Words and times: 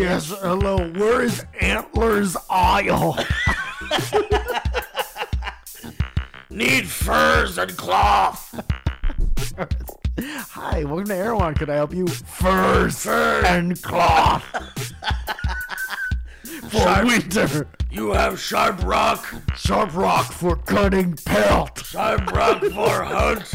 Yes, 0.00 0.30
hello. 0.40 0.78
Where 0.92 1.20
is 1.20 1.44
Antlers 1.60 2.34
Isle? 2.48 3.18
Need 6.48 6.88
furs 6.88 7.58
and 7.58 7.76
cloth. 7.76 8.58
Hi, 10.18 10.84
welcome 10.84 11.04
to 11.08 11.14
Erewhon. 11.14 11.52
Can 11.52 11.68
I 11.68 11.74
help 11.74 11.92
you? 11.92 12.06
Furs 12.06 13.06
and 13.06 13.80
cloth. 13.82 14.42
for 16.70 17.04
winter. 17.04 17.66
You 17.90 18.12
have 18.12 18.40
sharp 18.40 18.82
rock, 18.82 19.34
Sharp 19.54 19.94
rock 19.94 20.32
for 20.32 20.56
cutting 20.56 21.12
pelt. 21.26 21.84
sharp 21.84 22.32
rock 22.32 22.62
for 22.64 23.02
hunt. 23.04 23.54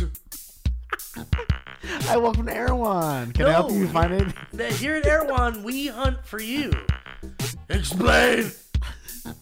Hi, 2.05 2.17
welcome 2.17 2.47
to 2.47 2.55
Erewhon. 2.55 3.31
Can 3.31 3.45
I 3.45 3.51
help 3.51 3.71
you 3.71 3.87
find 3.87 4.11
it? 4.13 4.33
That 4.53 4.71
Here 4.71 4.95
at 4.95 5.05
Erewhon, 5.05 5.61
we 5.61 5.87
hunt 5.87 6.25
for 6.25 6.41
you. 6.41 6.71
Explain. 7.69 8.51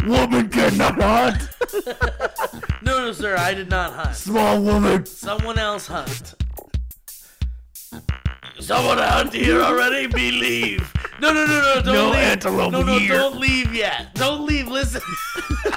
Woman 0.05 0.49
cannot 0.49 1.01
hunt. 1.01 1.49
No, 2.83 3.05
no, 3.05 3.11
sir, 3.13 3.37
I 3.37 3.53
did 3.53 3.69
not 3.69 3.93
hunt. 3.93 4.13
Small 4.13 4.61
woman. 4.61 5.05
Someone 5.05 5.57
else 5.57 5.87
hunt. 5.87 6.35
Someone 8.59 8.99
out 8.99 9.33
here 9.33 9.61
already? 9.61 10.07
Believe. 10.07 10.91
No, 11.19 11.33
no, 11.33 11.45
no, 11.45 11.61
no, 11.61 11.81
don't 11.81 11.93
No 11.93 12.05
leave. 12.09 12.15
antelope 12.15 12.71
no, 12.71 12.81
no, 12.83 12.97
here. 12.99 13.13
don't 13.17 13.37
leave 13.39 13.73
yet. 13.73 14.13
Don't 14.15 14.45
leave. 14.45 14.67
Listen. 14.67 15.01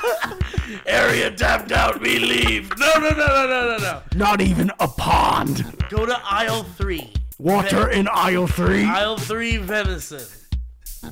Area 0.87 1.31
tapped 1.31 1.73
out. 1.73 2.01
Believe. 2.03 2.71
No, 2.79 2.93
no, 2.99 3.11
no, 3.11 3.27
no, 3.27 3.47
no, 3.47 3.69
no, 3.69 3.79
no. 3.79 4.03
Not 4.15 4.41
even 4.41 4.71
a 4.81 4.89
pond. 4.89 5.65
Go 5.89 6.07
to 6.07 6.19
aisle 6.25 6.63
three. 6.63 7.13
Water 7.39 7.89
in 7.91 8.09
aisle 8.09 8.47
three. 8.47 8.85
Aisle 8.85 9.17
three 9.19 9.57
venison. 9.57 10.23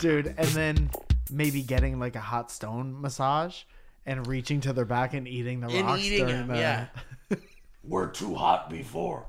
Dude, 0.00 0.34
and 0.36 0.48
then 0.48 0.90
maybe 1.30 1.62
getting 1.62 1.98
like 2.00 2.16
a 2.16 2.20
hot 2.20 2.50
stone 2.50 3.00
massage 3.00 3.62
and 4.06 4.26
reaching 4.26 4.60
to 4.62 4.72
their 4.72 4.84
back 4.84 5.14
and 5.14 5.28
eating 5.28 5.60
the 5.60 5.68
And 5.68 5.86
rocks 5.86 6.02
eating 6.02 6.26
during 6.26 6.46
them, 6.46 6.48
the 6.48 6.56
yeah. 6.58 6.86
We're 7.84 8.08
too 8.08 8.34
hot 8.34 8.70
before. 8.70 9.26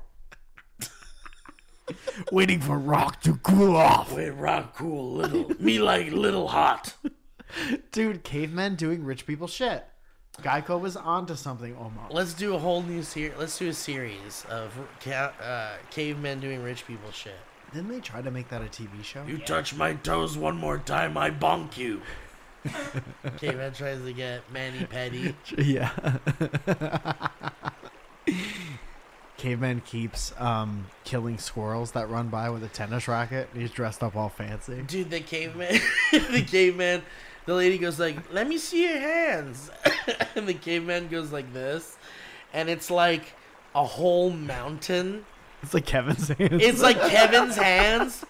waiting 2.32 2.60
for 2.60 2.78
rock 2.78 3.20
to 3.22 3.36
cool 3.36 3.76
off. 3.76 4.12
Wait, 4.12 4.30
rock 4.30 4.76
cool 4.76 5.12
little. 5.12 5.50
Me 5.58 5.78
like 5.78 6.10
little 6.12 6.48
hot. 6.48 6.94
Dude, 7.92 8.24
cavemen 8.24 8.76
doing 8.76 9.04
rich 9.04 9.26
people 9.26 9.46
shit. 9.46 9.84
Geico 10.42 10.80
was 10.80 10.96
onto 10.96 11.36
something 11.36 11.76
almost. 11.76 12.12
Let's 12.12 12.34
do 12.34 12.54
a 12.54 12.58
whole 12.58 12.82
new 12.82 13.02
series. 13.02 13.38
Let's 13.38 13.56
do 13.56 13.68
a 13.68 13.72
series 13.74 14.44
of 14.50 14.76
ca- 15.00 15.32
uh, 15.40 15.76
cavemen 15.90 16.40
doing 16.40 16.62
rich 16.62 16.86
people 16.86 17.10
shit. 17.12 17.36
Didn't 17.72 17.88
they 17.88 18.00
try 18.00 18.22
to 18.22 18.30
make 18.30 18.48
that 18.48 18.62
a 18.62 18.66
TV 18.66 19.02
show? 19.02 19.24
You 19.26 19.38
touch 19.38 19.74
my 19.74 19.94
toes 19.94 20.36
one 20.36 20.56
more 20.56 20.78
time, 20.78 21.16
I 21.16 21.30
bonk 21.30 21.76
you. 21.76 22.02
Caveman 23.38 23.72
tries 23.74 24.02
to 24.02 24.12
get 24.12 24.50
mani-pedi. 24.52 25.34
yeah. 25.58 25.90
Caveman 29.36 29.80
keeps 29.80 30.32
um, 30.38 30.86
killing 31.04 31.38
squirrels 31.38 31.90
that 31.92 32.08
run 32.08 32.28
by 32.28 32.50
with 32.50 32.62
a 32.64 32.68
tennis 32.68 33.08
racket. 33.08 33.48
He's 33.54 33.70
dressed 33.70 34.02
up 34.02 34.16
all 34.16 34.28
fancy. 34.28 34.82
Dude, 34.86 35.10
the 35.10 35.20
caveman, 35.20 35.80
the 36.12 36.44
caveman, 36.48 37.02
the 37.46 37.54
lady 37.54 37.76
goes 37.76 37.98
like, 37.98 38.32
"Let 38.32 38.48
me 38.48 38.58
see 38.58 38.84
your 38.84 38.98
hands," 38.98 39.70
and 40.36 40.46
the 40.46 40.54
caveman 40.54 41.08
goes 41.08 41.32
like 41.32 41.52
this, 41.52 41.96
and 42.52 42.68
it's 42.70 42.90
like 42.90 43.34
a 43.74 43.84
whole 43.84 44.30
mountain. 44.30 45.26
It's 45.62 45.74
like 45.74 45.86
Kevin's 45.86 46.28
hands. 46.28 46.62
It's 46.62 46.80
like 46.80 47.00
Kevin's 47.10 47.56
hands, 47.56 48.24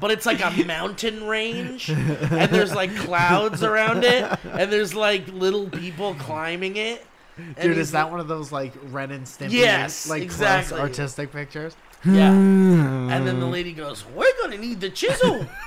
but 0.00 0.10
it's 0.10 0.26
like 0.26 0.42
a 0.42 0.64
mountain 0.66 1.24
range, 1.24 1.90
and 1.90 2.50
there's 2.50 2.74
like 2.74 2.94
clouds 2.96 3.62
around 3.62 4.04
it, 4.04 4.30
and 4.44 4.72
there's 4.72 4.94
like 4.94 5.28
little 5.28 5.70
people 5.70 6.14
climbing 6.16 6.76
it. 6.76 7.06
And 7.36 7.54
Dude, 7.56 7.76
he's 7.76 7.88
is 7.88 7.92
that 7.92 8.10
one 8.10 8.20
of 8.20 8.28
those 8.28 8.50
like 8.50 8.72
Ren 8.90 9.10
and 9.10 9.26
Stimpy, 9.26 9.52
Yes, 9.52 10.08
like 10.08 10.22
exactly. 10.22 10.76
close 10.78 10.80
artistic 10.80 11.32
pictures? 11.32 11.76
Yeah. 12.04 12.32
And 13.06 13.26
then 13.26 13.40
the 13.40 13.46
lady 13.46 13.72
goes, 13.72 14.04
"We're 14.14 14.32
gonna 14.42 14.58
need 14.58 14.80
the 14.80 14.90
chisel." 14.90 15.46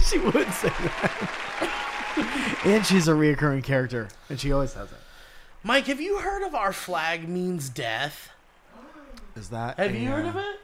she 0.00 0.18
would 0.18 0.52
say 0.52 0.68
that. 0.68 2.60
and 2.64 2.84
she's 2.84 3.08
a 3.08 3.12
reoccurring 3.12 3.64
character, 3.64 4.08
and 4.28 4.38
she 4.38 4.52
always 4.52 4.72
says 4.72 4.92
it. 4.92 4.98
Mike, 5.62 5.86
have 5.86 6.00
you 6.00 6.18
heard 6.18 6.42
of 6.42 6.54
our 6.54 6.72
flag 6.72 7.28
means 7.28 7.70
death? 7.70 8.30
Is 9.36 9.48
that? 9.48 9.78
Have 9.78 9.94
a, 9.94 9.98
you 9.98 10.08
heard 10.10 10.26
uh, 10.26 10.28
of 10.28 10.36
it? 10.36 10.60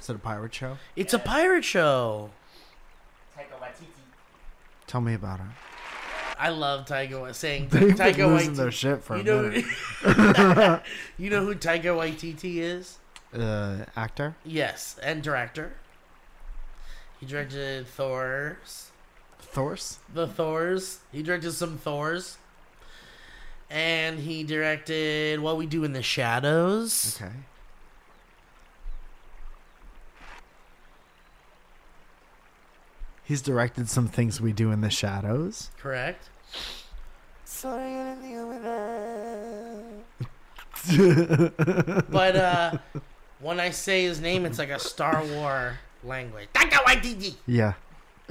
Is 0.00 0.08
it 0.08 0.16
a 0.16 0.18
pirate 0.18 0.54
show? 0.54 0.78
It's 0.96 1.12
a 1.12 1.18
pirate 1.18 1.64
show. 1.64 2.30
Tell 4.86 5.02
me 5.02 5.12
about 5.12 5.40
it. 5.40 5.67
I 6.38 6.50
love 6.50 6.86
Taika 6.86 7.20
Wa- 7.20 7.32
saying 7.32 7.68
They've 7.68 7.94
Taika 7.94 8.16
been 8.16 8.26
losing 8.34 8.52
Waititi. 8.52 8.56
their 8.56 8.70
shit 8.70 9.02
for 9.02 9.16
you 9.16 9.20
a 9.22 9.24
know, 9.24 9.42
minute. 9.42 10.82
you 11.18 11.30
know 11.30 11.44
who 11.44 11.54
Taika 11.54 11.84
Waititi 11.96 12.56
is? 12.58 12.98
Uh, 13.34 13.84
actor? 13.96 14.36
Yes, 14.44 14.98
and 15.02 15.22
director. 15.22 15.72
He 17.20 17.26
directed 17.26 17.86
Thor's, 17.88 18.90
Thor's? 19.40 19.98
the 20.14 20.26
Thors. 20.28 21.00
He 21.10 21.22
directed 21.22 21.52
some 21.52 21.76
Thors, 21.78 22.38
and 23.68 24.20
he 24.20 24.44
directed 24.44 25.40
What 25.40 25.56
We 25.56 25.66
Do 25.66 25.82
in 25.84 25.92
the 25.92 26.02
Shadows. 26.02 27.18
Okay. 27.20 27.32
He's 33.28 33.42
directed 33.42 33.90
some 33.90 34.08
things 34.08 34.40
we 34.40 34.54
do 34.54 34.72
in 34.72 34.80
the 34.80 34.88
shadows. 34.88 35.70
Correct. 35.78 36.30
But 42.08 42.36
uh, 42.36 42.78
when 43.40 43.60
I 43.60 43.68
say 43.68 44.04
his 44.04 44.22
name, 44.22 44.46
it's 44.46 44.58
like 44.58 44.70
a 44.70 44.78
Star 44.78 45.22
War 45.22 45.78
language. 46.02 46.48
Taika 46.54 46.78
Waititi. 46.86 47.34
Yeah. 47.46 47.74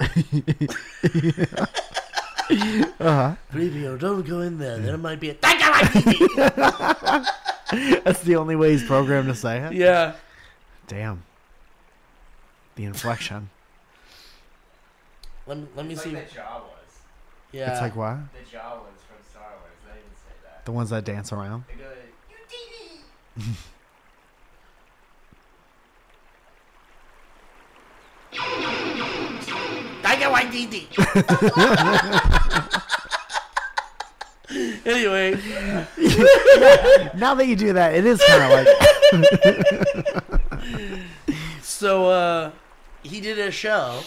uh-huh. 2.98 3.36
Previo, 3.52 3.96
don't 4.00 4.26
go 4.26 4.40
in 4.40 4.58
there. 4.58 4.78
There 4.78 4.98
might 4.98 5.20
be 5.20 5.30
a 5.30 5.34
Taika 5.34 5.74
Waititi. 5.74 7.24
That's 8.04 8.22
the 8.22 8.34
only 8.34 8.56
way 8.56 8.72
he's 8.72 8.82
programmed 8.82 9.28
to 9.28 9.36
say 9.36 9.60
it. 9.60 9.74
yeah. 9.74 10.14
Damn. 10.88 11.22
The 12.74 12.84
inflection. 12.84 13.50
Let 15.48 15.56
me 15.56 15.66
let 15.74 15.86
me 15.86 15.94
It's 15.94 16.02
see. 16.02 16.10
like 16.10 16.28
the 16.28 16.34
Jawas. 16.40 16.62
Yeah. 17.52 17.72
It's 17.72 17.80
like 17.80 17.96
what? 17.96 18.16
The 18.34 18.40
Jawas 18.56 19.00
from 19.08 19.16
Star 19.30 19.48
Wars. 19.58 19.72
They 19.86 19.94
didn't 19.94 20.16
say 20.16 20.34
that. 20.44 20.66
The 20.66 20.72
ones 20.72 20.90
that 20.90 21.04
dance 21.06 21.32
around. 21.32 21.64
They 21.68 21.74
go, 21.74 21.84
you 22.28 22.36
did 22.50 23.48
it! 23.48 23.54
Taika 30.02 30.28
Waititi. 30.32 30.86
anyway, 34.86 35.32
Now 37.18 37.34
that 37.34 37.46
you 37.46 37.56
do 37.56 37.72
that, 37.74 37.94
it 37.94 38.04
is 38.04 38.22
kind 38.24 38.42
of 38.44 38.50
like. 38.50 38.66
so 41.62 42.08
uh, 42.08 42.50
he 43.02 43.20
did 43.20 43.38
a 43.38 43.50
show 43.50 44.00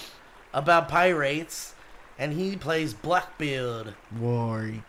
about 0.53 0.89
pirates, 0.89 1.73
and 2.17 2.33
he 2.33 2.55
plays 2.55 2.93
Blackbeard. 2.93 3.95
Worry. 4.19 4.83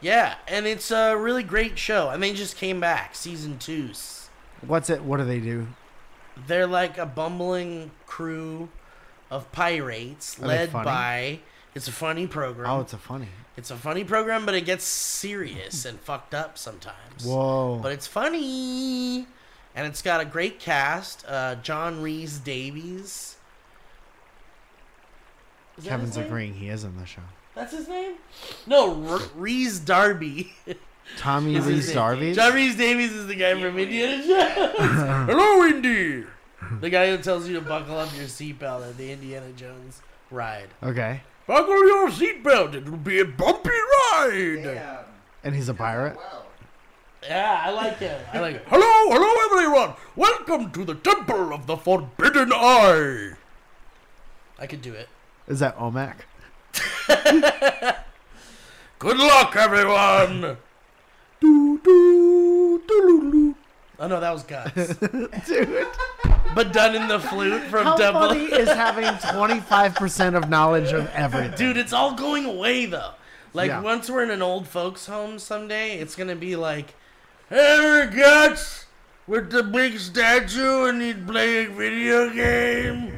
Yeah, 0.00 0.34
and 0.46 0.66
it's 0.66 0.90
a 0.90 1.16
really 1.16 1.42
great 1.42 1.78
show. 1.78 2.10
And 2.10 2.22
they 2.22 2.34
just 2.34 2.56
came 2.56 2.80
back, 2.80 3.14
season 3.14 3.58
two. 3.58 3.90
What's 4.60 4.90
it? 4.90 5.02
What 5.02 5.16
do 5.18 5.24
they 5.24 5.40
do? 5.40 5.68
They're 6.46 6.66
like 6.66 6.98
a 6.98 7.06
bumbling 7.06 7.90
crew 8.06 8.68
of 9.30 9.50
pirates 9.52 10.38
Are 10.40 10.46
led 10.46 10.72
by. 10.72 11.40
It's 11.74 11.88
a 11.88 11.92
funny 11.92 12.26
program. 12.26 12.70
Oh, 12.70 12.80
it's 12.80 12.92
a 12.92 12.98
funny. 12.98 13.28
It's 13.56 13.70
a 13.70 13.76
funny 13.76 14.04
program, 14.04 14.44
but 14.44 14.54
it 14.54 14.62
gets 14.64 14.84
serious 14.84 15.84
and 15.84 15.98
fucked 16.00 16.34
up 16.34 16.58
sometimes. 16.58 17.24
Whoa. 17.24 17.78
But 17.82 17.92
it's 17.92 18.06
funny. 18.06 19.26
and 19.74 19.86
it's 19.86 20.02
got 20.02 20.20
a 20.20 20.24
great 20.24 20.58
cast. 20.58 21.24
Uh, 21.26 21.56
John 21.56 22.02
Rhys-Davies. 22.02 23.36
Is 25.78 25.84
Kevin's 25.84 26.16
agreeing 26.16 26.54
he 26.54 26.68
is 26.68 26.84
in 26.84 26.96
the 26.98 27.06
show. 27.06 27.22
That's 27.54 27.72
his 27.72 27.88
name? 27.88 28.14
No, 28.66 29.04
R- 29.08 29.20
Rhys 29.36 29.78
Darby. 29.80 30.52
Tommy 31.18 31.56
is 31.56 31.64
his 31.66 31.74
Reese 31.76 31.86
name. 31.88 31.94
Darby. 31.96 32.32
John 32.32 32.54
Rhys-Davies 32.54 33.12
is 33.12 33.26
the 33.26 33.34
guy 33.34 33.52
from 33.60 33.78
Indiana 33.78 34.16
Jones. 34.26 34.76
Hello, 35.30 35.64
Indy. 35.64 36.24
The 36.80 36.90
guy 36.90 37.10
who 37.10 37.18
tells 37.22 37.46
you 37.46 37.54
to 37.54 37.60
buckle 37.60 37.98
up 37.98 38.08
your 38.16 38.24
seatbelt 38.26 38.88
at 38.88 38.96
the 38.96 39.12
Indiana 39.12 39.52
Jones 39.52 40.00
ride. 40.30 40.68
Okay. 40.82 41.20
Buckle 41.46 41.86
your 41.86 42.08
seatbelt. 42.08 42.74
It'll 42.74 42.96
be 42.96 43.20
a 43.20 43.24
bumpy 43.26 43.68
ride. 43.68 44.60
Damn. 44.64 45.04
And 45.44 45.54
he's 45.54 45.68
a 45.68 45.74
pirate. 45.74 46.16
Well, 46.16 46.46
Yeah, 47.22 47.60
I 47.66 47.70
like 47.70 47.98
him. 47.98 48.20
I 48.32 48.40
like 48.40 48.54
him. 48.56 48.62
Hello, 48.68 49.10
hello, 49.10 49.58
everyone. 49.58 49.94
Welcome 50.16 50.70
to 50.72 50.84
the 50.84 50.94
Temple 50.94 51.52
of 51.52 51.66
the 51.66 51.76
Forbidden 51.76 52.50
Eye. 52.52 53.32
I 54.58 54.66
could 54.66 54.80
do 54.80 54.94
it. 54.94 55.08
Is 55.46 55.60
that 55.60 55.76
Olmec? 55.78 56.26
Good 58.98 59.18
luck, 59.18 59.54
everyone. 59.56 60.56
Oh 63.96 64.08
no, 64.08 64.18
that 64.20 64.32
was 64.32 64.42
Guts. 64.44 64.94
Dude, 65.46 65.86
but 66.54 66.72
done 66.72 66.96
in 66.96 67.06
the 67.08 67.20
flute 67.20 67.62
from 67.64 67.84
how 67.84 67.96
funny 67.96 68.44
is 68.44 68.68
having 68.68 69.04
25% 69.04 70.34
of 70.42 70.48
knowledge 70.48 70.92
of 70.92 71.06
everything? 71.10 71.52
Dude, 71.56 71.76
it's 71.76 71.92
all 71.92 72.14
going 72.14 72.44
away 72.46 72.86
though. 72.86 73.10
Like 73.52 73.68
Yeah. 73.68 73.80
once 73.82 74.08
we're 74.10 74.22
in 74.24 74.30
an 74.30 74.42
old 74.42 74.66
folks' 74.66 75.06
home 75.06 75.38
someday, 75.38 75.98
it's 75.98 76.16
gonna 76.16 76.34
be 76.34 76.56
like, 76.56 76.94
"Hey, 77.50 78.08
Guts, 78.14 78.86
with 79.28 79.50
the 79.50 79.62
big 79.62 79.98
statue 80.00 80.86
and 80.86 81.00
he's 81.02 81.14
playing 81.26 81.76
video 81.76 82.30
game, 82.30 83.16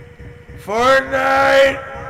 Fortnite." 0.64 2.05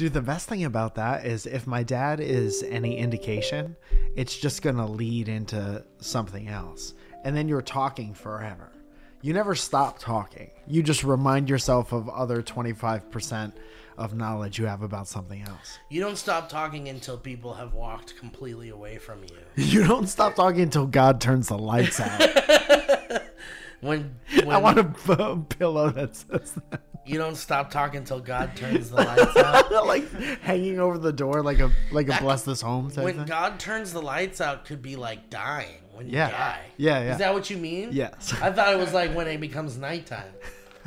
Dude, 0.00 0.14
the 0.14 0.22
best 0.22 0.48
thing 0.48 0.64
about 0.64 0.94
that 0.94 1.26
is 1.26 1.44
if 1.44 1.66
my 1.66 1.82
dad 1.82 2.20
is 2.20 2.62
any 2.62 2.96
indication, 2.96 3.76
it's 4.16 4.34
just 4.34 4.62
going 4.62 4.76
to 4.76 4.86
lead 4.86 5.28
into 5.28 5.84
something 5.98 6.48
else. 6.48 6.94
And 7.22 7.36
then 7.36 7.48
you're 7.48 7.60
talking 7.60 8.14
forever. 8.14 8.72
You 9.20 9.34
never 9.34 9.54
stop 9.54 9.98
talking. 9.98 10.52
You 10.66 10.82
just 10.82 11.04
remind 11.04 11.50
yourself 11.50 11.92
of 11.92 12.08
other 12.08 12.42
25% 12.42 13.52
of 13.98 14.14
knowledge 14.14 14.58
you 14.58 14.64
have 14.64 14.80
about 14.80 15.06
something 15.06 15.42
else. 15.42 15.78
You 15.90 16.00
don't 16.00 16.16
stop 16.16 16.48
talking 16.48 16.88
until 16.88 17.18
people 17.18 17.52
have 17.52 17.74
walked 17.74 18.16
completely 18.16 18.70
away 18.70 18.96
from 18.96 19.22
you. 19.24 19.36
You 19.62 19.86
don't 19.86 20.06
stop 20.06 20.34
talking 20.34 20.62
until 20.62 20.86
God 20.86 21.20
turns 21.20 21.48
the 21.48 21.58
lights 21.58 22.00
out. 22.00 22.20
When, 23.80 24.14
I 24.36 24.44
when 24.44 24.62
want 24.62 24.78
a 24.78 25.36
pillow 25.48 25.90
that 25.90 26.14
says 26.16 26.54
that. 26.70 26.82
you 27.06 27.16
don't 27.18 27.36
stop 27.36 27.70
talking 27.70 27.98
until 27.98 28.20
God 28.20 28.54
turns 28.56 28.90
the 28.90 28.96
lights 28.96 29.36
out. 29.36 29.86
like 29.86 30.10
hanging 30.40 30.78
over 30.78 30.98
the 30.98 31.12
door 31.12 31.42
like 31.42 31.60
a 31.60 31.70
like 31.90 32.08
a 32.08 32.20
bless 32.20 32.42
this 32.42 32.60
home 32.60 32.90
type 32.90 33.04
When 33.04 33.16
thing. 33.16 33.24
God 33.26 33.58
turns 33.58 33.92
the 33.92 34.02
lights 34.02 34.40
out, 34.40 34.64
could 34.66 34.82
be 34.82 34.96
like 34.96 35.30
dying 35.30 35.80
when 35.94 36.06
you 36.06 36.12
Yeah. 36.12 36.30
die. 36.30 36.60
Yeah, 36.76 37.02
yeah. 37.04 37.12
Is 37.12 37.18
that 37.18 37.32
what 37.32 37.48
you 37.50 37.56
mean? 37.56 37.90
Yes. 37.92 38.34
I 38.42 38.52
thought 38.52 38.72
it 38.72 38.78
was 38.78 38.92
like 38.92 39.14
when 39.14 39.26
it 39.28 39.40
becomes 39.40 39.76
nighttime. 39.78 40.32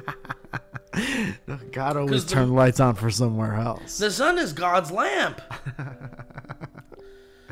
God 1.72 1.98
always 1.98 2.25
turned 2.25 2.54
lights 2.54 2.80
on 2.80 2.94
for 2.96 3.10
somewhere 3.10 3.56
else. 3.56 3.98
The 3.98 4.12
sun 4.12 4.38
is 4.38 4.54
God's 4.54 4.92
lamp. 4.92 5.42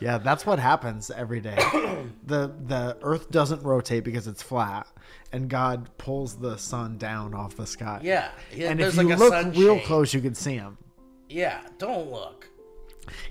Yeah, 0.00 0.18
that's 0.18 0.44
what 0.44 0.58
happens 0.58 1.10
every 1.10 1.40
day. 1.40 1.56
the 2.26 2.52
The 2.66 2.96
Earth 3.02 3.30
doesn't 3.30 3.62
rotate 3.62 4.04
because 4.04 4.26
it's 4.26 4.42
flat, 4.42 4.86
and 5.32 5.48
God 5.48 5.88
pulls 5.98 6.36
the 6.36 6.56
sun 6.56 6.98
down 6.98 7.34
off 7.34 7.56
the 7.56 7.66
sky. 7.66 8.00
Yeah. 8.02 8.30
yeah 8.54 8.70
and 8.70 8.80
if 8.80 8.96
you 8.96 9.02
like 9.02 9.16
a 9.16 9.18
look 9.18 9.56
real 9.56 9.80
close, 9.80 10.12
you 10.12 10.20
can 10.20 10.34
see 10.34 10.54
him. 10.54 10.78
Yeah, 11.28 11.60
don't 11.78 12.10
look. 12.10 12.48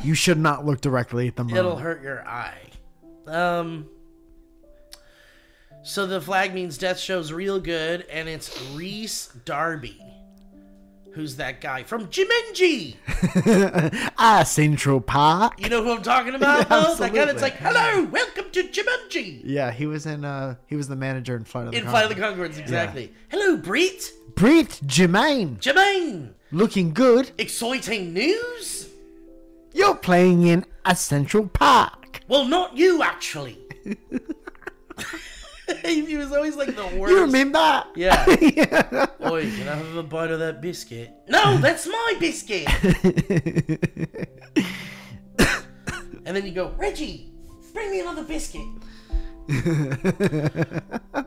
You 0.01 0.15
should 0.15 0.39
not 0.39 0.65
look 0.65 0.81
directly 0.81 1.27
at 1.27 1.35
the 1.35 1.43
moon. 1.43 1.57
It'll 1.57 1.77
hurt 1.77 2.01
your 2.01 2.27
eye. 2.27 2.61
Um. 3.27 3.89
So 5.83 6.05
the 6.05 6.21
flag 6.21 6.53
means 6.53 6.77
death 6.77 6.99
show's 6.99 7.33
real 7.33 7.59
good, 7.59 8.05
and 8.11 8.29
it's 8.29 8.61
Rhys 8.73 9.29
Darby. 9.45 10.10
Who's 11.13 11.35
that 11.35 11.59
guy 11.59 11.83
from 11.83 12.07
Jumanji? 12.07 12.95
ah, 14.17 14.43
Central 14.43 15.01
Park. 15.01 15.59
You 15.61 15.67
know 15.67 15.83
who 15.83 15.91
I'm 15.91 16.01
talking 16.01 16.35
about? 16.35 16.41
Yeah, 16.71 16.79
though? 16.83 16.95
That 16.95 17.13
guy 17.13 17.25
that's 17.25 17.41
like, 17.41 17.55
"Hello, 17.57 18.05
welcome 18.05 18.45
to 18.51 18.63
Jumanji." 18.63 19.41
Yeah, 19.43 19.71
he 19.71 19.85
was 19.87 20.05
in. 20.05 20.23
uh 20.23 20.55
He 20.67 20.75
was 20.77 20.87
the 20.87 20.95
manager 20.95 21.35
in 21.35 21.43
Flight 21.43 21.67
of 21.67 21.71
the 21.73 21.79
In 21.79 21.83
Flight 21.87 22.09
of 22.09 22.15
the. 22.15 22.21
Conchords, 22.21 22.57
exactly. 22.57 23.11
Hello, 23.29 23.57
Bret. 23.57 24.09
Bret 24.35 24.69
Jermaine, 24.85 25.59
Jermaine. 25.59 26.29
looking 26.51 26.93
good. 26.93 27.31
Exciting 27.37 28.13
news? 28.13 28.87
You're 29.73 29.95
playing 29.95 30.47
in 30.47 30.65
a 30.85 30.95
Central 30.95 31.47
Park. 31.47 32.21
Well, 32.29 32.45
not 32.45 32.77
you, 32.77 33.03
actually. 33.03 33.57
he 35.85 36.15
was 36.17 36.31
always 36.31 36.55
like 36.55 36.75
the 36.75 36.85
worst. 36.97 37.11
You 37.11 37.21
remember? 37.21 37.83
Yeah. 37.95 38.25
yeah. 38.41 39.05
Oi, 39.25 39.49
can 39.51 39.67
I 39.67 39.75
have 39.75 39.95
a 39.95 40.03
bite 40.03 40.31
of 40.31 40.39
that 40.39 40.61
biscuit? 40.61 41.11
No, 41.27 41.57
that's 41.57 41.87
my 41.87 42.15
biscuit. 42.19 42.67
and 46.25 46.35
then 46.35 46.45
you 46.45 46.51
go, 46.51 46.73
Reggie, 46.77 47.31
bring 47.73 47.91
me 47.91 48.01
another 48.01 48.23
biscuit. 48.23 48.65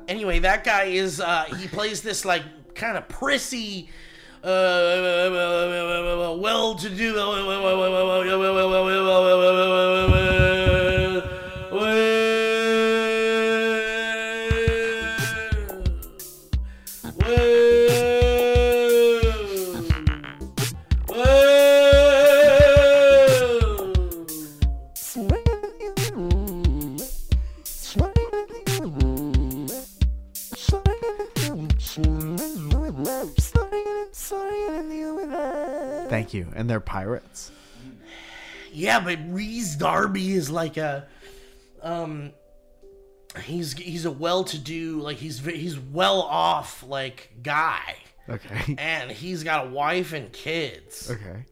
anyway, 0.09 0.39
that 0.39 0.65
guy 0.65 0.85
is 0.85 1.21
uh 1.21 1.45
he 1.57 1.69
plays 1.69 2.01
this 2.01 2.25
like 2.25 2.43
kind 2.75 2.97
of 2.97 3.07
prissy 3.09 3.91
uh 4.43 6.37
well 6.39 6.75
to 6.75 6.89
do 6.89 7.15
You. 36.33 36.49
And 36.55 36.71
they're 36.71 36.81
pirates. 36.81 37.51
Yeah, 38.73 39.01
but 39.01 39.19
Rhys 39.29 39.77
Darby 39.77 40.33
is 40.33 40.51
like 40.51 40.77
a, 40.77 41.07
um, 41.83 42.33
he's 43.43 43.73
he's 43.75 44.05
a 44.05 44.11
well-to-do, 44.11 45.01
like 45.01 45.17
he's 45.19 45.39
he's 45.45 45.79
well 45.79 46.23
off 46.23 46.83
like 46.83 47.31
guy, 47.43 47.97
Okay. 48.29 48.75
and 48.79 49.11
he's 49.13 49.45
got 49.45 49.67
a 49.67 49.71
wife 49.71 50.13
and 50.13 50.33
kids, 50.33 51.09
Okay. 51.11 51.45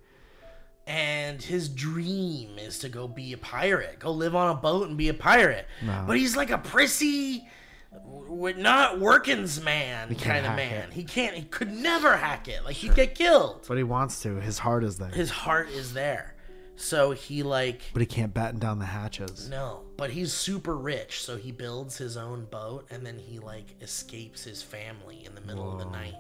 and 0.87 1.41
his 1.41 1.69
dream 1.69 2.59
is 2.59 2.81
to 2.81 2.89
go 2.89 3.07
be 3.07 3.33
a 3.35 3.39
pirate, 3.39 4.01
go 4.01 4.11
live 4.11 4.35
on 4.35 4.51
a 4.51 4.59
boat 4.59 4.89
and 4.89 4.97
be 4.97 5.09
a 5.09 5.15
pirate. 5.15 5.67
No. 5.81 6.05
But 6.07 6.17
he's 6.19 6.37
like 6.37 6.51
a 6.51 6.59
prissy, 6.59 7.47
w- 7.93 8.57
not 8.57 8.99
working's 9.01 9.61
man 9.61 10.15
kind 10.15 10.47
of 10.47 10.57
man. 10.57 10.89
it. 10.89 10.93
He 10.93 11.05
can't, 11.05 11.35
he 11.35 11.43
could 11.43 11.73
never 11.73 12.17
hack 12.17 12.49
it. 12.49 12.65
Like 12.65 12.77
he'd 12.77 12.95
get 12.95 13.15
killed. 13.15 13.65
But 13.69 13.77
he 13.77 13.85
wants 13.85 14.23
to. 14.23 14.41
His 14.41 14.59
heart 14.59 14.85
is 14.85 14.99
there. 14.99 15.11
His 15.11 15.31
heart 15.31 15.71
is 15.71 15.93
there, 15.95 16.35
so 16.77 17.13
he 17.13 17.43
like. 17.43 17.83
But 17.93 18.01
he 18.01 18.07
can't 18.07 18.33
batten 18.33 18.59
down 18.59 18.79
the 18.79 18.87
hatches. 18.87 19.49
No, 19.49 19.83
but 19.97 20.11
he's 20.11 20.33
super 20.33 20.77
rich, 20.77 21.23
so 21.23 21.37
he 21.37 21.53
builds 21.53 21.97
his 21.99 22.17
own 22.17 22.47
boat 22.47 22.87
and 22.91 23.05
then 23.05 23.19
he 23.19 23.39
like 23.39 23.75
escapes 23.81 24.45
his 24.45 24.63
family 24.63 25.25
in 25.25 25.35
the 25.35 25.41
middle 25.43 25.73
of 25.73 25.79
the 25.79 25.91
night 25.91 26.15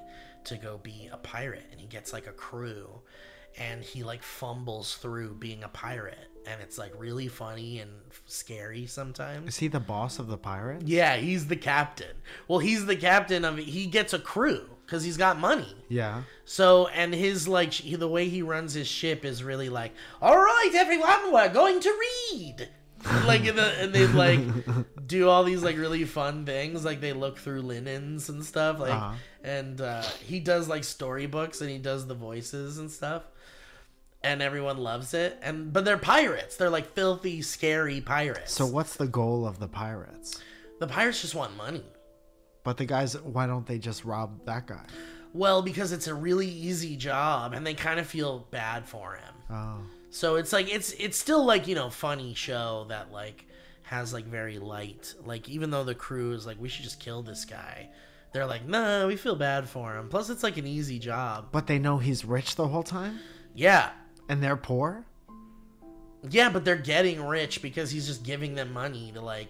to 0.45 0.57
go 0.57 0.79
be 0.83 1.09
a 1.12 1.17
pirate 1.17 1.64
and 1.71 1.81
he 1.81 1.87
gets 1.87 2.12
like 2.12 2.26
a 2.26 2.33
crew 2.33 2.88
and 3.59 3.83
he 3.85 4.02
like 4.02 4.23
fumbles 4.23 4.97
through 4.97 5.35
being 5.35 5.62
a 5.62 5.69
pirate 5.69 6.29
and 6.46 6.61
it's 6.61 6.78
like 6.78 6.92
really 6.99 7.28
funny 7.28 7.78
and 7.80 7.90
scary 8.26 8.87
sometimes. 8.87 9.49
Is 9.49 9.58
he 9.58 9.68
the 9.68 9.80
boss 9.80 10.18
of 10.18 10.26
the 10.28 10.37
pirates? 10.38 10.84
Yeah, 10.87 11.16
he's 11.16 11.46
the 11.46 11.56
captain. 11.56 12.16
Well, 12.49 12.58
he's 12.58 12.87
the 12.87 12.96
captain 12.96 13.44
of 13.44 13.58
he 13.58 13.87
gets 13.87 14.12
a 14.12 14.18
crew 14.18 14.68
cuz 14.87 15.04
he's 15.04 15.16
got 15.16 15.38
money. 15.38 15.75
Yeah. 15.88 16.22
So, 16.44 16.88
and 16.88 17.14
his 17.14 17.46
like 17.49 17.72
sh- 17.72 17.94
the 17.96 18.08
way 18.08 18.28
he 18.28 18.42
runs 18.42 18.75
his 18.75 18.87
ship 18.88 19.25
is 19.25 19.42
really 19.44 19.68
like, 19.68 19.92
all 20.20 20.37
right, 20.37 20.70
everyone, 20.75 21.32
we're 21.32 21.49
going 21.52 21.80
to 21.80 21.99
read. 22.32 22.68
like, 23.26 23.44
in 23.44 23.56
the, 23.56 23.64
and 23.82 23.92
they 23.92 24.06
like 24.06 24.38
do 25.06 25.28
all 25.28 25.42
these 25.44 25.62
like 25.62 25.76
really 25.76 26.04
fun 26.04 26.44
things, 26.46 26.84
like 26.84 27.00
they 27.00 27.12
look 27.12 27.37
through 27.38 27.62
linens 27.62 28.28
and 28.28 28.44
stuff, 28.44 28.78
like, 28.78 28.92
Uh-huh. 28.92 29.14
and 29.42 29.80
uh, 29.80 30.02
he 30.25 30.38
does 30.38 30.68
like 30.68 30.84
storybooks 30.84 31.61
and 31.61 31.68
he 31.70 31.78
does 31.78 32.06
the 32.06 32.14
voices 32.14 32.78
and 32.78 32.90
stuff. 32.90 33.22
And 34.25 34.41
everyone 34.43 34.79
loves 34.79 35.14
it. 35.14 35.38
And 35.43 35.73
but 35.73 35.85
they're 35.85 35.99
pirates. 35.99 36.57
They're 36.57 36.71
like 36.71 36.93
filthy, 36.95 37.43
scary 37.43 38.00
pirates. 38.00 38.52
So 38.52 38.67
what's 38.67 38.97
the 38.97 39.07
goal 39.09 39.47
of 39.47 39.59
the 39.59 39.69
pirates? 39.69 40.41
the 40.81 40.87
pirates 40.88 41.21
just 41.23 41.35
want 41.37 41.57
money. 41.57 41.85
But 42.64 42.76
the 42.76 42.85
guys, 42.85 43.21
why 43.21 43.47
don't 43.47 43.67
they 43.67 43.79
just 43.79 44.05
rob 44.05 44.45
that 44.47 44.67
guy? 44.67 44.85
Well, 45.33 45.62
because 45.62 45.93
it's 45.93 46.09
a 46.09 46.14
really 46.14 46.49
easy 46.49 46.97
job, 46.97 47.55
and 47.55 47.64
they 47.67 47.75
kind 47.75 47.99
of 48.00 48.07
feel 48.07 48.47
bad 48.50 48.87
for 48.88 49.14
him. 49.14 49.35
Oh, 49.50 49.79
So 50.11 50.37
it's 50.37 50.52
like 50.52 50.69
it's 50.73 50.93
it's 50.93 51.17
still 51.17 51.45
like 51.45 51.69
you 51.69 51.75
know 51.75 51.88
funny 51.91 52.35
show 52.35 52.87
that 52.88 53.12
like 53.12 53.47
has 53.85 54.12
like 54.12 54.25
very 54.26 54.59
light 54.59 55.14
like 55.25 55.49
even 55.49 55.71
though 55.71 55.85
the 55.85 55.95
crew 55.95 56.33
is 56.33 56.47
like 56.47 56.59
we 56.61 56.69
should 56.69 56.85
just 56.85 56.99
kill 57.00 57.23
this 57.23 57.45
guy, 57.45 57.91
they're 58.33 58.47
like 58.47 58.67
no 58.67 59.07
we 59.07 59.17
feel 59.17 59.37
bad 59.37 59.69
for 59.69 59.97
him. 59.97 60.09
Plus 60.09 60.31
it's 60.31 60.43
like 60.43 60.57
an 60.57 60.67
easy 60.67 60.99
job. 60.99 61.49
but 61.52 61.67
they 61.67 61.79
know 61.79 61.99
he's 61.99 62.25
rich 62.25 62.57
the 62.57 62.69
whole 62.69 62.83
time, 62.83 63.19
Yeah, 63.55 63.91
and 64.29 64.43
they're 64.43 64.57
poor. 64.57 65.05
yeah, 66.31 66.49
but 66.50 66.64
they're 66.64 66.76
getting 66.76 67.25
rich 67.25 67.62
because 67.62 67.91
he's 67.91 68.07
just 68.07 68.23
giving 68.23 68.55
them 68.55 68.73
money 68.73 69.11
to 69.14 69.21
like 69.21 69.49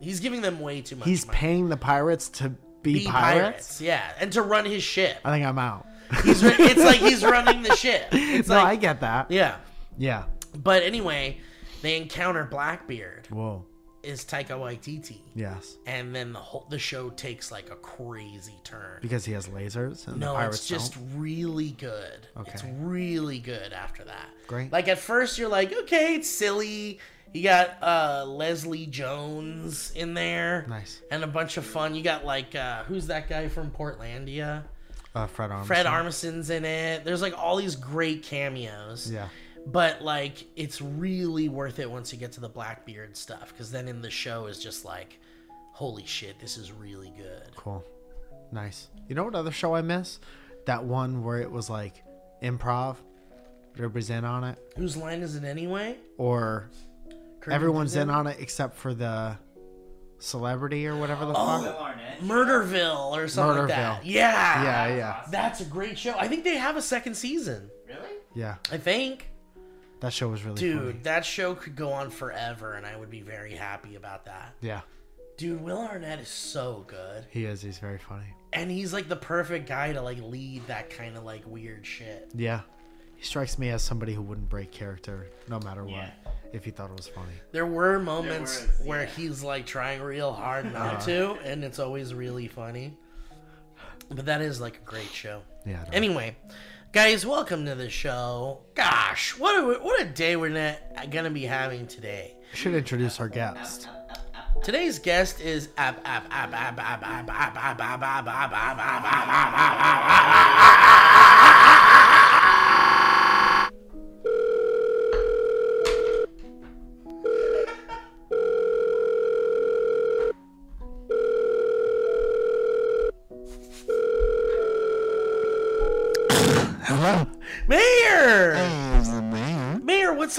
he's 0.00 0.20
giving 0.20 0.40
them 0.40 0.60
way 0.60 0.80
too 0.80 0.96
much. 0.96 1.08
He's 1.08 1.26
money. 1.26 1.36
paying 1.38 1.68
the 1.68 1.76
pirates 1.76 2.28
to 2.30 2.50
be, 2.82 3.00
Be 3.00 3.06
pirates? 3.06 3.80
yeah, 3.80 4.12
and 4.20 4.32
to 4.32 4.42
run 4.42 4.64
his 4.64 4.82
ship. 4.82 5.18
I 5.24 5.30
think 5.32 5.44
I'm 5.44 5.58
out. 5.58 5.86
He's 6.22 6.42
it's 6.42 6.84
like 6.84 7.00
he's 7.00 7.24
running 7.24 7.62
the 7.62 7.74
ship. 7.74 8.06
It's 8.12 8.48
no, 8.48 8.54
like 8.56 8.64
I 8.66 8.76
get 8.76 9.00
that. 9.00 9.30
yeah, 9.30 9.56
Yeah. 9.98 10.24
but 10.62 10.82
anyway, 10.84 11.38
they 11.82 11.96
encounter 11.96 12.44
Blackbeard 12.44 13.26
Whoa. 13.30 13.64
Is 14.06 14.24
Taika 14.24 14.50
Waititi. 14.50 15.18
Yes. 15.34 15.76
and 15.86 16.14
then 16.14 16.32
the 16.32 16.38
whole 16.38 16.66
the 16.70 16.78
show 16.78 17.10
takes 17.10 17.50
like 17.50 17.70
a 17.70 17.76
crazy 17.76 18.54
turn. 18.64 18.98
Because 19.02 19.24
he 19.24 19.32
has 19.32 19.48
lasers 19.48 20.06
and 20.06 20.16
the 20.16 20.26
no, 20.26 20.34
pirates 20.34 20.58
it's 20.58 20.68
just 20.68 20.94
don't. 20.94 21.20
really 21.20 21.70
good. 21.72 22.28
Okay. 22.36 22.52
It's 22.54 22.64
really 22.78 23.38
good 23.38 23.72
after 23.72 24.04
that. 24.04 24.28
Great. 24.46 24.72
Like 24.72 24.88
at 24.88 24.98
first 24.98 25.38
you're 25.38 25.48
like, 25.48 25.72
okay, 25.72 26.14
it's 26.14 26.30
silly. 26.30 27.00
You 27.34 27.42
got 27.42 27.82
uh 27.82 28.24
Leslie 28.26 28.86
Jones 28.86 29.92
in 29.94 30.14
there. 30.14 30.64
Nice. 30.68 31.02
And 31.10 31.24
a 31.24 31.26
bunch 31.26 31.56
of 31.56 31.66
fun. 31.66 31.94
You 31.94 32.02
got 32.02 32.24
like 32.24 32.54
uh 32.54 32.84
who's 32.84 33.08
that 33.08 33.28
guy 33.28 33.48
from 33.48 33.70
Portlandia? 33.70 34.62
Uh, 35.14 35.26
Fred 35.26 35.50
Armisen. 35.50 35.66
Fred 35.66 35.86
Armisen's 35.86 36.50
in 36.50 36.64
it. 36.66 37.04
There's 37.04 37.22
like 37.22 37.36
all 37.36 37.56
these 37.56 37.74
great 37.74 38.22
cameos. 38.22 39.10
Yeah. 39.10 39.28
But 39.66 40.00
like 40.00 40.46
it's 40.54 40.80
really 40.80 41.48
worth 41.48 41.78
it 41.80 41.90
once 41.90 42.12
you 42.12 42.18
get 42.18 42.32
to 42.32 42.40
the 42.40 42.48
Blackbeard 42.48 43.16
stuff 43.16 43.52
cuz 43.56 43.70
then 43.70 43.88
in 43.88 44.00
the 44.00 44.10
show 44.10 44.46
is 44.46 44.58
just 44.62 44.84
like 44.84 45.18
holy 45.72 46.06
shit, 46.06 46.38
this 46.40 46.56
is 46.56 46.72
really 46.72 47.12
good. 47.16 47.54
Cool. 47.56 47.84
Nice. 48.52 48.88
You 49.08 49.14
know 49.16 49.24
what 49.24 49.34
other 49.34 49.50
show 49.50 49.74
I 49.74 49.82
miss? 49.82 50.20
That 50.66 50.84
one 50.84 51.22
where 51.24 51.40
it 51.40 51.50
was 51.50 51.68
like 51.68 52.02
improv. 52.42 52.96
Everybody's 53.74 54.08
in 54.08 54.24
on 54.24 54.44
it. 54.44 54.58
Whose 54.76 54.96
line 54.96 55.20
is 55.22 55.34
it 55.36 55.44
anyway? 55.44 55.98
Or 56.16 56.70
Kurt 57.40 57.52
everyone's 57.52 57.94
in 57.96 58.08
on 58.08 58.26
it 58.26 58.36
except 58.40 58.76
for 58.76 58.94
the 58.94 59.36
celebrity 60.18 60.86
or 60.86 60.96
whatever 60.96 61.26
the 61.26 61.32
Oh. 61.36 61.62
Fuck. 61.62 61.80
Arnett. 61.80 62.20
Murderville 62.20 63.10
or 63.16 63.28
something 63.28 63.58
like 63.58 63.68
that. 63.68 64.00
Murderville. 64.00 64.04
Yeah. 64.04 64.62
Yeah, 64.62 64.96
yeah. 64.96 65.26
That's 65.30 65.60
a 65.60 65.64
great 65.64 65.98
show. 65.98 66.14
I 66.16 66.28
think 66.28 66.44
they 66.44 66.56
have 66.56 66.76
a 66.76 66.82
second 66.82 67.14
season. 67.16 67.70
Really? 67.86 68.16
Yeah. 68.34 68.56
I 68.72 68.78
think. 68.78 69.28
That 70.00 70.12
show 70.12 70.28
was 70.28 70.44
really 70.44 70.60
Dude, 70.60 70.78
funny. 70.78 70.98
that 71.04 71.24
show 71.24 71.54
could 71.54 71.74
go 71.76 71.90
on 71.92 72.10
forever 72.10 72.74
and 72.74 72.84
I 72.84 72.96
would 72.96 73.10
be 73.10 73.22
very 73.22 73.54
happy 73.54 73.94
about 73.96 74.26
that. 74.26 74.54
Yeah. 74.60 74.82
Dude, 75.38 75.62
Will 75.62 75.78
Arnett 75.78 76.18
is 76.20 76.28
so 76.28 76.84
good. 76.86 77.26
He 77.30 77.44
is. 77.44 77.60
He's 77.62 77.78
very 77.78 77.98
funny. 77.98 78.26
And 78.52 78.70
he's 78.70 78.92
like 78.92 79.08
the 79.08 79.16
perfect 79.16 79.66
guy 79.68 79.92
to 79.92 80.00
like 80.02 80.18
lead 80.22 80.66
that 80.66 80.90
kind 80.90 81.16
of 81.16 81.24
like 81.24 81.42
weird 81.46 81.84
shit. 81.86 82.30
Yeah. 82.34 82.60
He 83.16 83.24
strikes 83.24 83.58
me 83.58 83.70
as 83.70 83.82
somebody 83.82 84.12
who 84.12 84.20
wouldn't 84.22 84.48
break 84.50 84.70
character 84.70 85.28
no 85.48 85.58
matter 85.60 85.82
what 85.84 85.92
Yeah. 85.92 86.10
if 86.52 86.64
he 86.64 86.70
thought 86.70 86.90
it 86.90 86.96
was 86.96 87.08
funny. 87.08 87.32
There 87.52 87.66
were 87.66 87.98
moments 87.98 88.66
was, 88.78 88.86
where 88.86 89.04
yeah. 89.04 89.10
he's 89.10 89.42
like 89.42 89.64
trying 89.66 90.02
real 90.02 90.32
hard 90.32 90.70
not 90.72 90.96
Uh-huh. 90.96 91.06
to, 91.06 91.30
and 91.44 91.64
it's 91.64 91.78
always 91.78 92.12
really 92.12 92.48
funny. 92.48 92.94
But 94.10 94.26
that 94.26 94.40
is 94.42 94.60
like 94.60 94.76
a 94.76 94.84
great 94.88 95.10
show. 95.10 95.42
Yeah. 95.64 95.84
I 95.92 95.98
know. 95.98 96.36
Guys, 96.96 97.26
welcome 97.26 97.66
to 97.66 97.74
the 97.74 97.90
show. 97.90 98.62
Gosh, 98.74 99.38
what 99.38 99.54
a, 99.54 99.78
what 99.84 100.00
a 100.00 100.06
day 100.06 100.34
we're 100.34 100.48
not 100.48 100.78
gonna 101.10 101.28
be 101.28 101.42
having 101.42 101.86
today. 101.86 102.34
We 102.50 102.56
should 102.56 102.72
introduce 102.72 103.20
our 103.20 103.28
guest. 103.28 103.86
Today's 104.62 104.98
guest 104.98 105.42
is 105.42 105.68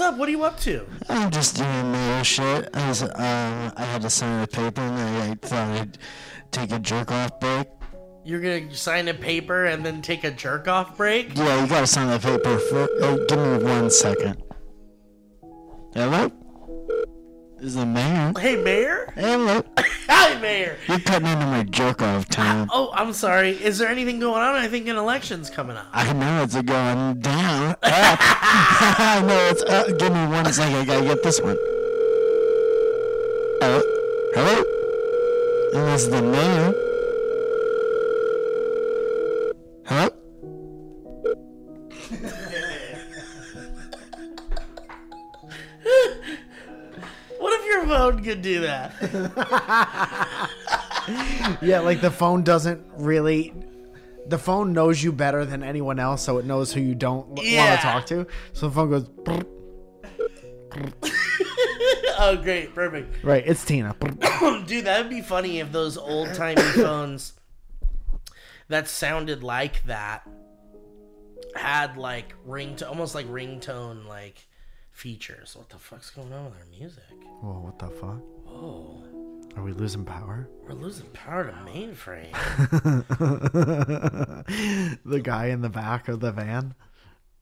up? 0.08 0.16
What 0.16 0.28
are 0.28 0.32
you 0.32 0.44
up 0.44 0.58
to? 0.60 0.86
I'm 1.08 1.30
just 1.30 1.56
doing 1.56 1.92
mayor 1.92 2.24
shit. 2.24 2.70
I 2.74 2.88
was, 2.88 3.02
um, 3.02 3.12
I 3.14 3.84
had 3.84 4.02
to 4.02 4.10
sign 4.10 4.42
a 4.42 4.46
paper 4.46 4.80
and 4.80 4.96
I, 4.96 5.30
I 5.30 5.34
thought 5.34 5.80
I'd 5.80 5.98
take 6.50 6.72
a 6.72 6.78
jerk 6.78 7.12
off 7.12 7.38
break. 7.40 7.68
You're 8.24 8.40
gonna 8.40 8.74
sign 8.74 9.08
a 9.08 9.14
paper 9.14 9.66
and 9.66 9.84
then 9.84 10.02
take 10.02 10.24
a 10.24 10.30
jerk 10.30 10.68
off 10.68 10.96
break? 10.96 11.36
Yeah, 11.36 11.62
you 11.62 11.68
gotta 11.68 11.86
sign 11.86 12.08
that 12.08 12.22
paper. 12.22 12.58
For, 12.58 12.88
oh, 13.00 13.24
give 13.28 13.38
me 13.38 13.64
one 13.64 13.90
second. 13.90 14.42
Hello? 15.94 16.30
This 17.56 17.66
is 17.66 17.74
the 17.74 17.86
mayor. 17.86 18.32
Hey, 18.38 18.56
Mayor. 18.62 19.07
Hello. 19.18 19.64
Hi, 20.06 20.38
Mayor. 20.38 20.76
You're 20.86 21.00
cutting 21.00 21.26
into 21.26 21.44
my 21.44 21.64
jerk 21.64 22.02
off 22.02 22.28
time. 22.28 22.68
Oh, 22.72 22.92
I'm 22.94 23.12
sorry. 23.12 23.50
Is 23.60 23.76
there 23.78 23.88
anything 23.88 24.20
going 24.20 24.40
on? 24.40 24.54
I 24.54 24.68
think 24.68 24.86
an 24.86 24.94
election's 24.94 25.50
coming 25.50 25.76
up. 25.76 25.88
I 25.92 26.12
know 26.12 26.44
it's 26.44 26.54
going 26.54 27.18
down. 27.18 27.70
Up. 27.70 27.78
I 27.82 29.24
know 29.26 29.48
it's 29.50 29.62
up. 29.64 29.98
Give 29.98 30.12
me 30.12 30.24
one 30.28 30.52
second. 30.52 30.76
I 30.76 30.84
gotta 30.84 31.04
get 31.04 31.24
this 31.24 31.40
one. 31.40 31.56
Hello? 33.60 33.82
Hello? 34.36 34.64
And 35.74 35.88
this 35.88 36.02
is 36.04 36.10
the 36.10 36.22
mayor. 36.22 36.87
Phone 48.12 48.22
could 48.24 48.42
do 48.42 48.60
that? 48.60 48.92
Yeah, 51.62 51.78
like 51.80 52.02
the 52.02 52.10
phone 52.10 52.42
doesn't 52.42 52.84
really. 52.98 53.54
The 54.26 54.36
phone 54.36 54.74
knows 54.74 55.02
you 55.02 55.10
better 55.10 55.46
than 55.46 55.62
anyone 55.62 55.98
else, 55.98 56.22
so 56.22 56.36
it 56.36 56.44
knows 56.44 56.70
who 56.70 56.82
you 56.82 56.94
don't 56.94 57.26
want 57.28 57.46
Yeah. 57.48 57.76
to 57.76 57.82
talk 57.82 58.04
to. 58.06 58.26
So 58.52 58.68
the 58.68 58.74
phone 58.74 58.90
goes, 58.90 59.08
"Brr." 59.08 59.42
oh, 62.18 62.36
great. 62.36 62.74
Perfect. 62.74 63.24
right, 63.24 63.42
it's 63.46 63.64
Tina. 63.64 63.94
Brr. 63.98 64.60
Dude, 64.66 64.84
that 64.84 65.00
would 65.00 65.08
be 65.08 65.22
funny 65.22 65.60
if 65.60 65.72
those 65.72 65.96
old 65.96 66.34
timey 66.34 66.60
phones 66.74 67.32
that 68.68 68.86
sounded 68.86 69.42
like 69.42 69.82
that 69.84 70.28
had 71.56 71.96
like 71.96 72.34
ring 72.44 72.76
to 72.76 72.86
almost 72.86 73.14
like 73.14 73.26
ringtone 73.28 74.06
like 74.06 74.46
features. 74.98 75.54
What 75.56 75.68
the 75.70 75.78
fuck's 75.78 76.10
going 76.10 76.32
on 76.32 76.46
with 76.46 76.54
our 76.54 76.66
music? 76.76 77.04
Whoa, 77.40 77.60
what 77.60 77.78
the 77.78 77.86
fuck? 77.86 78.18
Whoa, 78.44 79.00
Are 79.56 79.62
we 79.62 79.72
losing 79.72 80.04
power? 80.04 80.48
we're 80.66 80.74
losing 80.74 81.06
power 81.12 81.44
to 81.44 81.52
mainframe. 81.70 82.32
the 85.04 85.20
guy 85.20 85.46
in 85.46 85.60
the 85.60 85.68
back 85.68 86.08
of 86.08 86.18
the 86.18 86.32
van. 86.32 86.74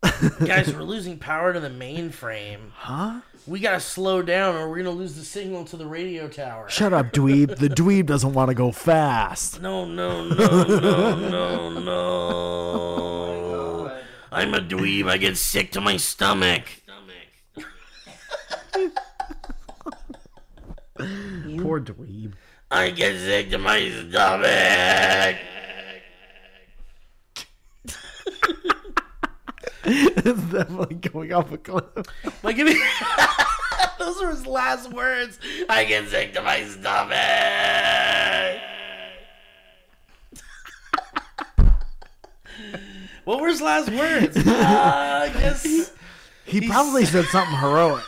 Guys, 0.45 0.73
we're 0.73 0.83
losing 0.83 1.19
power 1.19 1.55
to 1.55 1.59
the 1.59 1.71
mainframe. 1.71 2.71
Huh? 2.75 3.23
We 3.47 3.61
gotta 3.61 3.81
slow 3.81 4.21
down 4.21 4.55
or 4.55 4.69
we're 4.69 4.77
gonna 4.77 4.91
lose 4.91 5.15
the 5.15 5.25
signal 5.25 5.65
to 5.65 5.79
the 5.79 5.87
radio 5.87 6.29
tower. 6.29 6.69
Shut 6.69 6.93
up, 6.93 7.13
dweeb. 7.13 7.57
The 7.57 7.69
dweeb 7.71 8.05
doesn't 8.07 8.35
want 8.35 8.51
to 8.51 8.55
go 8.55 8.71
fast. 8.71 9.63
No, 9.63 9.87
no, 9.87 10.29
no, 10.29 10.65
no, 10.65 11.29
no, 11.31 11.71
no. 11.81 13.99
I'm 14.31 14.53
a 14.53 14.61
dweeb. 14.61 15.09
I 15.09 15.17
get 15.17 15.39
sick 15.39 15.73
to 15.73 15.81
my 15.81 15.97
stomach. 15.97 16.65
Poor 20.99 21.81
dweeb. 21.81 22.33
I 22.71 22.91
get 22.91 23.19
sick 23.21 23.51
to 23.51 23.59
my 23.59 23.89
stomach. 23.91 25.37
it's 29.85 30.43
definitely 30.51 30.97
going 30.97 31.33
off 31.33 31.53
a 31.53 31.59
cliff. 31.59 31.85
Like, 32.43 32.57
give 32.57 32.67
me. 32.67 32.75
Those 33.99 34.21
were 34.21 34.31
his 34.31 34.47
last 34.47 34.93
words. 34.93 35.39
I 35.69 35.85
get 35.85 36.09
sick 36.09 36.33
to 36.35 36.43
my 36.43 36.65
stomach. 36.65 37.17
what 43.25 43.41
were 43.41 43.49
his 43.49 43.61
last 43.61 43.91
words? 43.91 44.37
Uh, 44.47 45.29
I 45.31 45.41
guess 45.41 45.63
He 46.45 46.61
He's- 46.61 46.71
probably 46.71 47.05
said 47.05 47.25
something 47.27 47.57
heroic 47.59 48.05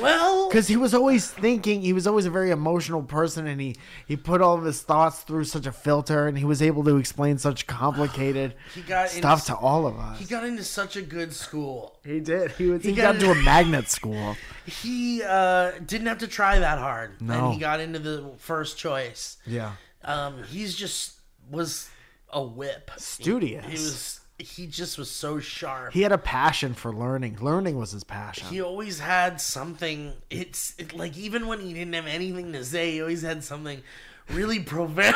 Well, 0.00 0.48
because 0.48 0.66
he 0.68 0.76
was 0.76 0.94
always 0.94 1.30
thinking. 1.30 1.82
He 1.82 1.92
was 1.92 2.06
always 2.06 2.26
a 2.26 2.30
very 2.30 2.50
emotional 2.50 3.02
person, 3.02 3.46
and 3.46 3.60
he 3.60 3.76
he 4.06 4.16
put 4.16 4.40
all 4.40 4.56
of 4.56 4.64
his 4.64 4.82
thoughts 4.82 5.20
through 5.22 5.44
such 5.44 5.66
a 5.66 5.72
filter, 5.72 6.26
and 6.26 6.38
he 6.38 6.44
was 6.44 6.62
able 6.62 6.84
to 6.84 6.96
explain 6.96 7.38
such 7.38 7.66
complicated 7.66 8.54
he 8.74 8.82
got 8.82 9.08
stuff 9.10 9.40
into, 9.40 9.52
to 9.52 9.56
all 9.58 9.86
of 9.86 9.98
us. 9.98 10.18
he 10.18 10.24
got 10.24 10.44
into 10.44 10.64
such 10.64 10.96
a 10.96 11.02
good 11.02 11.32
school. 11.32 11.98
He 12.04 12.20
did. 12.20 12.52
He 12.52 12.66
was. 12.66 12.82
He, 12.82 12.90
He 12.90 12.94
got, 12.96 13.14
got- 13.14 13.22
into 13.22 13.30
a 13.30 13.42
magnet 13.42 13.88
school. 13.88 14.36
He 14.66 15.22
uh, 15.22 15.72
didn't 15.84 16.06
have 16.06 16.18
to 16.18 16.28
try 16.28 16.58
that 16.58 16.78
hard, 16.78 17.20
No. 17.20 17.34
and 17.46 17.54
he 17.54 17.60
got 17.60 17.80
into 17.80 17.98
the 17.98 18.32
first 18.38 18.78
choice. 18.78 19.36
Yeah. 19.46 19.72
Um, 20.02 20.42
he's 20.44 20.74
just 20.74 21.14
was 21.50 21.88
a 22.30 22.42
whip. 22.42 22.90
Studious. 22.96 23.64
He 23.66 23.72
was. 23.72 24.20
He 24.38 24.66
just 24.66 24.98
was 24.98 25.10
so 25.10 25.38
sharp. 25.38 25.92
He 25.92 26.02
had 26.02 26.10
a 26.10 26.18
passion 26.18 26.74
for 26.74 26.92
learning. 26.92 27.38
Learning 27.40 27.78
was 27.78 27.92
his 27.92 28.02
passion. 28.02 28.48
he 28.48 28.60
always 28.60 28.98
had 28.98 29.40
something. 29.40 30.12
It's 30.28 30.74
it, 30.76 30.92
like 30.94 31.16
even 31.16 31.46
when 31.46 31.60
he 31.60 31.72
didn't 31.72 31.94
have 31.94 32.06
anything 32.06 32.52
to 32.52 32.64
say, 32.64 32.92
he 32.92 33.00
always 33.00 33.22
had 33.22 33.44
something 33.44 33.82
really 34.28 34.60
profound. 34.60 35.14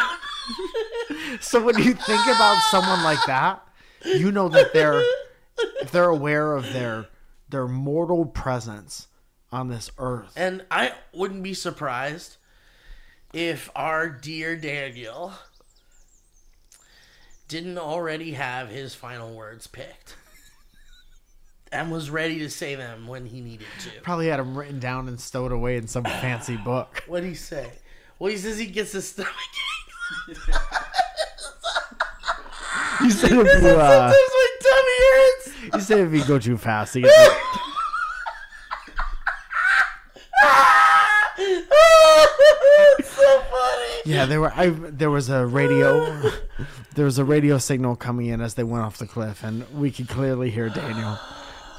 so 1.41 1.63
when 1.63 1.79
you 1.79 1.95
think 1.95 2.27
about 2.27 2.63
someone 2.71 3.03
like 3.03 3.25
that, 3.27 3.67
you 4.05 4.31
know 4.31 4.49
that 4.49 4.73
they're 4.73 5.03
if 5.81 5.91
they're 5.91 6.05
aware 6.05 6.55
of 6.55 6.73
their 6.73 7.07
their 7.49 7.67
mortal 7.67 8.25
presence 8.25 9.09
on 9.51 9.69
this 9.69 9.91
earth. 9.99 10.33
and 10.37 10.65
I 10.71 10.93
wouldn't 11.13 11.43
be 11.43 11.55
surprised 11.55 12.37
if 13.33 13.71
our 13.75 14.09
dear 14.09 14.57
Daniel 14.57 15.33
didn't 17.49 17.79
already 17.79 18.33
have 18.33 18.69
his 18.69 18.95
final 18.95 19.35
words 19.35 19.67
picked 19.67 20.17
and 21.73 21.91
was 21.91 22.11
ready 22.11 22.39
to 22.41 22.51
say 22.51 22.75
them 22.75 23.07
when 23.09 23.27
he 23.27 23.41
needed 23.41 23.67
to. 23.81 23.91
Probably 24.03 24.29
had 24.29 24.39
them 24.39 24.57
written 24.57 24.79
down 24.79 25.09
and 25.09 25.19
stowed 25.21 25.51
away 25.53 25.77
in 25.77 25.89
some 25.89 26.05
fancy 26.05 26.57
book. 26.65 27.03
What'd 27.07 27.29
he 27.29 27.35
say? 27.35 27.71
Well, 28.19 28.31
he 28.31 28.37
says 28.37 28.59
he 28.59 28.67
gets 28.67 28.95
a 28.95 29.03
stomach 29.03 29.33
ache. 30.31 30.37
You 33.01 33.11
said 33.13 33.31
if 33.31 33.37
you 33.37 33.69
uh, 33.69 34.11
Sometimes 34.11 34.13
my 34.33 34.49
tummy 34.61 34.99
hurts. 35.13 35.75
you 35.75 35.81
said 35.81 35.99
if 36.01 36.13
you 36.13 36.25
go 36.25 36.39
too 36.41 36.57
fast, 36.59 36.95
he 36.95 37.03
gets. 37.03 37.35
it's 42.99 43.08
so 43.29 43.41
funny. 43.51 44.03
yeah. 44.05 44.27
There 44.27 44.41
were 44.41 44.53
I 44.55 44.69
there 44.71 45.11
was 45.11 45.29
a 45.29 45.47
radio 45.47 46.21
there 46.95 47.05
was 47.05 47.19
a 47.19 47.25
radio 47.25 47.59
signal 47.59 47.97
coming 47.97 48.27
in 48.27 48.41
as 48.41 48.55
they 48.55 48.65
went 48.65 48.85
off 48.85 48.99
the 48.99 49.07
cliff, 49.07 49.45
and 49.45 49.65
we 49.75 49.91
could 49.91 50.09
clearly 50.09 50.51
hear 50.51 50.69
Daniel 50.69 51.19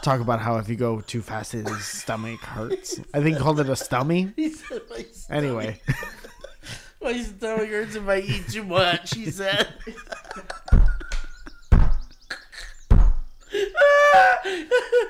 talk 0.02 0.22
about 0.22 0.40
how 0.40 0.58
if 0.58 0.70
you 0.70 0.76
go 0.76 1.02
too 1.02 1.22
fast, 1.22 1.52
his 1.52 1.86
stomach 1.86 2.40
hurts. 2.42 3.00
I 3.14 3.22
think 3.22 3.36
he 3.38 3.42
called 3.44 3.60
it 3.60 3.68
a 3.68 3.74
stummy. 3.74 4.34
He 4.36 4.50
said 4.50 4.82
my 4.90 5.04
stomach, 5.12 5.30
Anyway. 5.30 5.82
my 7.02 7.22
stomach 7.22 7.70
hurts 7.70 7.96
if 7.96 8.08
I 8.08 8.20
eat 8.20 8.48
too 8.50 8.64
much. 8.64 9.14
He 9.14 9.30
said. 9.32 9.68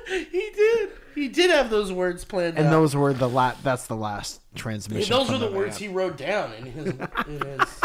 he 0.08 0.52
did. 0.56 0.90
He 1.20 1.28
did 1.28 1.50
have 1.52 1.70
those 1.70 1.92
words 1.92 2.24
planned 2.26 2.58
And 2.58 2.68
out. 2.68 2.72
those 2.72 2.96
were 2.96 3.14
the 3.14 3.28
la- 3.30 3.56
That's 3.64 3.88
the 3.88 3.96
last 3.96 4.42
transmission. 4.56 5.10
those 5.16 5.30
were 5.30 5.38
the 5.38 5.52
words 5.52 5.78
he 5.78 5.88
wrote 5.88 6.18
down 6.18 6.54
in 6.54 6.66
his 6.66 6.88
in 7.28 7.42
his 7.42 7.82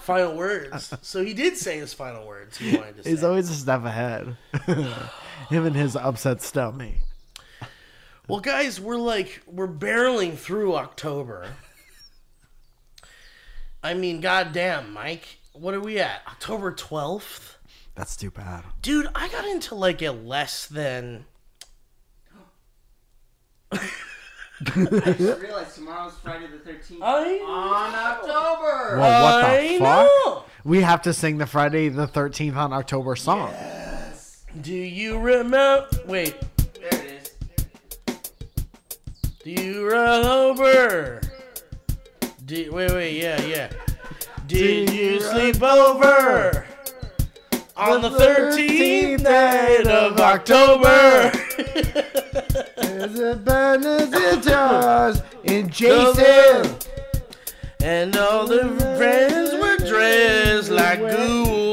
final 0.00 0.34
words. 0.36 0.92
So 1.02 1.22
he 1.24 1.34
did 1.34 1.56
say 1.56 1.78
his 1.78 1.92
final 1.94 2.26
words. 2.26 2.56
He 2.58 2.76
wanted 2.76 2.96
to 2.98 3.02
say. 3.04 3.10
He's 3.10 3.24
always 3.24 3.50
a 3.50 3.54
step 3.54 3.84
ahead. 3.84 4.36
Him 5.50 5.66
and 5.66 5.76
his 5.76 5.94
upset 5.96 6.40
stomach. 6.42 6.94
Well, 8.28 8.40
guys, 8.40 8.80
we're 8.80 8.96
like 8.96 9.42
we're 9.46 9.68
barreling 9.68 10.36
through 10.38 10.74
October. 10.76 11.48
I 13.82 13.92
mean, 13.94 14.20
goddamn, 14.20 14.92
Mike, 14.94 15.38
what 15.52 15.74
are 15.74 15.80
we 15.80 15.98
at? 15.98 16.22
October 16.26 16.72
twelfth, 16.72 17.58
That's 17.94 18.16
too 18.16 18.30
bad. 18.30 18.64
dude. 18.80 19.08
I 19.14 19.28
got 19.28 19.44
into 19.44 19.74
like 19.74 20.00
a 20.02 20.10
less 20.10 20.66
than. 20.66 21.26
I 23.74 25.12
just 25.18 25.40
realized 25.42 25.74
tomorrow's 25.74 26.14
Friday 26.22 26.46
the 26.46 26.70
13th. 26.70 27.02
I 27.02 27.38
On 27.44 27.94
October! 27.94 28.98
Well, 28.98 29.22
what 29.22 29.40
the 29.42 29.48
I 29.48 29.78
fuck? 29.78 30.06
know. 30.06 30.44
We 30.64 30.80
have 30.82 31.02
to 31.02 31.12
sing 31.12 31.38
the 31.38 31.46
Friday 31.46 31.88
the 31.88 32.06
13th 32.06 32.56
on 32.56 32.72
October 32.72 33.16
song. 33.16 33.50
Yes. 33.52 34.44
Do 34.60 34.72
you 34.74 35.18
remember? 35.18 35.88
Wait, 36.06 36.36
There 36.80 36.88
it 37.04 37.34
is. 38.06 38.18
do 39.42 39.50
you 39.50 39.84
remember? 39.86 41.20
Did, 42.46 42.72
wait, 42.72 42.90
wait, 42.92 43.16
yeah, 43.22 43.40
yeah. 43.44 43.70
Did 44.46 44.90
you 44.90 45.20
sleep 45.20 45.62
over 45.62 46.66
on 47.76 48.02
the 48.02 48.10
thirteenth 48.10 49.22
night 49.22 49.86
of 49.86 50.20
October? 50.20 51.32
There's 52.76 53.18
a 53.18 53.36
Benedictors 53.36 55.22
in 55.44 55.68
Jason. 55.70 56.76
And 57.80 58.16
all 58.16 58.46
the 58.46 58.68
friends 58.96 59.52
were 59.54 59.76
dressed 59.86 60.70
like 60.70 61.00
ghouls. 61.00 61.63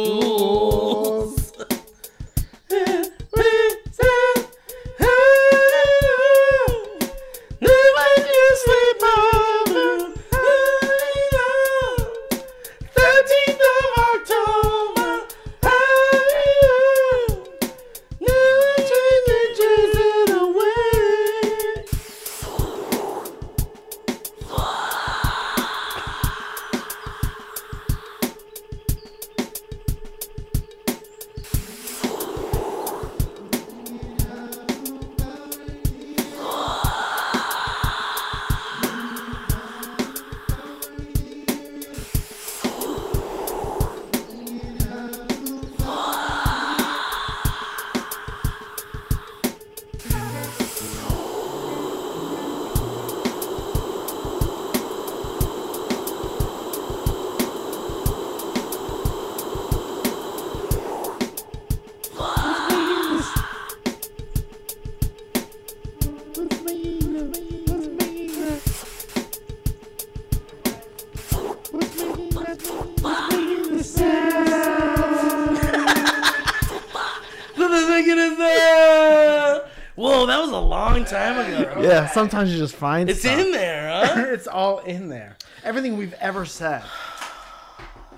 Yeah, 81.84 82.08
sometimes 82.08 82.52
you 82.52 82.58
just 82.58 82.76
find 82.76 83.10
It's 83.10 83.22
stuff. 83.22 83.39
in 83.39 83.52
there, 83.52 83.89
huh? 83.89 84.22
it's 84.28 84.48
all 84.48 84.80
in 84.80 85.10
there. 85.10 85.38
Everything 85.63 85.98
we've 85.98 86.13
ever 86.13 86.46
said. 86.46 86.84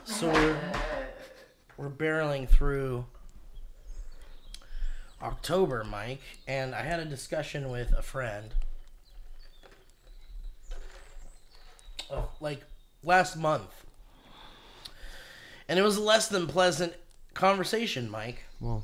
So 0.06 0.30
we're 0.32 0.58
we're 1.78 1.90
barreling 1.90 2.48
through 2.50 3.06
October, 5.22 5.84
Mike, 5.84 6.22
and 6.48 6.76
I 6.76 6.82
had 6.84 7.00
a 7.00 7.06
discussion 7.06 7.70
with 7.70 7.92
a 7.94 8.02
friend. 8.02 8.54
Oh, 12.12 12.30
like 12.40 12.62
last 13.04 13.36
month. 13.38 13.70
And 15.70 15.80
it 15.80 15.82
was 15.82 15.98
a 15.98 16.02
less 16.02 16.28
than 16.28 16.48
pleasant 16.48 16.94
conversation, 17.34 18.10
Mike. 18.10 18.44
Well, 18.60 18.84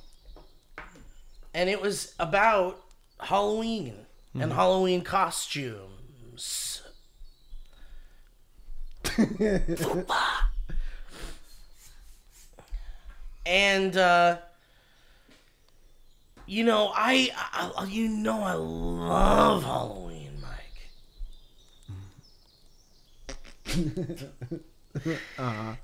And 1.53 1.69
it 1.69 1.81
was 1.81 2.15
about 2.19 2.81
Halloween 3.19 3.95
and 4.33 4.53
Halloween 4.53 5.01
costumes. 5.01 6.81
and 13.45 13.97
uh 13.97 14.37
you 16.45 16.63
know, 16.63 16.91
I, 16.95 17.31
I 17.35 17.83
you 17.83 18.07
know 18.07 18.41
I 18.41 18.53
love 18.53 19.63
Halloween, 19.63 20.41
Mike. 20.41 20.89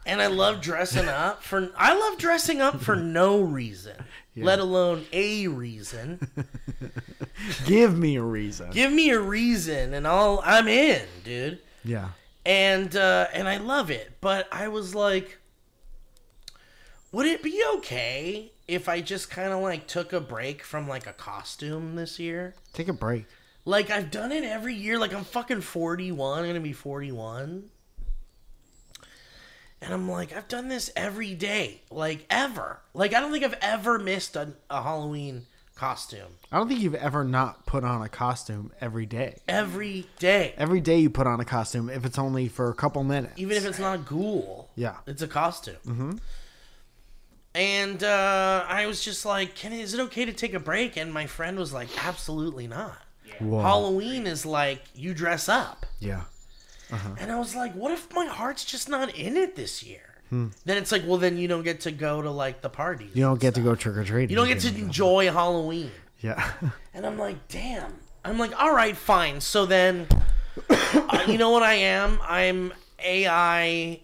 And 0.05 0.21
I 0.21 0.27
love 0.27 0.61
dressing 0.61 1.07
up 1.07 1.43
for 1.43 1.69
I 1.77 1.97
love 1.97 2.17
dressing 2.17 2.61
up 2.61 2.81
for 2.81 2.95
no 2.95 3.41
reason, 3.41 3.95
let 4.35 4.59
alone 4.59 5.05
a 5.13 5.47
reason. 5.47 6.19
Give 7.65 7.97
me 7.97 8.15
a 8.15 8.21
reason. 8.23 8.71
Give 8.71 8.91
me 8.91 9.09
a 9.09 9.19
reason 9.19 9.93
and 9.93 10.07
I'll 10.07 10.41
I'm 10.43 10.67
in, 10.67 11.03
dude. 11.23 11.59
yeah. 11.83 12.09
and 12.45 12.95
uh, 12.95 13.27
and 13.33 13.47
I 13.47 13.57
love 13.57 13.89
it. 13.89 14.17
But 14.21 14.47
I 14.51 14.67
was 14.67 14.93
like, 14.95 15.37
would 17.11 17.25
it 17.25 17.41
be 17.43 17.61
okay 17.75 18.51
if 18.67 18.89
I 18.89 19.01
just 19.01 19.29
kind 19.29 19.53
of 19.53 19.61
like 19.61 19.87
took 19.87 20.11
a 20.11 20.19
break 20.19 20.63
from 20.63 20.87
like 20.87 21.07
a 21.07 21.13
costume 21.13 21.95
this 21.95 22.19
year? 22.19 22.55
Take 22.73 22.87
a 22.87 22.93
break. 22.93 23.25
Like 23.63 23.89
I've 23.89 24.11
done 24.11 24.31
it 24.31 24.43
every 24.43 24.75
year. 24.75 24.99
Like 24.99 25.13
I'm 25.13 25.23
fucking 25.23 25.61
41. 25.61 26.39
I'm 26.39 26.45
gonna 26.47 26.59
be 26.59 26.73
41. 26.73 27.69
And 29.81 29.93
I'm 29.93 30.09
like, 30.09 30.35
I've 30.35 30.47
done 30.47 30.67
this 30.69 30.89
every 30.95 31.35
day, 31.35 31.81
like 31.91 32.25
ever. 32.29 32.79
Like 32.93 33.13
I 33.13 33.19
don't 33.19 33.31
think 33.31 33.43
I've 33.43 33.57
ever 33.61 33.99
missed 33.99 34.35
a, 34.35 34.53
a 34.69 34.81
Halloween 34.81 35.43
costume. 35.75 36.31
I 36.51 36.57
don't 36.57 36.67
think 36.69 36.79
you've 36.79 36.95
ever 36.95 37.23
not 37.23 37.65
put 37.65 37.83
on 37.83 38.01
a 38.01 38.07
costume 38.09 38.71
every 38.79 39.05
day. 39.05 39.37
Every 39.47 40.07
day, 40.19 40.53
Every 40.57 40.79
day 40.79 40.99
you 40.99 41.09
put 41.09 41.27
on 41.27 41.39
a 41.39 41.45
costume, 41.45 41.89
if 41.89 42.05
it's 42.05 42.17
only 42.17 42.47
for 42.47 42.69
a 42.69 42.73
couple 42.73 43.03
minutes. 43.03 43.33
even 43.37 43.57
if 43.57 43.65
it's 43.65 43.77
not 43.77 43.95
a 43.95 43.97
ghoul. 43.99 44.69
Yeah. 44.75 44.95
It's 45.05 45.21
a 45.21 45.27
costume. 45.27 45.75
Mm-hmm. 45.85 46.11
And 47.53 48.03
uh, 48.03 48.65
I 48.67 48.85
was 48.85 49.03
just 49.03 49.25
like, 49.25 49.55
"Can 49.55 49.71
is 49.71 49.93
it 49.93 49.99
okay 50.01 50.25
to 50.25 50.33
take 50.33 50.53
a 50.53 50.59
break?" 50.59 50.97
And 50.97 51.13
my 51.13 51.25
friend 51.25 51.57
was 51.57 51.71
like, 51.71 51.87
"Absolutely 52.05 52.67
not. 52.67 52.97
Whoa. 53.39 53.61
Halloween 53.61 54.27
is 54.27 54.45
like 54.45 54.81
you 54.93 55.13
dress 55.13 55.47
up." 55.47 55.85
Yeah. 55.99 56.23
And 57.19 57.31
I 57.31 57.37
was 57.39 57.55
like, 57.55 57.73
"What 57.73 57.91
if 57.91 58.13
my 58.13 58.25
heart's 58.25 58.63
just 58.65 58.89
not 58.89 59.15
in 59.15 59.37
it 59.37 59.55
this 59.55 59.83
year?" 59.83 60.01
Then 60.31 60.51
it's 60.77 60.91
like, 60.91 61.03
well, 61.05 61.17
then 61.17 61.37
you 61.37 61.47
don't 61.47 61.63
get 61.63 61.81
to 61.81 61.91
go 61.91 62.21
to 62.21 62.29
like 62.29 62.59
the 62.61 62.67
parties. 62.69 63.11
Hmm. 63.13 63.17
You 63.19 63.23
don't 63.23 63.39
get 63.39 63.55
to 63.55 63.61
go 63.61 63.73
trick 63.73 63.95
or 63.95 64.03
treating. 64.03 64.31
You 64.31 64.35
don't 64.35 64.47
get 64.49 64.59
to 64.61 64.67
enjoy 64.75 65.31
Halloween. 65.31 65.91
Yeah. 66.19 66.51
And 66.93 67.05
I'm 67.05 67.17
like, 67.17 67.47
damn. 67.47 67.93
I'm 68.25 68.37
like, 68.37 68.57
all 68.59 68.73
right, 68.73 68.97
fine. 68.97 69.39
So 69.39 69.65
then, 69.65 70.07
uh, 70.69 71.25
you 71.27 71.37
know 71.37 71.51
what 71.51 71.61
I 71.63 71.73
am? 71.73 72.19
I'm 72.23 72.73
AI 72.99 74.01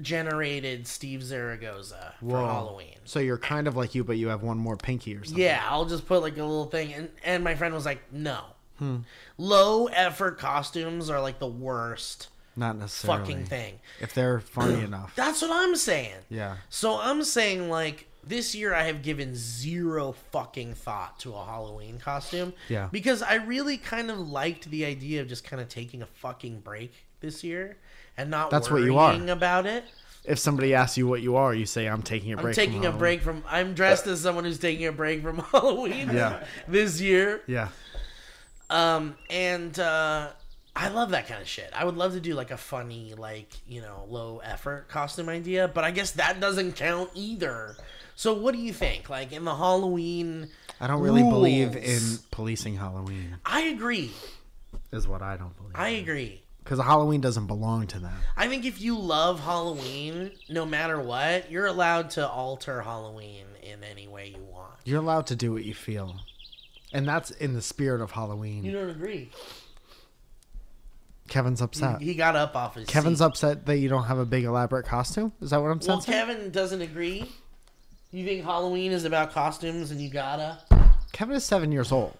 generated 0.00 0.86
Steve 0.86 1.22
Zaragoza 1.22 2.14
for 2.20 2.36
Halloween. 2.36 2.96
so 3.04 3.18
you're 3.18 3.38
kind 3.38 3.66
of 3.66 3.76
like 3.76 3.94
you, 3.94 4.04
but 4.04 4.16
you 4.18 4.28
have 4.28 4.42
one 4.42 4.58
more 4.58 4.76
pinky 4.76 5.14
or 5.16 5.24
something. 5.24 5.42
Yeah, 5.42 5.64
I'll 5.68 5.86
just 5.86 6.06
put 6.06 6.20
like 6.22 6.34
a 6.36 6.42
little 6.44 6.66
thing. 6.66 6.92
And, 6.94 7.08
and 7.24 7.44
my 7.44 7.54
friend 7.54 7.74
was 7.74 7.84
like, 7.84 8.12
no. 8.12 8.40
Hmm. 8.78 8.98
Low 9.38 9.86
effort 9.86 10.38
costumes 10.38 11.08
are 11.10 11.20
like 11.20 11.38
the 11.38 11.46
worst 11.46 12.28
Not 12.56 12.76
necessarily. 12.76 13.20
fucking 13.20 13.44
thing. 13.46 13.78
If 14.00 14.14
they're 14.14 14.40
funny 14.40 14.82
enough. 14.84 15.14
That's 15.16 15.42
what 15.42 15.50
I'm 15.52 15.76
saying. 15.76 16.16
Yeah. 16.28 16.56
So 16.70 16.98
I'm 16.98 17.22
saying 17.24 17.68
like 17.70 18.06
this 18.26 18.54
year 18.54 18.74
I 18.74 18.84
have 18.84 19.02
given 19.02 19.32
zero 19.36 20.12
fucking 20.32 20.74
thought 20.74 21.18
to 21.20 21.34
a 21.34 21.44
Halloween 21.44 21.98
costume. 21.98 22.52
Yeah. 22.68 22.88
Because 22.90 23.22
I 23.22 23.34
really 23.34 23.76
kind 23.76 24.10
of 24.10 24.18
liked 24.18 24.70
the 24.70 24.84
idea 24.86 25.20
of 25.20 25.28
just 25.28 25.44
kind 25.44 25.60
of 25.62 25.68
taking 25.68 26.02
a 26.02 26.06
fucking 26.06 26.60
break 26.60 26.92
this 27.20 27.44
year 27.44 27.76
and 28.16 28.30
not 28.30 28.50
That's 28.50 28.70
what 28.70 28.82
you 28.82 28.96
are. 28.98 29.10
worrying 29.12 29.30
about 29.30 29.66
it. 29.66 29.84
If 30.24 30.38
somebody 30.38 30.74
asks 30.74 30.96
you 30.96 31.06
what 31.06 31.20
you 31.20 31.36
are, 31.36 31.52
you 31.54 31.66
say, 31.66 31.86
I'm 31.86 32.00
taking 32.00 32.32
a 32.32 32.36
I'm 32.38 32.42
break. 32.42 32.54
from 32.54 32.64
taking 32.64 32.78
a 32.78 32.82
Halloween." 32.84 32.98
break 32.98 33.20
from 33.22 33.44
I'm 33.46 33.74
dressed 33.74 34.06
as 34.06 34.20
someone 34.22 34.44
who's 34.44 34.58
taking 34.58 34.86
a 34.86 34.92
break 34.92 35.22
from 35.22 35.38
Halloween 35.52 36.08
Yeah. 36.14 36.44
this 36.66 36.98
year. 37.00 37.42
Yeah. 37.46 37.68
Um 38.70 39.16
and 39.30 39.78
uh 39.78 40.30
I 40.76 40.88
love 40.88 41.10
that 41.10 41.28
kind 41.28 41.40
of 41.40 41.46
shit. 41.46 41.70
I 41.72 41.84
would 41.84 41.96
love 41.96 42.14
to 42.14 42.20
do 42.20 42.34
like 42.34 42.50
a 42.50 42.56
funny, 42.56 43.14
like, 43.16 43.48
you 43.68 43.80
know, 43.80 44.06
low 44.08 44.40
effort 44.42 44.88
costume 44.88 45.28
idea, 45.28 45.68
but 45.68 45.84
I 45.84 45.92
guess 45.92 46.10
that 46.12 46.40
doesn't 46.40 46.74
count 46.74 47.10
either. 47.14 47.76
So 48.16 48.34
what 48.34 48.54
do 48.54 48.60
you 48.60 48.72
think? 48.72 49.08
Like 49.08 49.32
in 49.32 49.44
the 49.44 49.54
Halloween 49.54 50.48
I 50.80 50.86
don't 50.88 51.00
really 51.00 51.22
believe 51.22 51.76
in 51.76 52.00
policing 52.32 52.76
Halloween, 52.76 53.36
I 53.46 53.62
agree. 53.62 54.12
is 54.92 55.06
what 55.06 55.22
I 55.22 55.36
don't 55.36 55.56
believe. 55.56 55.72
I 55.74 55.88
agree. 55.90 56.42
Because 56.62 56.80
Halloween 56.80 57.20
doesn't 57.20 57.46
belong 57.46 57.86
to 57.88 57.98
them. 57.98 58.14
I 58.36 58.48
think 58.48 58.64
if 58.64 58.80
you 58.80 58.98
love 58.98 59.38
Halloween, 59.40 60.32
no 60.48 60.64
matter 60.64 60.98
what, 60.98 61.50
you're 61.50 61.66
allowed 61.66 62.10
to 62.10 62.26
alter 62.26 62.80
Halloween 62.80 63.44
in 63.62 63.84
any 63.84 64.08
way 64.08 64.28
you 64.28 64.42
want. 64.42 64.72
You're 64.84 65.00
allowed 65.00 65.26
to 65.28 65.36
do 65.36 65.52
what 65.52 65.64
you 65.64 65.74
feel. 65.74 66.16
And 66.94 67.06
that's 67.06 67.30
in 67.32 67.52
the 67.54 67.60
spirit 67.60 68.00
of 68.00 68.12
Halloween. 68.12 68.64
You 68.64 68.72
don't 68.72 68.88
agree? 68.88 69.30
Kevin's 71.28 71.60
upset. 71.60 72.00
He 72.00 72.14
got 72.14 72.36
up 72.36 72.54
off 72.54 72.76
his 72.76 72.86
Kevin's 72.86 73.18
seat. 73.18 73.24
upset 73.24 73.66
that 73.66 73.78
you 73.78 73.88
don't 73.88 74.04
have 74.04 74.18
a 74.18 74.24
big 74.24 74.44
elaborate 74.44 74.86
costume? 74.86 75.32
Is 75.40 75.50
that 75.50 75.60
what 75.60 75.70
I'm 75.70 75.80
saying? 75.80 75.98
Well. 75.98 76.04
Kevin 76.06 76.50
doesn't 76.50 76.80
agree. 76.82 77.30
You 78.12 78.24
think 78.24 78.44
Halloween 78.44 78.92
is 78.92 79.04
about 79.04 79.32
costumes 79.32 79.90
and 79.90 80.00
you 80.00 80.08
gotta? 80.08 80.58
Kevin 81.12 81.34
is 81.34 81.44
seven 81.44 81.72
years 81.72 81.90
old. 81.90 82.16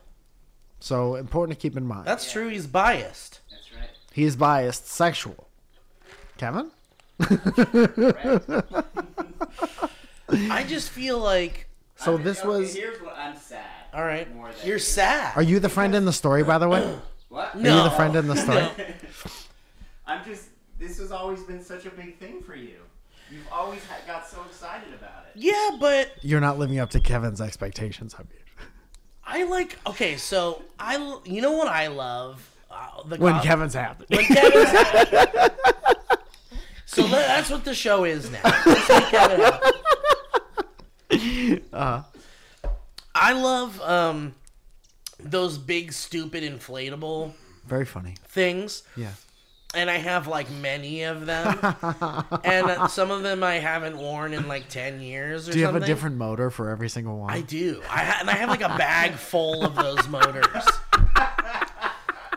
So 0.81 1.15
important 1.15 1.57
to 1.59 1.63
keep 1.63 1.77
in 1.77 1.87
mind. 1.87 2.07
That's 2.07 2.31
true. 2.33 2.49
He's 2.49 2.67
biased. 2.67 3.41
That's 3.51 3.73
right. 3.73 3.91
He 4.13 4.25
is 4.25 4.35
biased 4.37 4.89
sexual. 4.89 5.49
Kevin? 6.37 6.71
I 10.31 10.65
just 10.67 10.91
feel 10.91 11.19
like, 11.19 11.69
So 11.97 12.15
Okay, 12.15 12.23
this 12.25 12.41
okay, 12.41 12.49
was 12.49 12.75
Here's 12.75 13.01
what 13.01 13.17
I'm 13.17 13.37
sad. 13.37 13.65
All 13.95 14.05
right, 14.05 14.29
you're 14.65 14.79
sad. 14.79 15.37
Are 15.37 15.43
you 15.43 15.61
the 15.61 15.69
friend 15.69 15.95
in 15.95 16.05
the 16.05 16.13
story 16.13 16.43
by 16.43 16.59
the 16.59 16.69
way? 16.69 16.99
What? 17.29 17.57
Are 17.57 17.59
No. 17.59 17.79
you 17.79 17.83
the 17.83 17.91
friend 17.91 18.15
in 18.15 18.29
the 18.29 18.37
story? 18.37 18.63
I'm 20.07 20.25
just. 20.25 20.45
This 20.79 20.99
has 20.99 21.11
always 21.11 21.43
been 21.43 21.65
such 21.65 21.85
a 21.85 21.91
big 21.91 22.17
thing 22.19 22.41
for 22.43 22.55
you. 22.55 22.77
You've 23.31 23.49
always 23.51 23.81
ha- 23.87 23.97
got 24.07 24.29
so 24.29 24.39
excited 24.49 24.95
about 24.95 25.25
it. 25.27 25.33
Yeah, 25.35 25.71
but 25.81 26.13
You're 26.23 26.41
not 26.41 26.59
living 26.61 26.79
up 26.79 26.91
to 26.91 27.01
Kevin's 27.01 27.41
expectations, 27.41 28.13
have 28.15 28.27
you? 28.33 28.39
I 29.27 29.43
like. 29.45 29.77
Okay, 29.87 30.17
so 30.17 30.63
I, 30.79 30.95
l- 30.97 31.23
you 31.25 31.41
know 31.43 31.53
what 31.53 31.67
I 31.67 31.89
love? 31.89 32.49
Uh, 32.71 33.03
the 33.09 33.17
When 33.17 33.35
co- 33.35 33.41
Kevin's 33.43 33.75
happy. 33.75 34.05
When 34.09 34.25
Kevin's 34.27 34.69
happy. 34.69 35.55
So 36.87 37.03
tha- 37.03 37.09
that's 37.11 37.51
what 37.51 37.65
the 37.65 37.75
show 37.75 38.05
is 38.05 38.31
now. 38.31 38.39
Let's 38.45 38.87
Kevin 39.11 39.41
happy. 39.41 39.71
I 43.15 43.33
love 43.33 43.81
um, 43.81 44.35
those 45.21 45.57
big, 45.59 45.93
stupid, 45.93 46.43
inflatable 46.43 47.33
Very 47.67 47.85
funny. 47.85 48.17
things. 48.29 48.83
Yeah. 48.97 49.11
and 49.75 49.91
I 49.91 49.97
have 49.99 50.27
like 50.29 50.51
many 50.51 51.03
of 51.03 51.27
them, 51.27 51.59
and 52.45 52.91
some 52.91 53.11
of 53.11 53.23
them 53.23 53.43
I 53.43 53.55
haven't 53.55 53.97
worn 53.99 54.33
in 54.35 54.47
like 54.49 54.69
ten 54.69 55.01
years 55.01 55.49
or 55.49 55.53
Do 55.53 55.59
you 55.59 55.65
have 55.67 55.75
something. 55.75 55.83
a 55.91 55.93
different 55.95 56.17
motor 56.17 56.51
for 56.51 56.71
every 56.71 56.89
single 56.89 57.19
one? 57.19 57.31
I 57.33 57.41
do. 57.41 57.83
I 57.91 58.05
ha- 58.05 58.19
and 58.21 58.31
I 58.31 58.35
have 58.35 58.49
like 58.49 58.61
a 58.63 58.69
bag 58.79 59.13
full 59.15 59.65
of 59.65 59.75
those 59.75 60.07
motors. 60.09 60.45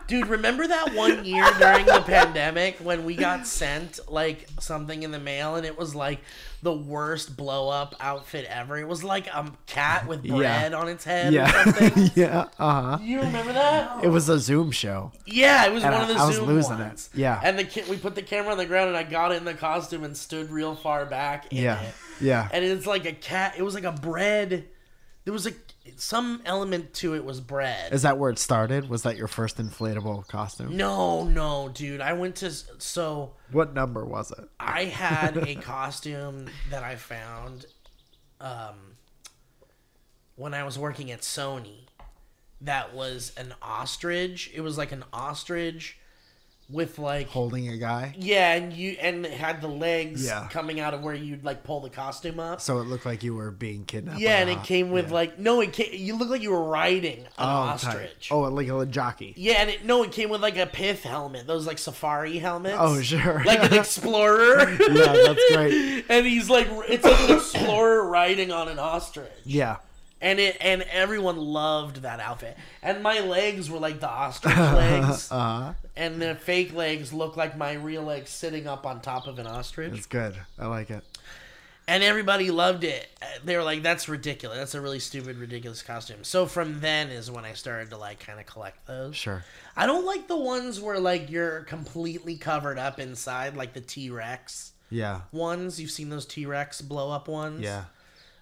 Dude, 0.08 0.26
remember 0.26 0.66
that 0.66 0.94
one 0.94 1.24
year 1.24 1.46
during 1.58 1.84
the 1.86 2.00
pandemic 2.04 2.78
when 2.78 3.04
we 3.04 3.14
got 3.14 3.46
sent 3.46 4.00
like 4.10 4.46
something 4.58 5.02
in 5.02 5.10
the 5.10 5.18
mail 5.20 5.56
and 5.56 5.66
it 5.66 5.76
was 5.78 5.94
like 5.94 6.20
the 6.62 6.72
worst 6.72 7.36
blow 7.36 7.68
up 7.68 7.94
outfit 8.00 8.46
ever? 8.48 8.78
It 8.78 8.88
was 8.88 9.04
like 9.04 9.26
a 9.28 9.52
cat 9.66 10.06
with 10.08 10.24
Yeah. 10.24 10.34
bread 10.36 10.72
on 10.74 10.88
its 10.88 11.04
head 11.04 11.32
or 11.32 11.36
yeah. 11.36 11.62
something. 11.64 12.10
yeah. 12.16 12.46
Uh 12.58 12.82
huh. 12.96 12.98
You 13.02 13.20
remember 13.20 13.52
that? 13.52 14.02
It 14.02 14.08
was 14.08 14.28
a 14.30 14.38
Zoom 14.38 14.70
show. 14.70 15.12
Yeah, 15.26 15.66
it 15.66 15.72
was 15.72 15.84
And 15.84 15.92
one 15.92 16.02
of 16.04 16.08
I- 16.10 16.14
the 16.14 16.18
I 16.20 16.26
was 16.26 16.36
Zoom 16.36 16.46
losing 16.48 16.78
it. 16.78 16.78
ones. 16.80 17.10
Yeah. 17.14 17.38
And 17.44 17.58
the 17.58 17.64
ki- 17.64 17.84
we 17.90 17.96
put 17.98 18.14
the 18.14 18.22
camera 18.22 18.52
on 18.52 18.58
the 18.58 18.66
ground 18.66 18.88
and 18.88 18.96
I 18.96 19.02
got 19.02 19.32
in 19.32 19.44
the 19.44 19.54
costume 19.54 20.04
and 20.04 20.16
stood 20.16 20.50
real 20.50 20.74
far 20.74 21.04
back 21.04 21.52
in 21.52 21.62
Yeah. 21.64 21.80
it. 21.82 21.94
Yeah. 22.20 22.48
And 22.50 22.64
it's 22.64 22.86
like 22.86 23.04
a 23.04 23.12
cat. 23.12 23.54
It 23.58 23.62
was 23.62 23.74
like 23.74 23.84
a 23.84 23.92
bread. 23.92 24.64
There 25.24 25.32
was 25.34 25.46
a 25.46 25.52
some 25.96 26.42
element 26.44 26.94
to 26.94 27.14
it 27.14 27.24
was 27.24 27.40
bread. 27.40 27.92
Is 27.92 28.02
that 28.02 28.18
where 28.18 28.30
it 28.30 28.38
started? 28.38 28.88
Was 28.88 29.02
that 29.02 29.16
your 29.16 29.28
first 29.28 29.58
inflatable 29.58 30.26
costume? 30.28 30.76
no, 30.76 31.24
no, 31.24 31.68
dude. 31.68 32.00
I 32.00 32.12
went 32.12 32.36
to 32.36 32.50
so 32.78 33.32
What 33.50 33.74
number 33.74 34.04
was 34.04 34.30
it? 34.30 34.48
I 34.60 34.84
had 34.84 35.36
a 35.36 35.54
costume 35.60 36.46
that 36.70 36.82
I 36.82 36.96
found 36.96 37.66
um 38.40 38.96
when 40.36 40.54
I 40.54 40.62
was 40.64 40.78
working 40.78 41.10
at 41.10 41.22
Sony 41.22 41.88
that 42.60 42.94
was 42.94 43.32
an 43.36 43.54
ostrich. 43.62 44.50
It 44.54 44.60
was 44.60 44.76
like 44.78 44.92
an 44.92 45.04
ostrich 45.12 45.98
with 46.70 46.98
like 46.98 47.28
Holding 47.28 47.68
a 47.68 47.76
guy? 47.78 48.14
Yeah, 48.18 48.52
and 48.54 48.72
you 48.72 48.96
and 49.00 49.24
it 49.24 49.32
had 49.32 49.60
the 49.62 49.68
legs 49.68 50.24
Yeah. 50.26 50.48
coming 50.50 50.80
out 50.80 50.92
of 50.94 51.00
where 51.02 51.14
you'd 51.14 51.42
like 51.44 51.64
pull 51.64 51.80
the 51.80 51.88
costume 51.90 52.38
up. 52.38 52.60
So 52.60 52.78
it 52.80 52.84
looked 52.84 53.06
like 53.06 53.22
you 53.22 53.34
were 53.34 53.50
being 53.50 53.84
kidnapped. 53.86 54.20
yeah, 54.20 54.38
and 54.38 54.50
it 54.50 54.62
came 54.64 54.90
with 54.90 55.08
yeah. 55.08 55.14
like 55.14 55.38
no, 55.38 55.60
it 55.62 55.72
came, 55.72 55.88
you 55.92 56.16
look 56.16 56.28
like 56.28 56.42
you 56.42 56.50
were 56.50 56.64
riding 56.64 57.20
an 57.20 57.26
Oh, 57.38 57.44
tight. 57.46 57.72
ostrich. 57.86 58.28
Oh, 58.30 58.40
like 58.40 58.68
a 58.68 58.84
jockey. 58.86 59.32
Yeah, 59.36 59.54
and 59.60 59.70
it 59.70 59.84
no, 59.84 60.02
it 60.02 60.12
came 60.12 60.28
with 60.30 60.42
like 60.42 60.58
a 60.58 60.66
pith 60.66 61.02
helmet, 61.04 61.46
those 61.46 61.66
like 61.66 61.78
safari 61.78 62.38
helmets. 62.38 62.76
Oh, 62.78 63.00
sure. 63.00 63.42
like 63.46 63.62
an 63.62 63.72
explorer. 63.78 64.70
yeah, 64.70 65.12
that's 65.24 65.52
great. 65.54 66.04
and 66.10 66.26
he's 66.26 66.50
like, 66.50 66.68
it's 66.88 67.04
like 67.04 67.30
an 67.30 67.36
explorer 67.36 68.06
riding 68.08 68.52
on 68.52 68.68
an 68.68 68.78
ostrich. 68.78 69.32
Yeah. 69.44 69.76
And 70.20 70.40
it 70.40 70.56
and 70.60 70.82
everyone 70.90 71.36
loved 71.36 72.02
that 72.02 72.18
outfit. 72.18 72.56
And 72.82 73.02
my 73.02 73.20
legs 73.20 73.70
were 73.70 73.78
like 73.78 74.00
the 74.00 74.08
ostrich 74.08 74.56
legs, 74.56 75.30
Uh, 75.30 75.74
and 75.96 76.20
the 76.20 76.34
fake 76.34 76.74
legs 76.74 77.12
look 77.12 77.36
like 77.36 77.56
my 77.56 77.74
real 77.74 78.02
legs 78.02 78.30
sitting 78.30 78.66
up 78.66 78.84
on 78.84 79.00
top 79.00 79.26
of 79.28 79.38
an 79.38 79.46
ostrich. 79.46 79.92
it's 79.94 80.06
good. 80.06 80.34
I 80.58 80.66
like 80.66 80.90
it. 80.90 81.04
and 81.86 82.02
everybody 82.02 82.50
loved 82.50 82.82
it. 82.84 83.08
They 83.44 83.56
were 83.56 83.62
like, 83.62 83.82
"That's 83.84 84.08
ridiculous. 84.08 84.58
That's 84.58 84.74
a 84.74 84.80
really 84.80 84.98
stupid, 84.98 85.36
ridiculous 85.38 85.82
costume." 85.82 86.24
So 86.24 86.46
from 86.46 86.80
then 86.80 87.10
is 87.10 87.30
when 87.30 87.44
I 87.44 87.52
started 87.52 87.90
to 87.90 87.96
like 87.96 88.18
kind 88.18 88.40
of 88.40 88.46
collect 88.46 88.86
those. 88.88 89.14
Sure. 89.14 89.44
I 89.76 89.86
don't 89.86 90.04
like 90.04 90.26
the 90.26 90.36
ones 90.36 90.80
where 90.80 90.98
like 90.98 91.30
you're 91.30 91.60
completely 91.60 92.36
covered 92.36 92.78
up 92.78 92.98
inside, 92.98 93.56
like 93.56 93.72
the 93.72 93.80
T 93.80 94.10
Rex 94.10 94.72
Yeah. 94.90 95.20
ones. 95.30 95.80
You've 95.80 95.92
seen 95.92 96.08
those 96.10 96.26
T 96.26 96.44
Rex 96.44 96.80
blow 96.82 97.12
up 97.12 97.28
ones, 97.28 97.60
Yeah. 97.62 97.84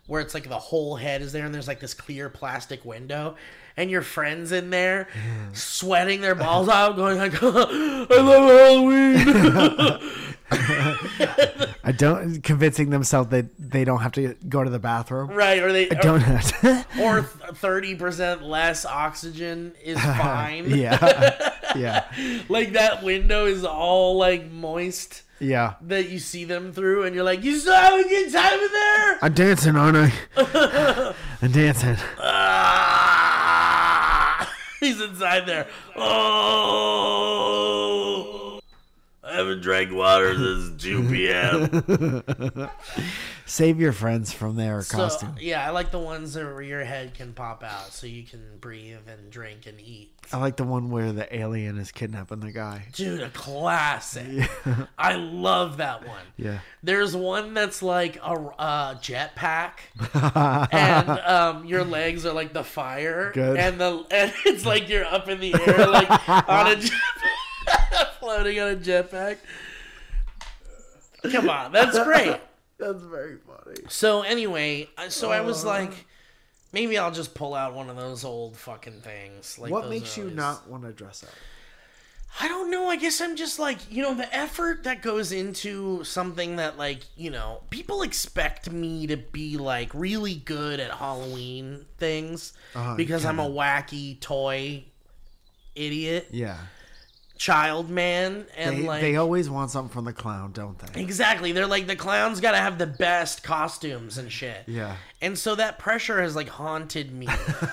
Where 0.07 0.21
it's 0.21 0.35
like 0.35 0.49
the 0.49 0.59
whole 0.59 0.97
head 0.97 1.23
is 1.23 1.33
there 1.33 1.45
and 1.45 1.55
there's 1.55 1.69
like 1.69 1.81
this 1.81 1.95
clear 1.95 2.29
plastic 2.29 2.85
window. 2.85 3.37
And 3.79 3.90
your 3.90 4.01
friends 4.01 4.53
in 4.53 4.71
there, 4.71 5.07
sweating 5.53 6.23
their 6.23 6.35
balls 6.35 6.66
out, 6.66 6.97
going 6.97 7.19
like, 7.19 7.35
"I 7.42 7.47
love 7.47 8.49
Halloween." 8.49 10.12
I 11.85 11.92
don't 11.92 12.40
convincing 12.42 12.88
themselves 12.90 13.29
that 13.31 13.47
they 13.59 13.85
don't 13.85 14.01
have 14.01 14.12
to 14.12 14.35
go 14.49 14.64
to 14.64 14.71
the 14.71 14.79
bathroom. 14.79 15.29
right? 15.29 15.62
Or 15.62 15.73
they 15.73 15.90
I 15.90 15.95
don't 15.95 16.21
have 16.21 16.61
to. 16.62 16.87
or 17.03 17.23
thirty 17.23 17.95
percent 17.95 18.42
less 18.42 18.87
oxygen 18.87 19.75
is 19.85 20.01
fine. 20.01 20.71
yeah. 20.71 21.53
Yeah. 21.77 22.05
like 22.49 22.73
that 22.73 23.03
window 23.03 23.45
is 23.45 23.62
all 23.64 24.16
like 24.16 24.51
moist 24.51 25.23
Yeah. 25.38 25.75
that 25.83 26.09
you 26.09 26.18
see 26.18 26.44
them 26.44 26.72
through, 26.72 27.05
and 27.05 27.14
you're 27.14 27.25
like, 27.25 27.44
you 27.44 27.59
still 27.59 27.75
have 27.75 27.92
a 27.99 28.03
good 28.09 28.33
time 28.33 28.59
in 28.59 28.72
there. 28.72 29.18
I'm 29.22 29.35
dancing, 29.35 29.77
aren't 29.77 29.96
I? 29.99 30.12
I'm 31.42 31.53
dancing. 31.53 31.96
Ah! 32.18 32.96
He's 34.81 34.99
inside 35.01 35.46
there. 35.46 35.66
Oh, 35.96 36.03
haven't 39.37 39.61
drank 39.61 39.92
water 39.92 40.35
since 40.37 40.83
two 40.83 41.09
p.m. 41.09 42.70
Save 43.49 43.81
your 43.81 43.92
friends 43.92 44.33
from 44.33 44.57
their 44.57 44.83
So 44.83 44.96
costume. 44.96 45.37
yeah, 45.40 45.64
I 45.64 45.70
like 45.70 45.92
the 45.92 46.01
ones 46.01 46.35
where 46.35 46.61
your 46.62 46.85
head 46.85 47.14
can 47.14 47.33
pop 47.33 47.62
out, 47.62 47.92
so 47.92 48.07
you 48.09 48.25
can 48.25 48.59
breathe 48.61 48.99
and 49.09 49.31
drink 49.31 49.66
and 49.66 49.81
eat. 49.81 50.12
I 50.33 50.38
like 50.38 50.57
the 50.57 50.64
one 50.64 50.90
where 50.90 51.12
the 51.12 51.33
alien 51.37 51.79
is 51.79 51.92
kidnapping 51.92 52.40
the 52.40 52.51
guy. 52.51 52.87
Dude, 52.92 53.20
a 53.20 53.29
classic. 53.31 54.51
I 54.99 55.14
love 55.14 55.77
that 55.77 56.05
one. 56.09 56.18
Yeah. 56.37 56.59
There's 56.83 57.14
one 57.14 57.55
that's 57.55 57.83
like 57.83 58.16
a, 58.16 58.33
a 58.35 58.99
jetpack, 59.01 59.75
and 60.72 61.09
um, 61.09 61.64
your 61.66 61.85
legs 61.85 62.27
are 62.27 62.33
like 62.33 62.53
the 62.53 62.64
fire, 62.64 63.31
Good. 63.33 63.57
and 63.59 63.81
the 63.81 64.05
and 64.11 64.33
it's 64.44 64.66
like 64.66 64.88
you're 64.88 65.05
up 65.05 65.29
in 65.29 65.38
the 65.38 65.55
air, 65.55 65.87
like 65.87 66.11
on 66.29 66.66
a 66.72 66.75
jetpack, 66.77 66.90
floating 68.26 68.58
on 68.60 68.68
a 68.72 68.76
jetpack. 68.76 69.36
Come 71.30 71.48
on, 71.48 71.72
that's 71.72 71.98
great. 72.04 72.36
That's 72.78 73.02
very 73.02 73.36
funny. 73.38 73.76
So 73.88 74.22
anyway, 74.22 74.88
so 75.08 75.30
I 75.30 75.40
was 75.40 75.64
like, 75.64 75.92
maybe 76.72 76.98
I'll 76.98 77.10
just 77.12 77.34
pull 77.34 77.54
out 77.54 77.74
one 77.74 77.88
of 77.88 77.96
those 77.96 78.24
old 78.24 78.56
fucking 78.56 79.00
things. 79.00 79.58
Like 79.58 79.70
What 79.70 79.88
makes 79.88 80.16
you 80.16 80.24
always- 80.24 80.36
not 80.36 80.68
want 80.68 80.82
to 80.84 80.92
dress 80.92 81.22
up? 81.22 81.30
I 82.38 82.48
don't 82.48 82.70
know. 82.70 82.88
I 82.88 82.96
guess 82.96 83.22
I'm 83.22 83.34
just 83.34 83.58
like, 83.58 83.78
you 83.90 84.02
know, 84.02 84.12
the 84.12 84.32
effort 84.34 84.82
that 84.84 85.00
goes 85.00 85.32
into 85.32 86.04
something 86.04 86.56
that, 86.56 86.76
like, 86.76 87.00
you 87.16 87.30
know, 87.30 87.62
people 87.70 88.02
expect 88.02 88.70
me 88.70 89.06
to 89.06 89.16
be, 89.16 89.56
like, 89.56 89.88
really 89.94 90.34
good 90.34 90.78
at 90.78 90.90
Halloween 90.90 91.86
things 91.96 92.52
Uh, 92.74 92.94
because 92.94 93.24
I'm 93.24 93.40
a 93.40 93.48
wacky 93.48 94.20
toy 94.20 94.84
idiot, 95.74 96.28
Yeah. 96.30 96.58
Child 97.37 97.90
man. 97.90 98.46
And, 98.57 98.79
They, 98.79 98.83
like, 98.87 99.01
they 99.03 99.16
always 99.16 99.49
want 99.51 99.70
something 99.70 99.92
from 99.92 100.05
the 100.07 100.12
clown, 100.12 100.53
don't 100.53 100.79
they? 100.79 101.01
exactly. 101.01 101.53
They're 101.53 101.66
like, 101.66 101.87
the 101.87 101.96
clown's 101.96 102.40
got 102.40 102.53
to 102.53 102.59
have 102.59 102.79
the 102.79 102.87
best 102.87 103.42
costumes 103.42 104.18
and 104.18 104.31
shit. 104.33 104.64
Yeah. 104.66 104.96
And 105.22 105.38
so 105.38 105.55
that 105.55 105.79
pressure 105.79 106.20
has 106.22 106.37
like 106.37 106.49
haunted 106.49 107.12
me 107.12 107.27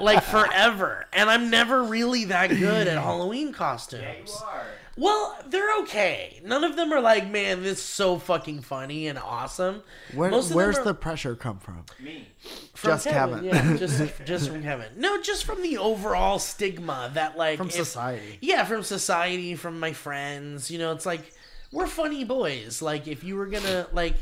like 0.00 0.22
forever. 0.22 1.06
And 1.12 1.28
I'm 1.30 1.50
never 1.50 1.82
really 1.84 2.26
that 2.26 2.48
good 2.48 2.88
at 2.88 2.98
Halloween 3.02 3.52
costumes. 3.52 4.02
Yeah, 4.02 4.14
you 4.26 4.46
are. 4.46 4.64
Well, 4.96 5.36
they're 5.46 5.78
okay. 5.80 6.40
None 6.44 6.64
of 6.64 6.76
them 6.76 6.92
are 6.92 7.00
like, 7.00 7.30
man, 7.30 7.62
this 7.62 7.78
is 7.78 7.82
so 7.84 8.18
fucking 8.18 8.60
funny 8.60 9.06
and 9.06 9.18
awesome. 9.18 9.82
Where, 10.14 10.30
Most 10.30 10.44
of 10.44 10.48
them 10.50 10.56
where's 10.56 10.78
are- 10.78 10.84
the 10.84 10.94
pressure 10.94 11.34
come 11.34 11.58
from? 11.58 11.84
Me. 11.98 12.28
From 12.74 12.90
just 12.90 13.06
Kevin. 13.06 13.44
Yeah, 13.44 13.76
just 13.78 14.02
just 14.26 14.50
from 14.50 14.62
Kevin. 14.62 14.88
No, 14.96 15.20
just 15.22 15.44
from 15.44 15.62
the 15.62 15.78
overall 15.78 16.38
stigma 16.38 17.10
that 17.14 17.38
like 17.38 17.56
From 17.58 17.68
if- 17.68 17.74
society. 17.74 18.38
Yeah, 18.42 18.64
from 18.64 18.82
society, 18.82 19.54
from 19.54 19.80
my 19.80 19.92
friends. 19.94 20.70
You 20.70 20.78
know, 20.78 20.92
it's 20.92 21.06
like 21.06 21.32
we're 21.72 21.86
funny 21.86 22.24
boys. 22.24 22.82
Like 22.82 23.08
if 23.08 23.24
you 23.24 23.36
were 23.36 23.46
gonna 23.46 23.86
like 23.92 24.16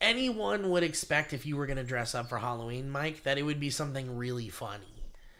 anyone 0.00 0.70
would 0.70 0.82
expect 0.82 1.32
if 1.32 1.46
you 1.46 1.56
were 1.56 1.66
gonna 1.66 1.84
dress 1.84 2.14
up 2.14 2.28
for 2.28 2.38
Halloween, 2.38 2.90
Mike, 2.90 3.22
that 3.24 3.38
it 3.38 3.42
would 3.42 3.60
be 3.60 3.70
something 3.70 4.16
really 4.16 4.48
funny. 4.48 4.84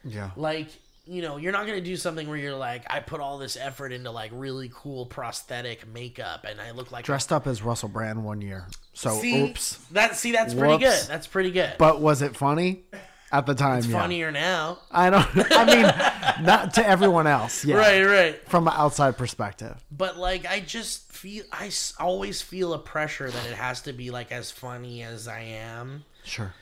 Yeah. 0.05 0.31
Like 0.37 0.69
you 1.11 1.23
know, 1.23 1.39
you're 1.39 1.53
not 1.53 1.67
gonna 1.67 1.81
do 1.81 1.97
something 1.97 2.29
where 2.29 2.37
you're 2.37 2.55
like, 2.55 2.85
I 2.89 3.01
put 3.01 3.21
all 3.21 3.37
this 3.37 3.57
effort 3.57 3.93
into 3.93 4.13
like 4.13 4.31
really 4.33 4.71
cool 4.73 5.07
prosthetic 5.07 5.87
makeup, 5.89 6.47
and 6.49 6.61
I 6.61 6.71
look 6.71 6.93
like 6.93 7.05
Dressed 7.05 7.33
up 7.33 7.49
as 7.49 7.63
Russell 7.63 7.89
Brand 7.89 8.25
one 8.25 8.41
year. 8.41 8.69
So, 8.93 9.19
See, 9.21 9.43
oops. 9.43 9.77
that 9.91 10.17
see, 10.17 10.31
that's 10.31 10.55
pretty 10.55 10.79
good. 10.79 11.03
That's 11.09 11.27
pretty 11.27 11.51
good. 11.51 11.75
But 11.79 12.01
was 12.01 12.23
it 12.23 12.37
funny? 12.37 12.85
At 13.33 13.47
the 13.47 13.55
time, 13.55 13.85
yeah. 13.85 14.01
funnier 14.01 14.33
now. 14.33 14.79
I 14.91 15.09
don't. 15.11 15.27
I 15.53 15.65
mean, 15.65 16.45
not 16.45 16.75
to 16.75 16.87
everyone 16.87 17.29
else. 17.29 17.65
Yeah. 17.65 17.77
Right, 17.77 18.03
right. 18.05 18.49
From 18.49 18.67
an 18.67 18.75
outside 18.77 19.17
perspective. 19.17 19.85
But 19.91 20.17
like, 20.17 20.47
I 20.47 20.59
just 20.59 21.13
feel 21.13 21.45
I 21.53 21.71
always 22.01 22.43
feel 22.43 22.73
a 22.73 22.79
pressure 22.79 23.31
that 23.31 23.47
it 23.47 23.55
has 23.55 23.83
to 23.83 23.93
be 23.93 24.11
like 24.11 24.33
as 24.33 24.51
funny 24.51 25.05
as 25.05 25.29
I 25.29 25.43
am. 25.43 26.05
Sure. 26.25 26.53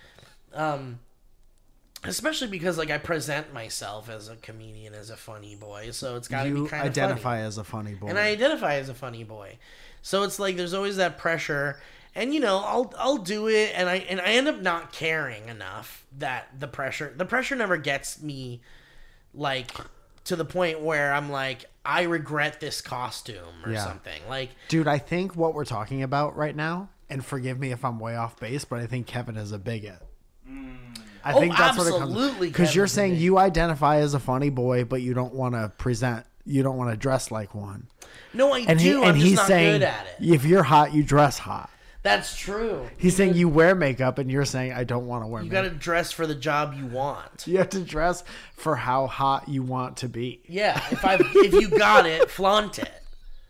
Um, 0.52 0.98
especially 2.08 2.48
because 2.48 2.78
like 2.78 2.90
I 2.90 2.98
present 2.98 3.52
myself 3.52 4.08
as 4.08 4.28
a 4.28 4.36
comedian, 4.36 4.94
as 4.94 5.10
a 5.10 5.16
funny 5.16 5.54
boy, 5.54 5.90
so 5.92 6.16
it's 6.16 6.28
got 6.28 6.44
to 6.44 6.64
be 6.64 6.68
kind 6.68 6.82
of 6.86 6.90
identify 6.90 7.38
as 7.40 7.58
a 7.58 7.64
funny 7.64 7.94
boy. 7.94 8.08
and 8.08 8.18
I 8.18 8.28
identify 8.28 8.74
as 8.74 8.88
a 8.88 8.94
funny 8.94 9.24
boy. 9.24 9.58
So 10.02 10.22
it's 10.22 10.38
like 10.38 10.56
there's 10.56 10.74
always 10.74 10.96
that 10.96 11.18
pressure, 11.18 11.80
and 12.14 12.32
you 12.32 12.40
know 12.40 12.58
I'll 12.64 12.92
I'll 12.98 13.18
do 13.18 13.48
it, 13.48 13.72
and 13.74 13.88
I 13.88 13.96
and 13.96 14.20
I 14.20 14.26
end 14.32 14.48
up 14.48 14.60
not 14.60 14.92
caring 14.92 15.48
enough 15.48 16.04
that 16.18 16.48
the 16.58 16.68
pressure 16.68 17.12
the 17.16 17.24
pressure 17.24 17.56
never 17.56 17.76
gets 17.76 18.22
me 18.22 18.60
like 19.34 19.70
to 20.24 20.36
the 20.36 20.44
point 20.44 20.80
where 20.80 21.12
I'm 21.12 21.30
like 21.30 21.64
I 21.84 22.02
regret 22.02 22.60
this 22.60 22.80
costume 22.80 23.64
or 23.64 23.72
Yeah. 23.72 23.84
something 23.84 24.20
like 24.28 24.50
Dude, 24.68 24.86
I 24.88 24.98
think 24.98 25.36
what 25.36 25.54
we're 25.54 25.64
talking 25.64 26.02
about 26.02 26.36
right 26.36 26.54
now, 26.54 26.90
and 27.08 27.24
forgive 27.24 27.58
me 27.58 27.72
if 27.72 27.84
I'm 27.84 27.98
way 27.98 28.14
off 28.16 28.38
base, 28.38 28.64
but 28.64 28.78
I 28.78 28.86
think 28.86 29.06
Kevin 29.06 29.36
is 29.36 29.52
a 29.52 29.58
bigot. 29.58 30.00
I 31.24 31.32
Oh, 31.32 31.40
think 31.40 31.56
that's 31.56 31.76
what 31.78 31.86
it 31.86 31.90
comes 31.90 32.02
absolutely, 32.12 32.48
Because 32.48 32.74
you're 32.74 32.86
saying 32.86 33.16
you 33.16 33.38
identify 33.38 33.98
as 33.98 34.14
a 34.14 34.20
funny 34.20 34.50
boy, 34.50 34.84
but 34.84 35.02
you 35.02 35.14
don't 35.14 35.34
want 35.34 35.54
to 35.54 35.72
present, 35.78 36.24
you 36.44 36.62
don't 36.62 36.76
want 36.76 36.90
to 36.90 36.96
dress 36.96 37.30
like 37.30 37.54
one. 37.54 37.86
no 38.32 38.52
I 38.54 38.60
And 38.60 38.80
he 38.80 38.90
do 38.90 39.00
and 39.02 39.10
I'm 39.10 39.14
just 39.16 39.26
he's 39.26 39.42
saying, 39.42 39.80
good 39.80 39.82
at 39.82 40.06
it. 40.18 40.28
if 40.32 40.44
you're 40.44 40.62
hot, 40.62 40.94
you 40.94 41.02
dress 41.02 41.38
hot. 41.38 41.70
That's 42.04 42.36
true. 42.36 42.88
He's 42.96 43.16
saying 43.16 43.34
you 43.34 43.48
wear 43.48 43.74
makeup, 43.74 44.18
and 44.18 44.30
you're 44.30 44.44
saying 44.44 44.72
I 44.72 44.84
don't 44.84 45.06
want 45.08 45.24
to 45.24 45.26
wear 45.26 45.42
makeup. 45.42 45.64
You 45.64 45.68
got 45.68 45.74
to 45.74 45.78
dress 45.78 46.12
for 46.12 46.26
the 46.28 46.34
job 46.34 46.72
you 46.74 46.86
want. 46.86 47.44
You 47.46 47.58
have 47.58 47.70
to 47.70 47.80
dress 47.80 48.22
for 48.54 48.76
how 48.76 49.08
hot 49.08 49.48
you 49.48 49.64
want 49.64 49.98
to 49.98 50.08
be. 50.08 50.40
Yeah, 50.46 50.80
if 50.92 51.04
I 51.04 51.16
if 51.20 51.52
you 51.52 51.68
got 51.68 52.06
it, 52.06 52.30
flaunt 52.30 52.78
it. 52.78 52.92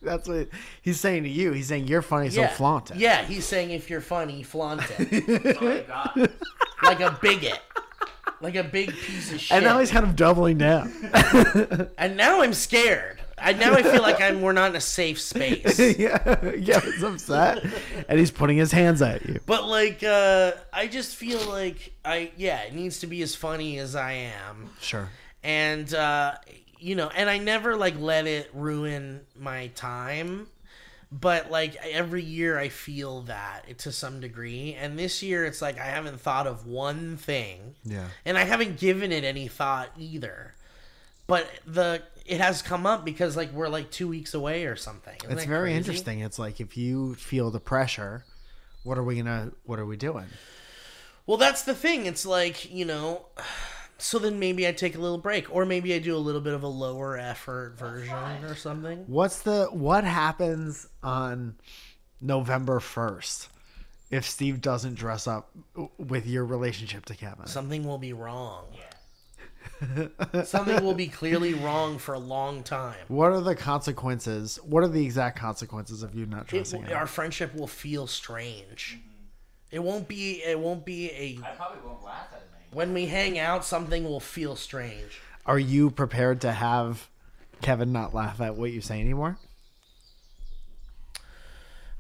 That's 0.03 0.29
what 0.29 0.49
he's 0.83 1.01
saying 1.01 1.25
to 1.25 1.29
you. 1.29 1.53
He's 1.53 1.69
saying 1.69 1.89
you're 1.89 2.03
funny, 2.03 2.31
so 2.31 2.41
Yeah, 2.43 2.49
flaunt 2.49 2.91
it. 2.93 2.97
Yeah, 2.99 3.25
he's 3.25 3.45
saying 3.47 3.71
if 3.71 3.91
you're 3.91 4.01
funny, 4.01 4.43
flaunt 4.43 4.83
it. 4.99 5.43
That's 5.43 5.59
all 5.59 5.69
I 6.23 6.29
like 6.83 7.01
a 7.01 7.19
bigot, 7.21 7.61
like 8.41 8.55
a 8.55 8.63
big 8.65 8.95
piece 8.95 9.33
of 9.33 9.41
shit. 9.41 9.57
And 9.57 9.65
now 9.65 9.79
he's 9.81 9.91
kind 9.91 10.05
of 10.07 10.15
doubling 10.17 10.59
down. 10.59 10.93
And 11.99 12.17
now 12.17 12.43
I'm 12.43 12.55
scared. 12.55 13.21
I 13.41 13.53
now 13.53 13.73
I 13.75 13.83
feel 13.83 14.03
like 14.03 14.21
I'm 14.21 14.41
we're 14.41 14.53
not 14.53 14.71
in 14.71 14.77
a 14.77 14.81
safe 14.81 15.21
space. 15.21 15.79
yeah, 15.99 16.55
yeah, 16.57 16.81
he's 16.81 17.03
upset, 17.05 17.65
and 18.09 18.19
he's 18.19 18.33
putting 18.33 18.57
his 18.57 18.73
hands 18.73 19.01
at 19.01 19.25
you. 19.27 19.39
But 19.47 19.67
like, 19.69 20.03
uh, 20.03 20.53
I 20.73 20.89
just 20.89 21.15
feel 21.15 21.41
like 21.49 21.93
I 22.05 22.33
yeah, 22.37 22.63
it 22.63 22.75
needs 22.75 22.99
to 23.01 23.07
be 23.07 23.23
as 23.23 23.37
funny 23.37 23.79
as 23.79 23.95
I 23.95 24.13
am, 24.13 24.71
Sure. 24.81 25.09
and 25.45 25.93
uh, 25.95 26.35
you 26.81 26.95
know, 26.95 27.09
and 27.09 27.29
I 27.31 27.39
never 27.39 27.77
like 27.77 27.99
let 27.99 28.27
it 28.27 28.51
ruin 28.55 29.21
my 29.39 29.69
time. 29.69 30.49
But 31.11 31.51
like 31.51 31.75
every 31.77 32.23
year, 32.23 32.59
I 32.59 32.69
feel 32.69 33.23
that 33.23 33.79
to 33.79 33.93
some 33.93 34.21
degree, 34.21 34.75
and 34.79 34.99
this 34.99 35.23
year 35.23 35.47
it's 35.47 35.63
like 35.63 35.79
I 35.79 35.85
haven't 35.87 36.21
thought 36.21 36.47
of 36.47 36.67
one 36.67 37.17
thing. 37.17 37.77
Yeah. 37.85 38.09
and 38.27 38.37
I 38.37 38.45
haven't 38.45 38.79
given 38.79 39.11
it 39.11 39.25
any 39.25 39.49
thought 39.49 39.89
either. 39.99 40.55
But 41.27 41.49
the 41.67 42.03
it 42.27 42.41
has 42.43 42.61
come 42.61 42.85
up 42.87 43.07
because 43.07 43.37
like 43.39 43.53
we're 43.53 43.69
like 43.71 43.91
two 43.91 44.07
weeks 44.09 44.35
away 44.35 44.67
or 44.67 44.77
something. 44.77 45.17
Isn't 45.25 45.33
It's 45.39 45.47
very 45.47 45.71
crazy? 45.71 45.79
interesting. 45.79 46.21
It's 46.21 46.39
like 46.39 46.61
if 46.61 46.77
you 46.77 47.15
feel 47.15 47.51
the 47.51 47.61
pressure, 47.61 48.25
what 48.85 48.99
are 48.99 49.03
we 49.03 49.17
gonna? 49.17 49.53
What 49.65 49.79
are 49.79 49.87
we 49.87 49.97
doing? 49.97 50.27
Well, 51.27 51.39
that's 51.39 51.63
the 51.63 51.75
thing. 51.75 52.05
It's 52.07 52.25
like, 52.27 52.71
you 52.71 52.85
know, 52.87 53.27
so 53.99 54.19
then 54.19 54.39
maybe 54.39 54.67
I 54.67 54.73
take 54.73 54.95
a 54.95 55.01
little 55.01 55.19
break 55.19 55.55
or 55.55 55.67
maybe 55.67 55.93
I 55.95 55.99
do 55.99 56.17
a 56.17 56.19
little 56.19 56.41
bit 56.41 56.55
of 56.55 56.63
a 56.63 56.69
lower 56.69 57.17
effort 57.19 57.77
version 57.77 58.15
or 58.45 58.55
something. 58.55 59.05
What's 59.07 59.43
the 59.43 59.67
what 59.67 60.05
happens 60.05 60.87
on 61.03 61.57
November 62.21 62.81
first 62.81 63.49
if 64.11 64.25
Steve 64.25 64.61
doesn't 64.61 64.95
dress 64.95 65.27
up 65.27 65.51
with 65.99 66.27
your 66.27 66.45
relationship 66.45 67.05
to 67.07 67.15
Kevin? 67.15 67.47
Something 67.47 67.85
will 67.85 67.99
be 67.99 68.13
wrong. 68.13 68.67
something 70.45 70.85
will 70.85 70.95
be 70.95 71.07
clearly 71.09 71.55
wrong 71.55 71.99
for 71.99 72.15
a 72.15 72.19
long 72.19 72.63
time. 72.63 72.97
What 73.09 73.33
are 73.33 73.41
the 73.41 73.55
consequences? 73.55 74.59
What 74.65 74.83
are 74.83 74.89
the 74.89 75.05
exact 75.05 75.39
consequences 75.39 76.03
of 76.03 76.15
you 76.15 76.27
not 76.27 76.43
It, 76.43 76.49
dressing 76.49 76.83
will- 76.83 76.91
up? 76.91 76.97
our 76.97 77.07
friendship 77.07 77.55
will 77.55 77.67
feel 77.67 78.07
strange. 78.07 78.99
Mm-hmm. 78.99 79.05
It 79.71 79.83
won't 79.83 80.09
be 80.09 80.43
it 80.43 80.59
won't 80.59 80.85
be 80.87 81.11
a 81.11 81.39
I 81.45 81.51
probably 81.51 81.79
won't 81.87 82.03
laugh 82.03 82.29
at 82.33 82.39
him 82.41 82.48
anymore. 82.48 82.48
When 82.73 82.93
we 82.95 83.07
hang 83.07 83.39
out 83.39 83.65
something 83.65 84.05
will 84.05 84.21
feel 84.21 84.57
strange. 84.57 85.21
Are 85.47 85.59
you 85.59 85.91
prepared 85.91 86.41
to 86.43 86.53
have 86.53 87.09
Kevin 87.63 87.93
not 87.93 88.15
laugh 88.15 88.41
at 88.41 88.57
what 88.57 88.71
you 88.71 88.81
say 88.81 89.01
anymore? 89.01 89.39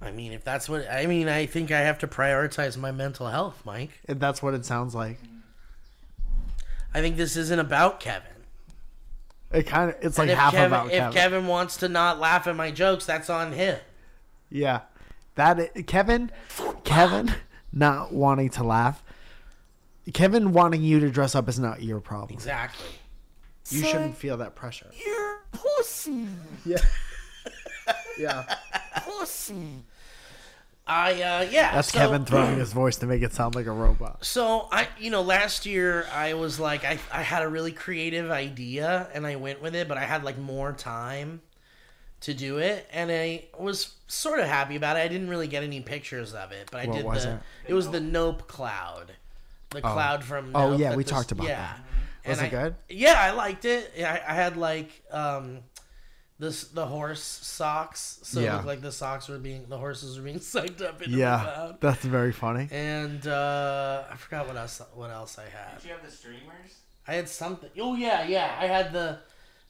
I 0.00 0.12
mean, 0.12 0.33
if 0.33 0.44
that's 0.44 0.68
what 0.68 0.88
I 0.88 1.07
mean, 1.07 1.28
I 1.28 1.46
think 1.46 1.72
I 1.72 1.81
have 1.81 1.98
to 2.00 2.07
prioritize 2.07 2.76
my 2.76 2.92
mental 2.92 3.28
health, 3.28 3.62
Mike. 3.64 3.90
If 4.09 4.18
That's 4.18 4.42
what 4.42 4.54
it 4.54 4.64
sounds 4.64 4.94
like. 4.94 5.18
I 6.94 7.00
think 7.00 7.16
this 7.16 7.37
isn't 7.37 7.59
about 7.59 8.00
Kevin. 8.00 8.31
It 9.50 9.66
kind 9.66 9.90
of 9.90 9.96
it's 10.00 10.18
like 10.18 10.26
And 10.26 10.33
if 10.33 10.38
half 10.38 10.52
Kevin, 10.52 10.66
about 10.66 10.87
if 10.87 10.92
Kevin. 10.92 11.09
If 11.09 11.14
Kevin 11.14 11.46
wants 11.46 11.76
to 11.78 11.88
not 11.88 12.20
laugh 12.20 12.46
at 12.46 12.54
my 12.54 12.70
jokes, 12.70 13.07
that's 13.07 13.31
on 13.31 13.52
him. 13.52 13.78
Yeah, 14.50 14.83
that 15.35 15.87
Kevin, 15.87 16.31
Kevin 16.85 17.35
not 17.72 18.12
wanting 18.12 18.50
to 18.50 18.62
laugh. 18.64 19.02
Kevin 20.14 20.53
wanting 20.53 20.83
you 20.83 21.01
to 21.01 21.11
dress 21.11 21.35
up 21.35 21.49
is 21.49 21.59
not 21.59 21.83
your 21.83 22.01
problem. 22.01 22.33
Exactly. 22.33 22.88
You 23.71 23.85
shouldn't 23.85 24.16
feel 24.16 24.38
that 24.38 24.55
pressure. 24.55 24.90
You're 25.07 25.40
pussy. 25.53 26.27
Yeah. 26.64 26.79
yeah. 28.18 28.55
Pussy. 29.05 29.83
I 30.87 31.12
uh 31.12 31.47
yeah. 31.51 31.75
That's 31.75 31.92
so, 31.92 31.99
Kevin 31.99 32.25
throwing 32.25 32.59
his 32.59 32.73
voice 32.73 32.97
to 32.97 33.07
make 33.07 33.23
it 33.23 33.35
sound 33.35 33.55
like 33.55 33.66
a 33.66 33.73
robot. 33.73 34.25
So 34.25 34.68
I, 34.73 34.88
you 34.99 35.11
know, 35.11 35.21
last 35.21 35.66
year 35.66 36.07
I 36.14 36.33
was 36.35 36.59
like, 36.59 36.85
I, 36.85 36.99
I 37.12 37.23
had 37.23 37.42
a 37.42 37.49
really 37.49 37.73
creative 37.73 38.31
idea 38.31 39.09
and 39.12 39.27
I 39.27 39.37
went 39.37 39.61
with 39.61 39.75
it, 39.75 39.87
but 39.87 39.99
I 39.99 40.05
had 40.05 40.25
like 40.25 40.38
more 40.38 40.73
time 40.73 41.42
to 42.21 42.35
do 42.35 42.59
it, 42.59 42.85
and 42.92 43.12
I 43.12 43.44
was 43.57 43.94
sort 44.09 44.40
of 44.40 44.47
happy 44.49 44.75
about 44.75 44.97
it. 44.97 45.01
I 45.01 45.07
didn't 45.09 45.29
really 45.29 45.47
get 45.47 45.62
any 45.62 45.81
pictures 45.81 46.35
of 46.35 46.51
it, 46.51 46.68
but 46.73 46.81
I 46.81 46.87
What 46.87 46.97
did 46.97 47.05
was 47.05 47.25
the. 47.25 47.33
it? 47.35 47.40
It 47.68 47.75
was 47.75 47.90
the 47.90 48.01
Nope 48.01 48.49
cloud, 48.49 49.12
the 49.70 49.81
cloud 49.81 50.24
from. 50.24 50.52
Oh, 50.54 50.70
Nope 50.70 50.81
yeah, 50.81 50.94
we 50.96 51.02
this- 51.02 51.11
talked 51.11 51.33
about 51.33 51.46
yeah. 51.48 51.57
that. 51.57 51.81
Was 52.31 52.38
And 52.38 52.46
it 52.46 52.57
I- 52.57 52.62
good? 52.62 52.74
Yeah, 52.88 53.14
I 53.20 53.31
liked 53.31 53.64
it. 53.64 53.92
I, 53.98 54.20
I 54.26 54.35
had 54.35 54.57
like 54.57 55.02
um, 55.11 55.61
this 56.38 56.64
the 56.64 56.87
horse 56.87 57.22
socks, 57.22 58.20
so 58.22 58.40
it 58.40 58.52
looked 58.52 58.66
like 58.66 58.81
the 58.81 58.92
socks 58.92 59.28
were 59.28 59.38
being 59.38 59.66
the 59.68 59.78
horses 59.78 60.16
were 60.18 60.24
being 60.24 60.40
sucked 60.54 60.81
up 60.83 61.00
into 61.02 61.14
the 61.16 61.20
Yeah, 61.22 61.40
cloud. 61.42 61.81
that's 61.81 62.04
very 62.04 62.33
funny. 62.33 62.68
And 62.70 63.26
uh, 63.26 64.04
I 64.11 64.16
forgot 64.16 64.46
what 64.46 64.57
else 64.57 64.81
what 64.94 65.11
else 65.11 65.38
I 65.38 65.44
had. 65.44 65.78
Did 65.81 65.87
you 65.88 65.92
have 65.94 66.04
the 66.04 66.11
streamers? 66.11 66.78
I 67.07 67.14
had 67.14 67.28
something. 67.28 67.70
Oh 67.78 67.94
yeah, 67.94 68.26
yeah. 68.26 68.54
I 68.61 68.66
had 68.66 68.92
the 68.92 69.18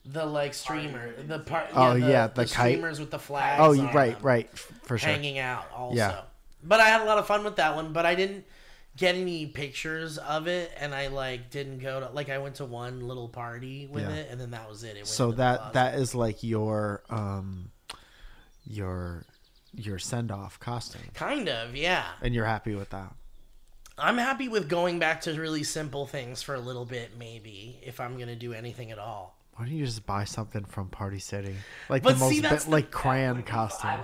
the 0.05 0.25
like 0.25 0.53
streamer, 0.53 1.13
the 1.21 1.39
part. 1.39 1.67
Oh, 1.73 1.93
the, 1.93 1.99
yeah, 2.09 2.27
the 2.27 2.41
kite. 2.45 2.49
streamers 2.49 2.99
with 2.99 3.11
the 3.11 3.19
flags. 3.19 3.61
Oh, 3.63 3.71
you 3.71 3.83
on 3.83 3.93
right, 3.93 4.13
them, 4.15 4.21
right, 4.23 4.49
for 4.57 4.97
sure. 4.97 5.09
Hanging 5.09 5.39
out 5.39 5.65
also. 5.73 5.95
Yeah. 5.95 6.21
But 6.63 6.81
I 6.81 6.89
had 6.89 7.01
a 7.01 7.05
lot 7.05 7.17
of 7.19 7.25
fun 7.27 7.43
with 7.45 7.55
that 7.55 7.75
one. 7.75 7.93
But 7.93 8.05
I 8.05 8.15
didn't 8.15 8.43
get 8.99 9.15
any 9.15 9.47
pictures 9.47 10.17
of 10.19 10.47
it, 10.47 10.71
and 10.77 10.93
I 10.93 11.07
like 11.07 11.49
didn't 11.49 11.79
go 11.79 11.99
to 12.01 12.09
like 12.09 12.29
I 12.29 12.37
went 12.37 12.55
to 12.55 12.65
one 12.65 12.99
little 13.07 13.29
party 13.29 13.87
with 13.87 14.03
Yeah. 14.03 14.15
it, 14.15 14.27
and 14.29 14.39
then 14.39 14.51
that 14.51 14.69
was 14.69 14.83
it. 14.83 14.89
it 14.89 14.95
went 14.97 15.07
So 15.07 15.31
that 15.31 15.73
that 15.73 15.95
is 15.95 16.13
like 16.13 16.43
your 16.43 17.01
um 17.09 17.71
your 18.67 19.23
your 19.73 19.99
send 19.99 20.31
off 20.31 20.59
costume, 20.59 21.01
kind 21.13 21.47
of 21.49 21.75
yeah. 21.75 22.05
and 22.21 22.33
you're 22.35 22.45
happy 22.45 22.75
with 22.75 22.89
that. 22.91 23.13
I'm 23.97 24.17
happy 24.17 24.47
with 24.47 24.69
going 24.69 24.97
back 24.99 25.21
to 25.21 25.33
really 25.39 25.63
simple 25.63 26.05
things 26.07 26.41
for 26.41 26.55
a 26.55 26.59
little 26.59 26.85
bit, 26.85 27.17
maybe 27.17 27.79
if 27.83 27.99
I'm 27.99 28.17
gonna 28.17 28.35
do 28.35 28.53
anything 28.53 28.91
at 28.91 28.99
all. 28.99 29.35
Why 29.55 29.65
don't 29.65 29.73
you 29.75 29.85
just 29.85 30.05
buy 30.05 30.23
something 30.23 30.63
from 30.63 30.87
Party 30.89 31.19
City, 31.19 31.53
like 31.89 32.01
But 32.03 32.13
the 32.13 32.19
most 32.19 32.29
see, 32.33 32.39
that's 32.39 32.63
bit, 32.63 32.69
the- 32.69 32.71
like 32.71 32.91
crayon 32.91 33.37
I 33.39 33.41
costume? 33.41 33.99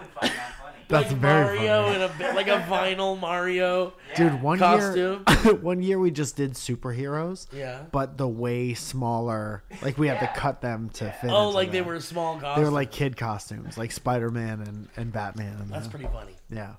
Would 0.89 1.05
find 1.05 1.05
that 1.05 1.09
funny. 1.09 1.11
That's 1.11 1.11
like 1.11 1.21
very 1.21 1.55
Mario 1.69 1.83
funny. 1.83 1.95
in 1.95 2.01
a 2.01 2.13
bit 2.17 2.35
like 2.35 2.47
a 2.47 2.61
vinyl 2.69 3.19
Mario. 3.19 3.93
Dude, 4.15 4.41
one 4.41 4.59
Costume. 4.59 5.23
year, 5.43 5.53
one 5.61 5.81
year 5.81 5.99
we 5.99 6.11
just 6.11 6.35
did 6.35 6.53
superheroes. 6.53 7.47
Yeah. 7.53 7.83
But 7.91 8.17
the 8.17 8.27
way 8.27 8.73
smaller, 8.73 9.63
like 9.81 9.97
we 9.97 10.07
had 10.07 10.19
to 10.19 10.27
cut 10.39 10.61
them 10.61 10.89
to 10.95 11.11
fit. 11.11 11.29
Oh, 11.29 11.47
into 11.47 11.55
like 11.55 11.71
they 11.71 11.81
were 11.81 11.99
small 11.99 12.35
costumes. 12.35 12.57
They 12.57 12.63
were 12.63 12.71
like 12.75 12.91
kid 12.91 13.17
costumes, 13.17 13.77
like 13.77 13.91
Spider 13.91 14.29
Man 14.29 14.61
and, 14.61 14.87
and 14.95 15.11
Batman. 15.11 15.57
And 15.59 15.69
That's 15.71 15.87
that. 15.87 15.91
pretty 15.91 16.07
funny. 16.07 16.35
Yeah, 16.49 16.73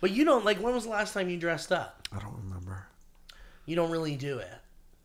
But 0.00 0.10
you 0.12 0.24
don't 0.24 0.44
like. 0.44 0.58
When 0.58 0.74
was 0.74 0.84
the 0.84 0.90
last 0.90 1.14
time 1.14 1.28
you 1.28 1.36
dressed 1.36 1.72
up? 1.72 2.06
I 2.12 2.18
don't 2.18 2.36
remember. 2.44 2.86
You 3.66 3.76
don't 3.76 3.90
really 3.90 4.16
do 4.16 4.38
it. 4.38 4.48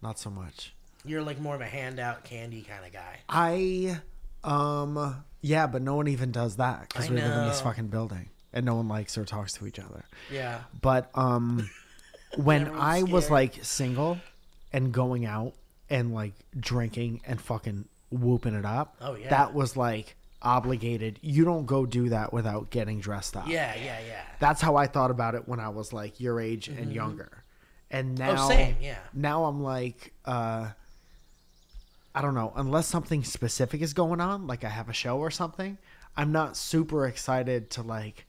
Not 0.01 0.19
so 0.19 0.29
much. 0.29 0.73
You're 1.05 1.21
like 1.21 1.39
more 1.39 1.55
of 1.55 1.61
a 1.61 1.65
handout 1.65 2.23
candy 2.23 2.61
kind 2.61 2.85
of 2.85 2.93
guy. 2.93 3.19
I, 3.27 3.99
um, 4.43 5.23
yeah, 5.41 5.67
but 5.67 5.81
no 5.81 5.95
one 5.95 6.07
even 6.07 6.31
does 6.31 6.55
that 6.55 6.87
because 6.87 7.07
I 7.07 7.13
we 7.13 7.15
live 7.19 7.31
in 7.39 7.47
this 7.47 7.59
fucking 7.59 7.87
building 7.87 8.29
and 8.53 8.65
no 8.65 8.75
one 8.75 8.87
likes 8.87 9.17
or 9.17 9.25
talks 9.25 9.53
to 9.53 9.67
each 9.67 9.79
other. 9.79 10.05
Yeah. 10.31 10.61
But 10.81 11.09
um, 11.15 11.69
when 12.37 12.61
Everyone's 12.61 12.83
I 12.83 13.03
was 13.03 13.23
scared. 13.25 13.31
like 13.33 13.59
single 13.63 14.17
and 14.71 14.91
going 14.91 15.25
out 15.25 15.53
and 15.89 16.13
like 16.13 16.33
drinking 16.59 17.21
and 17.25 17.39
fucking 17.41 17.85
whooping 18.11 18.53
it 18.55 18.65
up, 18.65 18.95
Oh, 19.01 19.15
yeah. 19.15 19.29
that 19.29 19.53
was 19.53 19.75
like 19.77 20.15
obligated. 20.41 21.19
You 21.21 21.45
don't 21.45 21.65
go 21.65 21.85
do 21.85 22.09
that 22.09 22.33
without 22.33 22.69
getting 22.69 22.99
dressed 22.99 23.35
up. 23.37 23.47
Yeah, 23.47 23.73
yeah, 23.75 23.99
yeah. 24.07 24.21
That's 24.39 24.61
how 24.61 24.75
I 24.75 24.87
thought 24.87 25.09
about 25.11 25.35
it 25.35 25.47
when 25.47 25.59
I 25.59 25.69
was 25.69 25.93
like 25.93 26.19
your 26.19 26.39
age 26.39 26.67
and 26.67 26.91
younger. 26.91 27.43
And 27.89 28.17
now, 28.17 28.33
Mm-hmm. 28.35 28.43
Oh, 28.43 28.47
same, 28.49 28.75
yeah. 28.81 28.97
Now 29.13 29.45
I'm 29.45 29.61
like, 29.63 30.13
uh, 30.25 30.69
I 32.15 32.21
don't 32.21 32.35
know, 32.35 32.53
unless 32.55 32.87
something 32.87 33.23
specific 33.23 33.81
is 33.81 33.93
going 33.93 34.21
on, 34.21 34.45
like 34.47 34.63
I 34.63 34.69
have 34.69 34.89
a 34.89 34.93
show 34.93 35.17
or 35.17 35.31
something, 35.31 35.77
I'm 36.15 36.31
not 36.31 36.55
super 36.57 37.07
excited 37.07 37.69
to 37.71 37.81
like 37.81 38.25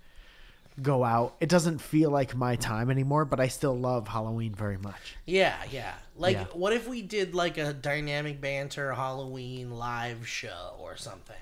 go 0.82 1.04
out. 1.04 1.37
It 1.40 1.48
doesn't 1.48 1.78
feel 1.78 2.10
like 2.10 2.34
my 2.34 2.56
time 2.56 2.90
anymore, 2.90 3.24
but 3.24 3.38
I 3.40 3.48
still 3.48 3.78
love 3.78 4.08
Halloween 4.08 4.54
very 4.54 4.76
much. 4.78 5.16
Yeah, 5.24 5.54
yeah. 5.70 5.94
Like, 6.16 6.37
Yeah. 6.37 6.44
what 6.52 6.72
if 6.72 6.88
we 6.88 7.00
did 7.02 7.34
like 7.34 7.58
a 7.58 7.72
dynamic 7.72 8.40
banter 8.40 8.92
Halloween 8.92 9.70
live 9.70 10.26
show 10.26 10.74
or 10.80 10.96
something? 10.96 11.37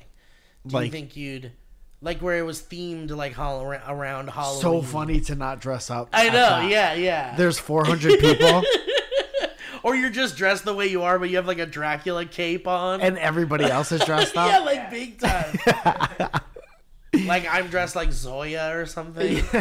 Do 0.66 0.80
you 0.82 0.90
think 0.90 1.16
you'd 1.16 1.52
like 2.00 2.20
where 2.20 2.38
it 2.38 2.42
was 2.42 2.60
themed 2.62 3.10
like 3.10 3.32
hol- 3.32 3.62
around 3.62 4.28
Halloween? 4.30 4.60
So 4.62 4.82
funny 4.82 5.20
to 5.22 5.34
not 5.34 5.60
dress 5.60 5.90
up. 5.90 6.08
I 6.12 6.26
know. 6.26 6.32
that. 6.32 6.68
Yeah, 6.70 6.94
yeah. 6.94 7.34
There's 7.36 7.58
400 7.58 8.20
people 8.20 8.62
or 9.82 9.96
you're 9.96 10.10
just 10.10 10.36
dressed 10.36 10.64
the 10.64 10.74
way 10.74 10.86
you 10.88 11.02
are, 11.02 11.18
but 11.18 11.30
you 11.30 11.36
have 11.36 11.46
like 11.46 11.58
a 11.58 11.66
Dracula 11.66 12.26
cape 12.26 12.66
on. 12.68 13.00
and 13.00 13.18
everybody 13.18 13.64
else 13.64 13.90
is 13.92 14.02
dressed 14.04 14.36
up. 14.36 14.48
yeah, 14.50 14.58
like 14.58 14.90
big 14.90 15.18
time. 15.18 15.58
like 17.26 17.46
I'm 17.48 17.68
dressed 17.68 17.94
like 17.96 18.12
Zoya 18.12 18.76
or 18.76 18.86
something. 18.86 19.42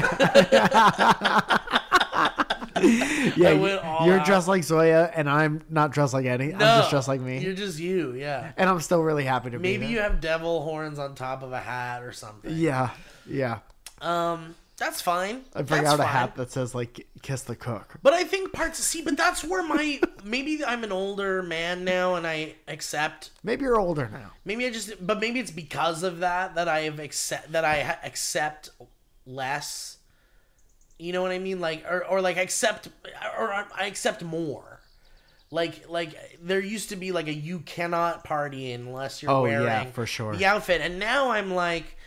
Yeah, 2.84 3.50
I 3.50 3.54
went 3.54 3.84
all 3.84 4.08
you're 4.08 4.20
out. 4.20 4.26
dressed 4.26 4.48
like 4.48 4.64
Zoya, 4.64 5.12
and 5.14 5.30
I'm 5.30 5.62
not 5.70 5.92
dressed 5.92 6.14
like 6.14 6.26
any. 6.26 6.52
I'm 6.54 6.60
just 6.60 6.90
dressed 6.90 7.08
like 7.08 7.22
me, 7.22 7.38
You're 7.40 7.54
just 7.54 7.78
you, 7.78 8.14
yeah. 8.14 8.54
and 8.58 8.68
I'm 8.70 8.80
still 8.80 9.02
really 9.02 9.24
happy 9.24 9.52
to 9.52 9.60
be 9.60 9.78
Maybe 9.78 9.86
you 9.92 10.00
have 10.00 10.20
devil 10.20 10.62
horns 10.64 10.98
on 10.98 11.14
top 11.14 11.44
of 11.44 11.52
a 11.52 11.60
hat 11.60 12.02
or 12.02 12.12
something. 12.12 12.52
Yeah, 12.56 12.90
yeah. 13.30 13.60
Um, 14.02 14.56
that's 14.78 15.02
fine. 15.02 15.44
I 15.54 15.62
bring 15.62 15.84
That's 15.84 15.94
out 15.94 16.00
a 16.00 16.04
fine. 16.04 16.12
hat 16.12 16.36
that 16.38 16.52
says 16.52 16.74
like 16.74 17.06
"Kiss 17.22 17.42
the 17.44 17.56
Cook." 17.56 17.98
But 18.02 18.14
I 18.14 18.24
think 18.24 18.52
parts 18.52 18.80
see, 18.80 19.02
but 19.04 19.16
that's 19.18 19.44
where 19.44 19.62
my 19.62 20.00
maybe 20.24 20.64
I'm 20.66 20.84
an 20.84 20.92
older 20.92 21.44
man 21.44 21.84
now 21.84 22.16
and 22.16 22.26
I 22.26 22.56
accept. 22.68 23.30
Maybe 23.44 23.64
you're 23.64 23.80
older 23.80 24.10
now. 24.12 24.32
Maybe 24.44 24.66
I 24.66 24.72
just, 24.72 25.06
but 25.06 25.20
maybe 25.20 25.40
it's 25.40 25.52
because 25.52 26.02
of 26.04 26.20
that 26.20 26.56
that 26.56 26.68
I 26.68 26.82
have 26.82 27.00
accept 27.00 27.52
that 27.52 27.64
I 27.64 27.82
ha- 27.84 28.00
accept 28.04 28.72
less. 29.28 29.98
You 30.98 31.14
know 31.14 31.22
what 31.22 31.32
I 31.32 31.40
mean? 31.40 31.60
Like, 31.60 31.84
or 31.90 32.06
or 32.06 32.22
like 32.22 32.38
accept, 32.38 32.90
or 33.38 33.52
I 33.54 33.86
accept 33.86 34.24
more. 34.24 34.80
Like 35.52 35.90
like 35.90 36.40
there 36.42 36.60
used 36.60 36.90
to 36.90 36.96
be 36.96 37.12
like 37.12 37.28
a 37.28 37.34
you 37.34 37.60
cannot 37.60 38.24
party 38.24 38.72
unless 38.72 39.22
you're 39.22 39.32
Oh, 39.32 39.44
wearing 39.44 39.66
yeah, 39.66 39.86
for 39.86 40.06
sure. 40.06 40.36
the 40.36 40.46
outfit, 40.46 40.82
and 40.82 40.98
now 40.98 41.30
I'm 41.32 41.54
like. 41.54 41.98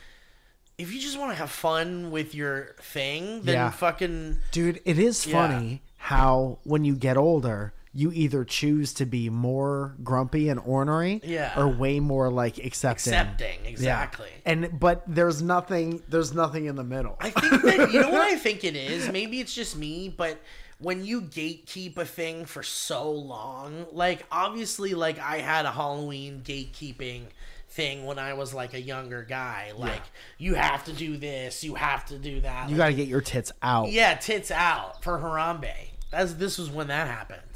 If 0.78 0.92
you 0.92 1.00
just 1.00 1.18
want 1.18 1.30
to 1.30 1.36
have 1.36 1.50
fun 1.50 2.10
with 2.10 2.34
your 2.34 2.74
thing, 2.80 3.42
then 3.42 3.54
Yeah. 3.54 3.70
fucking 3.70 4.38
Dude, 4.50 4.80
it 4.84 4.98
is 4.98 5.26
Yeah. 5.26 5.32
funny 5.48 5.82
how 5.98 6.58
when 6.64 6.84
you 6.84 6.96
get 6.96 7.16
older, 7.16 7.72
you 7.96 8.10
either 8.12 8.44
choose 8.44 8.92
to 8.94 9.06
be 9.06 9.30
more 9.30 9.94
grumpy 10.02 10.48
and 10.48 10.58
ornery, 10.58 11.20
Yeah. 11.22 11.52
or 11.56 11.68
way 11.68 12.00
more 12.00 12.28
like 12.28 12.58
accepting. 12.58 13.12
accepting 13.12 13.60
Yeah. 13.62 13.70
exactly. 13.70 14.30
And 14.44 14.80
but 14.80 15.04
there's 15.06 15.40
nothing. 15.40 16.02
There's 16.08 16.34
nothing 16.34 16.64
in 16.64 16.74
the 16.74 16.82
middle. 16.82 17.16
I 17.20 17.30
think 17.30 17.62
that 17.62 17.92
you 17.92 18.00
know 18.00 18.10
what 18.10 18.22
I 18.22 18.34
think 18.46 18.64
it 18.64 18.74
is. 18.74 19.08
Maybe 19.08 19.38
it's 19.38 19.54
just 19.54 19.76
me, 19.76 20.08
but 20.08 20.40
when 20.80 21.04
you 21.04 21.22
gatekeep 21.22 21.96
a 21.96 22.04
thing 22.04 22.44
for 22.46 22.64
so 22.64 23.08
long, 23.12 23.86
like 23.92 24.26
obviously 24.32 24.92
like 24.94 25.20
I 25.20 25.38
had 25.38 25.64
a 25.64 25.70
Halloween 25.70 26.42
gatekeeping 26.44 27.26
thing 27.74 28.04
when 28.06 28.18
I 28.18 28.34
was 28.34 28.54
like 28.54 28.72
a 28.74 28.80
younger 28.80 29.22
guy. 29.24 29.72
Like 29.76 30.02
you 30.38 30.54
have 30.54 30.84
to 30.84 30.92
do 30.92 31.16
this, 31.16 31.62
you 31.64 31.74
have 31.74 32.04
to 32.06 32.18
do 32.18 32.40
that. 32.40 32.68
You 32.70 32.76
Like, 32.76 32.78
got 32.78 32.86
to 32.88 32.94
get 32.94 33.08
your 33.08 33.20
tits 33.20 33.52
out. 33.62 33.90
yeah, 33.90 34.14
tits 34.14 34.50
out 34.50 35.02
for 35.02 35.18
Harambe. 35.18 35.72
That's 36.10 36.34
this 36.34 36.58
was 36.58 36.70
when 36.70 36.86
that 36.88 37.08
happened. 37.08 37.40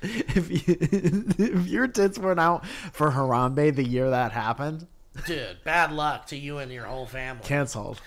If, 0.00 0.48
you, 0.48 0.60
if 0.78 1.66
your 1.66 1.88
tits 1.88 2.20
weren't 2.20 2.38
out 2.38 2.64
for 2.92 3.10
Harambe 3.10 3.74
the 3.74 3.82
year 3.82 4.08
that 4.10 4.30
happened, 4.30 4.86
Dude, 5.26 5.56
bad 5.64 5.90
luck 5.90 6.26
to 6.28 6.36
you 6.36 6.58
and 6.58 6.70
your 6.70 6.84
whole 6.84 7.06
family. 7.06 7.42
canceled. 7.44 8.00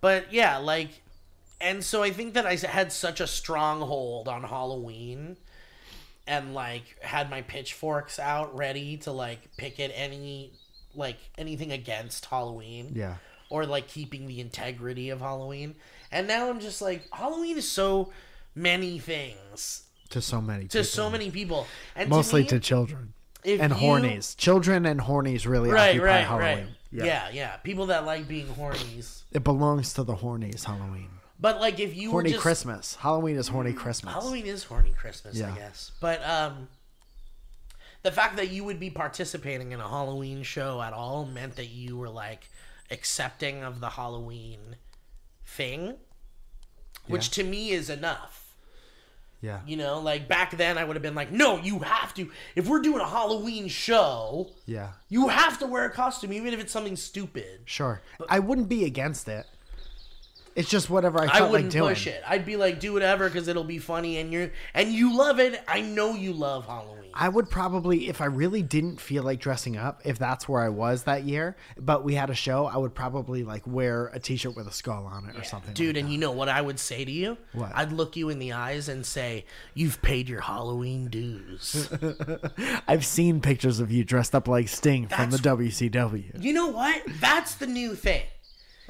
But 0.00 0.32
yeah, 0.32 0.56
like, 0.56 1.02
and 1.60 1.84
so 1.84 2.02
I 2.02 2.12
think 2.12 2.32
that 2.32 2.46
I 2.46 2.54
had 2.56 2.90
such 2.92 3.20
a 3.20 3.26
stronghold 3.26 4.26
on 4.26 4.42
Halloween 4.44 5.36
and 6.26 6.54
like 6.54 6.96
had 7.02 7.28
my 7.28 7.42
pitchforks 7.42 8.18
out 8.18 8.56
ready 8.56 8.96
to 8.98 9.12
like 9.12 9.54
picket 9.58 9.92
any, 9.94 10.52
like, 10.96 11.18
anything 11.38 11.72
against 11.72 12.26
Halloween 12.26 12.92
Yeah. 12.94 13.16
or 13.50 13.66
like 13.66 13.88
keeping 13.88 14.26
the 14.26 14.40
integrity 14.40 15.10
of 15.10 15.20
Halloween. 15.20 15.74
And 16.12 16.26
now 16.28 16.48
I'm 16.50 16.60
just 16.60 16.80
like, 16.82 17.02
Halloween 17.12 17.56
is 17.58 17.68
so 17.70 18.12
many 18.54 18.98
things 18.98 19.84
To 20.10 20.20
so 20.20 20.40
many 20.40 20.64
to 20.64 20.78
people. 20.78 20.84
so 20.84 21.10
many 21.10 21.30
people. 21.30 21.66
And 21.96 22.08
Mostly 22.08 22.42
me, 22.42 22.48
to 22.48 22.60
children. 22.60 23.12
And 23.44 23.72
you- 23.72 23.78
hornies. 23.78 24.36
Children 24.36 24.86
and 24.86 25.00
hornies 25.00 25.46
really 25.46 25.70
Right, 25.70 25.90
occupy 25.90 26.04
right, 26.06 26.24
Halloween. 26.26 26.66
right. 26.66 26.76
Yeah. 27.06 27.28
yeah, 27.32 27.56
People 27.58 27.86
that 27.86 28.06
like 28.06 28.28
being 28.28 28.46
hornies. 28.46 29.22
It 29.32 29.42
belongs 29.42 29.92
to 29.94 30.04
the 30.04 30.14
hornies, 30.14 30.64
Halloween. 30.64 31.10
But 31.40 31.60
like 31.60 31.80
if 31.80 31.96
you 31.96 32.10
Horny 32.12 32.30
were 32.30 32.34
just 32.34 32.42
Christmas. 32.42 32.94
Halloween 32.94 33.36
is 33.36 33.48
horny 33.48 33.72
Christmas. 33.72 34.14
Halloween 34.14 34.46
is 34.46 34.62
horny 34.64 34.92
Christmas, 34.96 35.38
I 35.42 35.50
guess. 35.50 35.90
But 36.00 36.24
um 36.24 36.68
the 38.04 38.12
fact 38.12 38.36
that 38.36 38.50
you 38.50 38.62
would 38.64 38.78
be 38.78 38.90
participating 38.90 39.72
in 39.72 39.80
a 39.80 39.88
Halloween 39.88 40.42
show 40.42 40.80
at 40.80 40.92
all 40.92 41.24
meant 41.24 41.56
that 41.56 41.70
you 41.70 41.96
were 41.96 42.10
like 42.10 42.48
accepting 42.90 43.64
of 43.64 43.80
the 43.80 43.88
Halloween 43.90 44.76
thing, 45.44 45.96
which 47.08 47.30
to 47.30 47.42
me 47.42 47.70
is 47.70 47.88
enough. 47.90 48.54
Yeah. 49.40 49.60
You 49.66 49.76
know, 49.76 50.00
like 50.00 50.28
back 50.28 50.56
then 50.56 50.76
I 50.78 50.84
would 50.84 50.96
have 50.96 51.02
been 51.02 51.14
like, 51.14 51.30
"No, 51.32 51.58
you 51.58 51.80
have 51.80 52.14
to. 52.14 52.30
If 52.54 52.66
we're 52.68 52.80
doing 52.80 53.00
a 53.00 53.08
Halloween 53.08 53.68
show, 53.68 54.50
Yeah. 54.66 54.92
you 55.08 55.28
have 55.28 55.58
to 55.58 55.66
wear 55.66 55.84
a 55.86 55.90
costume 55.90 56.32
even 56.32 56.52
if 56.54 56.60
it's 56.60 56.72
something 56.72 56.96
stupid." 56.96 57.62
Sure. 57.64 58.02
I 58.28 58.38
wouldn't 58.38 58.68
be 58.68 58.84
against 58.84 59.28
it. 59.28 59.46
It's 60.54 60.70
just 60.70 60.88
whatever 60.88 61.20
I 61.20 61.26
I 61.26 61.40
wouldn't 61.42 61.52
like 61.66 61.70
doing. 61.70 61.88
push 61.94 62.06
it. 62.06 62.22
I'd 62.26 62.46
be 62.46 62.56
like, 62.56 62.78
"Do 62.80 62.92
whatever 62.92 63.28
cuz 63.28 63.48
it'll 63.48 63.64
be 63.64 63.78
funny 63.78 64.18
and 64.18 64.32
you're 64.32 64.50
and 64.72 64.92
you 64.92 65.16
love 65.16 65.40
it. 65.40 65.60
I 65.66 65.80
know 65.80 66.14
you 66.14 66.32
love 66.32 66.66
Halloween." 66.66 67.00
I 67.16 67.28
would 67.28 67.48
probably, 67.48 68.08
if 68.08 68.20
I 68.20 68.24
really 68.24 68.60
didn't 68.62 69.00
feel 69.00 69.22
like 69.22 69.38
dressing 69.38 69.76
up, 69.76 70.00
if 70.04 70.18
that's 70.18 70.48
where 70.48 70.60
I 70.60 70.68
was 70.68 71.04
that 71.04 71.22
year, 71.22 71.56
but 71.78 72.02
we 72.02 72.14
had 72.16 72.28
a 72.28 72.34
show, 72.34 72.66
I 72.66 72.76
would 72.76 72.92
probably 72.92 73.44
like 73.44 73.62
wear 73.68 74.08
a 74.08 74.18
t-shirt 74.18 74.56
with 74.56 74.66
a 74.66 74.72
skull 74.72 75.06
on 75.06 75.28
it 75.30 75.36
or 75.38 75.44
something. 75.44 75.74
Dude, 75.74 75.94
like 75.94 76.02
and 76.02 76.12
you 76.12 76.18
know 76.18 76.32
what 76.32 76.48
I 76.48 76.60
would 76.60 76.80
say 76.80 77.04
to 77.04 77.10
you? 77.12 77.38
What? 77.52 77.70
I'd 77.72 77.92
look 77.92 78.16
you 78.16 78.30
in 78.30 78.40
the 78.40 78.52
eyes 78.52 78.88
and 78.88 79.06
say, 79.06 79.44
"You've 79.74 80.02
paid 80.02 80.28
your 80.28 80.40
Halloween 80.40 81.06
dues." 81.08 81.88
I've 82.88 83.04
seen 83.06 83.40
pictures 83.40 83.78
of 83.80 83.92
you 83.92 84.02
dressed 84.04 84.34
up 84.34 84.48
like 84.48 84.68
Sting 84.68 85.06
from 85.06 85.30
the 85.30 85.38
WCW. 85.38 86.42
you 86.42 86.52
know 86.52 86.68
what? 86.68 87.02
that's 87.20 87.54
the 87.54 87.66
new 87.66 87.94
thing. 87.94 88.22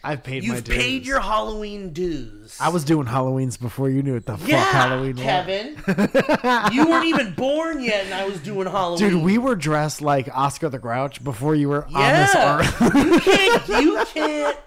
I've 0.05 0.23
paid 0.23 0.47
my 0.47 0.61
dues. 0.61 0.69
You've 0.69 0.79
paid 0.79 1.07
your 1.07 1.21
Halloween 1.21 1.93
dues. 1.93 2.57
I 2.61 2.69
was 2.69 2.85
doing 2.85 3.07
Halloweens 3.07 3.59
before 3.59 3.89
you 3.89 4.03
knew 4.03 4.15
what 4.15 4.27
the 4.27 4.37
yeah, 4.45 4.63
fuck 4.63 4.73
Halloween 4.73 5.17
was. 5.17 5.25
Kevin. 5.25 6.73
you 6.75 6.87
weren't 6.87 7.07
even 7.07 7.33
born 7.33 7.83
yet, 7.83 8.05
and 8.05 8.15
I 8.15 8.27
was 8.27 8.39
doing 8.41 8.67
Halloween. 8.69 9.11
Dude, 9.11 9.23
we 9.23 9.39
were 9.39 9.57
dressed 9.57 10.03
like 10.03 10.29
Oscar 10.33 10.69
the 10.69 10.79
Grouch 10.79 11.25
before 11.25 11.55
you 11.55 11.71
were 11.71 11.87
on 11.87 12.13
this 12.13 12.35
earth. 12.37 12.81
you 12.95 13.21
can't. 13.21 13.69
You 13.69 14.05
can't 14.13 14.59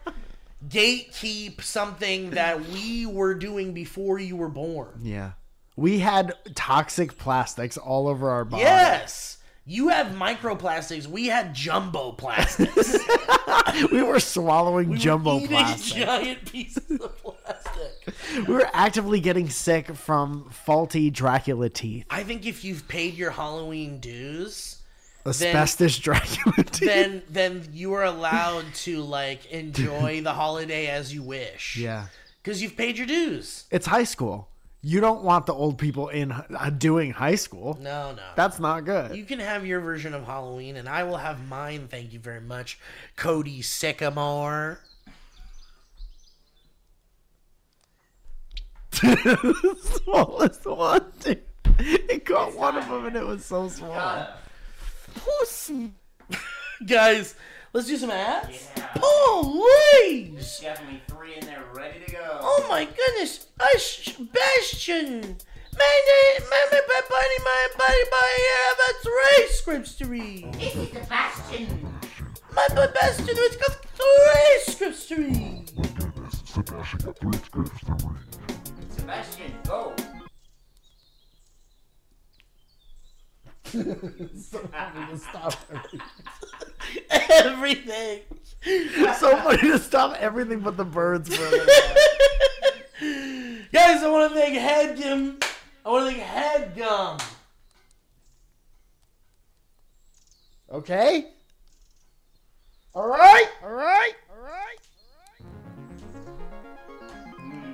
gatekeep 0.68 1.62
something 1.62 2.32
that 2.32 2.68
we 2.70 3.06
were 3.06 3.36
doing 3.36 3.74
before 3.74 4.20
you 4.20 4.36
were 4.36 4.50
born. 4.50 4.90
yeah. 5.02 5.32
We 5.76 6.00
had 6.00 6.34
toxic 6.56 7.20
plastics 7.20 7.78
all 7.78 8.08
over 8.08 8.32
our 8.32 8.44
body. 8.44 8.64
Yes. 8.64 9.37
You 9.70 9.90
have 9.90 10.08
microplastics. 10.08 11.08
We 11.08 11.28
had 11.28 11.54
jumbo 11.54 12.14
plastics. 12.14 12.98
We 13.92 14.02
were 14.02 14.20
swallowing 14.20 14.96
jumbo 14.96 15.38
eating 15.38 15.50
plastic. 15.50 16.06
giant 16.06 16.52
pieces 16.52 17.00
of 17.00 17.16
plastic. 17.18 18.16
We 18.48 18.54
were 18.54 18.68
actively 18.74 19.20
getting 19.20 19.50
sick 19.50 19.94
from 19.94 20.50
faulty 20.50 21.10
Dracula 21.12 21.70
teeth. 21.70 22.06
I 22.10 22.24
think 22.24 22.46
if 22.48 22.64
you've 22.64 22.88
paid 22.88 23.16
your 23.16 23.30
Halloween 23.32 24.00
dues, 24.00 24.82
Asbestos 25.28 26.00
Dracula 26.00 26.64
teeth. 26.64 26.88
then 26.88 27.22
then 27.30 27.68
you 27.74 27.94
are 27.94 28.06
allowed 28.06 28.66
to 28.76 29.02
like 29.02 29.46
enjoy 29.48 30.22
the 30.22 30.34
holiday 30.34 30.88
as 30.88 31.14
you 31.14 31.22
wish. 31.22 31.76
yeah. 31.78 32.08
Because 32.42 32.62
you've 32.62 32.78
paid 32.78 32.98
your 32.98 33.08
dues. 33.08 33.66
It's 33.70 33.86
high 33.88 34.06
school. 34.06 34.48
You 34.82 35.02
don't 35.02 35.24
want 35.24 35.48
the 35.48 35.54
old 35.54 35.78
people 35.78 36.08
in 36.10 36.32
uh, 36.32 36.70
doing 36.70 37.12
high 37.12 37.36
school. 37.36 37.78
No, 37.82 38.14
no. 38.14 38.22
That's 38.36 38.60
not 38.60 38.86
good. 38.86 39.16
you 39.16 39.26
can 39.26 39.40
have 39.40 39.66
your 39.66 39.80
version 39.82 40.14
of 40.14 40.26
Halloween, 40.26 40.78
and 40.78 40.88
I 40.88 41.04
will 41.04 41.18
have 41.18 41.46
mine. 41.48 41.88
Thank 41.90 42.14
you 42.14 42.20
very 42.20 42.42
much, 42.42 42.80
Cody 43.16 43.62
Sycamore. 43.62 44.80
smallest 48.98 50.66
one, 50.66 51.06
dude. 51.20 51.42
It 51.80 52.26
caught 52.26 52.56
one 52.56 52.76
of 52.78 52.88
them 52.88 53.06
and 53.06 53.16
it 53.16 53.26
was 53.26 53.46
so 53.46 53.70
small. 53.70 54.28
Pussy. 55.14 55.92
Guys, 56.88 57.36
let's 57.74 57.88
do 57.88 57.98
some 57.98 58.12
ads. 58.12 58.70
Yeah. 58.76 58.88
Please. 58.96 60.60
Definitely 60.62 61.02
three 61.08 61.36
in 61.36 61.46
there 61.46 61.64
ready 61.74 62.00
to 62.06 62.12
go. 62.12 62.40
Oh 62.42 62.66
my 62.70 62.86
goodness, 62.86 63.48
a 63.60 63.78
Sebastian! 63.80 65.38
My 65.78 66.02
name, 66.08 66.42
my, 66.50 66.66
my, 66.72 66.82
my 66.88 67.02
buddy, 67.08 67.40
my 67.44 67.68
buddy, 67.78 68.04
my, 68.10 68.38
uh, 68.58 68.74
that's 68.80 69.00
three 69.04 69.48
scripts 69.50 69.94
to 69.96 70.06
read. 70.08 70.54
This 70.54 70.76
is 70.76 70.90
Sebastian. 70.90 71.70
My, 72.54 72.68
my 72.74 72.88
Sebastian, 72.88 73.28
it's 73.30 73.58
got 73.58 73.86
three 73.86 74.60
scripts 74.74 75.06
to 75.08 75.16
read. 75.18 75.70
Sebastian, 78.90 79.54
go. 79.66 79.94
Everything. 87.30 88.22
so 89.18 89.36
funny 89.38 89.62
to 89.62 89.80
stop 89.80 90.16
everything 90.20 90.60
but 90.60 90.78
the 90.78 90.86
birds 90.86 91.36
for. 91.36 91.44
Guys, 93.72 94.04
I 94.04 94.10
want 94.10 94.34
to 94.34 94.40
thank 94.40 94.58
Headgum. 94.58 95.44
I 95.86 95.90
want 95.90 96.10
to 96.10 96.16
thank 96.16 96.76
Headgum. 96.76 97.22
Okay? 100.72 101.28
Alright? 102.94 103.46
Alright? 103.64 104.16
Alright? 104.32 104.80
Hmm. 107.38 107.74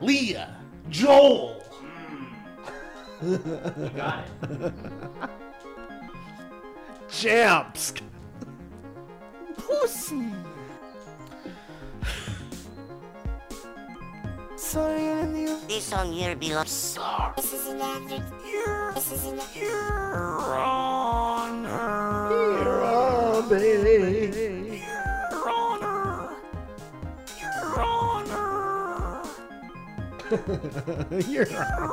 Leah, 0.00 0.56
Joel, 0.90 1.62
hmm. 1.62 3.32
You 3.32 3.90
got 3.90 4.24
it. 4.42 4.72
Champs! 7.08 7.94
Pussy. 9.56 10.32
This 15.68 15.84
song 15.84 16.12
here 16.12 16.34
belongs. 16.36 16.98
This 17.36 17.52
is 17.52 17.68
an 17.68 17.80
actor. 17.80 18.92
This 18.94 19.12
is 19.12 19.24
an 19.26 19.40
You're 19.54 20.54
on. 20.54 21.64
Your 21.64 22.84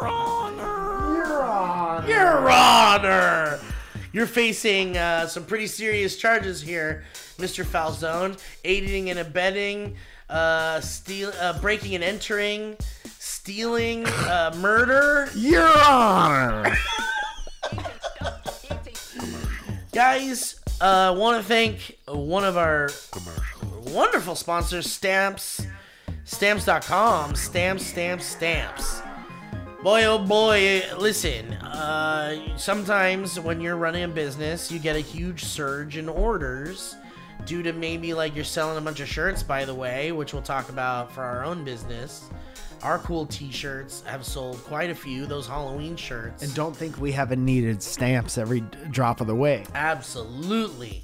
Honor! 0.01 2.03
You're 2.07 2.49
facing 4.27 4.97
uh, 4.97 5.27
some 5.27 5.43
pretty 5.45 5.67
serious 5.67 6.15
charges 6.15 6.61
here, 6.61 7.03
Mr. 7.37 7.65
Falzone. 7.65 8.39
Aiding 8.63 9.09
and 9.09 9.19
abetting, 9.19 9.95
uh, 10.29 10.79
steal, 10.79 11.31
uh, 11.39 11.59
breaking 11.59 11.95
and 11.95 12.03
entering, 12.03 12.77
stealing, 13.19 14.05
uh, 14.07 14.55
murder. 14.57 15.29
Your 15.35 15.67
Honor! 15.83 16.75
Guys, 19.91 20.59
uh, 20.79 21.13
want 21.17 21.41
to 21.41 21.47
thank 21.47 21.97
one 22.07 22.45
of 22.45 22.55
our 22.55 22.89
wonderful 23.85 24.35
sponsors, 24.35 24.91
Stamps. 24.91 25.65
Stamps.com. 26.25 27.35
Stamps, 27.35 27.85
stamps, 27.85 28.25
stamps. 28.25 29.01
Boy, 29.83 30.05
oh 30.05 30.17
boy, 30.17 30.81
listen. 30.97 31.51
Uh, 31.55 32.57
sometimes 32.57 33.37
when 33.37 33.59
you're 33.59 33.75
running 33.75 34.03
a 34.03 34.07
business, 34.07 34.71
you 34.71 34.79
get 34.79 34.95
a 34.95 35.01
huge 35.01 35.43
surge 35.43 35.97
in 35.97 36.07
orders 36.07 36.95
due 37.45 37.61
to 37.63 37.73
maybe 37.73 38.13
like 38.13 38.33
you're 38.33 38.45
selling 38.45 38.77
a 38.77 38.81
bunch 38.81 39.01
of 39.01 39.09
shirts, 39.09 39.43
by 39.43 39.65
the 39.65 39.75
way, 39.75 40.13
which 40.13 40.31
we'll 40.31 40.41
talk 40.41 40.69
about 40.69 41.11
for 41.11 41.21
our 41.21 41.43
own 41.43 41.65
business. 41.65 42.29
Our 42.81 42.97
cool 42.99 43.25
t 43.25 43.51
shirts 43.51 44.03
have 44.05 44.23
sold 44.23 44.63
quite 44.63 44.89
a 44.89 44.95
few, 44.95 45.25
those 45.25 45.47
Halloween 45.47 45.97
shirts. 45.97 46.43
And 46.43 46.53
don't 46.55 46.73
think 46.73 46.97
we 46.97 47.11
haven't 47.11 47.43
needed 47.43 47.83
stamps 47.83 48.37
every 48.37 48.61
drop 48.89 49.19
of 49.19 49.27
the 49.27 49.35
way. 49.35 49.65
Absolutely. 49.75 51.03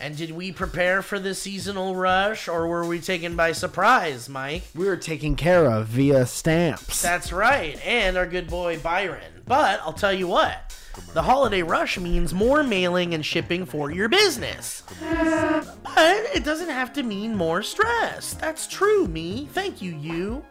And 0.00 0.16
did 0.16 0.30
we 0.30 0.50
prepare 0.50 1.02
for 1.02 1.18
the 1.18 1.34
seasonal 1.34 1.94
rush 1.94 2.48
or 2.48 2.66
were 2.66 2.86
we 2.86 3.00
taken 3.00 3.36
by 3.36 3.52
surprise, 3.52 4.30
Mike? 4.30 4.62
We 4.74 4.86
were 4.86 4.96
taken 4.96 5.36
care 5.36 5.66
of 5.66 5.88
via 5.88 6.24
stamps. 6.24 7.02
That's 7.02 7.34
right, 7.34 7.78
and 7.84 8.16
our 8.16 8.26
good 8.26 8.48
boy 8.48 8.78
Byron. 8.78 9.42
But 9.46 9.80
I'll 9.82 9.92
tell 9.92 10.14
you 10.14 10.26
what, 10.26 10.74
the 11.12 11.20
holiday 11.22 11.62
rush 11.62 11.98
means 11.98 12.32
more 12.32 12.62
mailing 12.62 13.12
and 13.12 13.24
shipping 13.24 13.66
for 13.66 13.90
your 13.90 14.08
business. 14.08 14.84
But 15.02 16.24
it 16.34 16.44
doesn't 16.44 16.70
have 16.70 16.94
to 16.94 17.02
mean 17.02 17.36
more 17.36 17.62
stress. 17.62 18.32
That's 18.32 18.66
true, 18.66 19.06
me. 19.06 19.50
Thank 19.52 19.82
you, 19.82 19.94
you. 19.94 20.42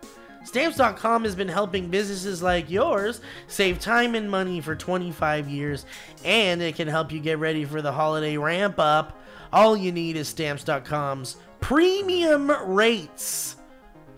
Stamps.com 0.44 1.24
has 1.24 1.36
been 1.36 1.50
helping 1.50 1.90
businesses 1.90 2.42
like 2.42 2.70
yours 2.70 3.22
save 3.48 3.80
time 3.80 4.14
and 4.14 4.30
money 4.30 4.62
for 4.62 4.76
25 4.76 5.50
years, 5.50 5.86
and 6.24 6.62
it 6.62 6.76
can 6.76 6.88
help 6.88 7.12
you 7.12 7.20
get 7.20 7.40
ready 7.40 7.66
for 7.66 7.82
the 7.82 7.92
holiday 7.92 8.38
ramp 8.38 8.76
up. 8.78 9.16
All 9.52 9.76
you 9.76 9.92
need 9.92 10.16
is 10.16 10.28
Stamps.com's 10.28 11.38
premium 11.60 12.52
rates 12.66 13.56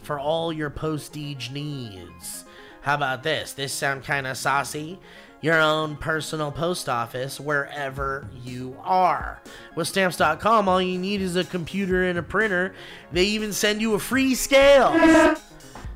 for 0.02 0.20
all 0.20 0.52
your 0.52 0.70
postage 0.70 1.52
needs. 1.52 2.46
How 2.82 2.96
about 2.96 3.24
this? 3.24 3.54
This 3.54 3.72
sound 3.72 4.04
kind 4.04 4.28
of 4.28 4.38
saucy? 4.38 5.00
Your 5.40 5.60
own 5.60 5.96
personal 5.96 6.52
post 6.52 6.88
office 6.90 7.40
wherever 7.40 8.28
you 8.44 8.78
are. 8.84 9.42
With 9.76 9.88
stamps.com, 9.88 10.68
all 10.68 10.82
you 10.82 11.00
need 11.00 11.22
is 11.22 11.36
a 11.36 11.44
computer 11.44 12.04
and 12.04 12.20
a 12.20 12.24
printer. 12.24 12.76
They 13.12 13.24
even 13.24 13.52
send 13.54 13.82
you 13.82 13.96
a 13.96 14.00
free 14.00 14.36
scale. 14.36 15.36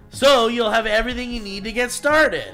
So 0.10 0.48
you'll 0.48 0.72
have 0.72 0.88
everything 0.88 1.32
you 1.32 1.42
need 1.42 1.64
to 1.66 1.72
get 1.72 1.92
started. 1.92 2.54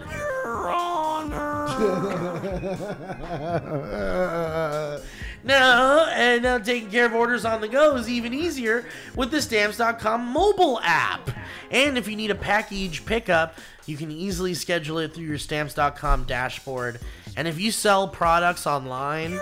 No, 5.43 6.07
and 6.11 6.43
now 6.43 6.59
taking 6.59 6.91
care 6.91 7.05
of 7.05 7.13
orders 7.13 7.45
on 7.45 7.61
the 7.61 7.67
go 7.67 7.95
is 7.95 8.07
even 8.07 8.33
easier 8.33 8.85
with 9.15 9.31
the 9.31 9.41
Stamps.com 9.41 10.25
mobile 10.25 10.79
app. 10.83 11.29
And 11.71 11.97
if 11.97 12.07
you 12.07 12.15
need 12.15 12.31
a 12.31 12.35
package 12.35 13.05
pickup, 13.05 13.57
you 13.85 13.97
can 13.97 14.11
easily 14.11 14.53
schedule 14.53 14.99
it 14.99 15.13
through 15.13 15.25
your 15.25 15.37
Stamps.com 15.37 16.25
dashboard. 16.25 16.99
And 17.35 17.47
if 17.47 17.59
you 17.59 17.71
sell 17.71 18.07
products 18.07 18.67
online, 18.67 19.39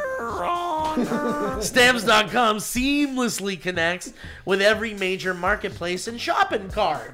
Stamps.com 1.62 2.58
seamlessly 2.58 3.60
connects 3.60 4.14
with 4.46 4.62
every 4.62 4.94
major 4.94 5.34
marketplace 5.34 6.08
and 6.08 6.22
shopping 6.22 6.70
cart. 6.70 7.14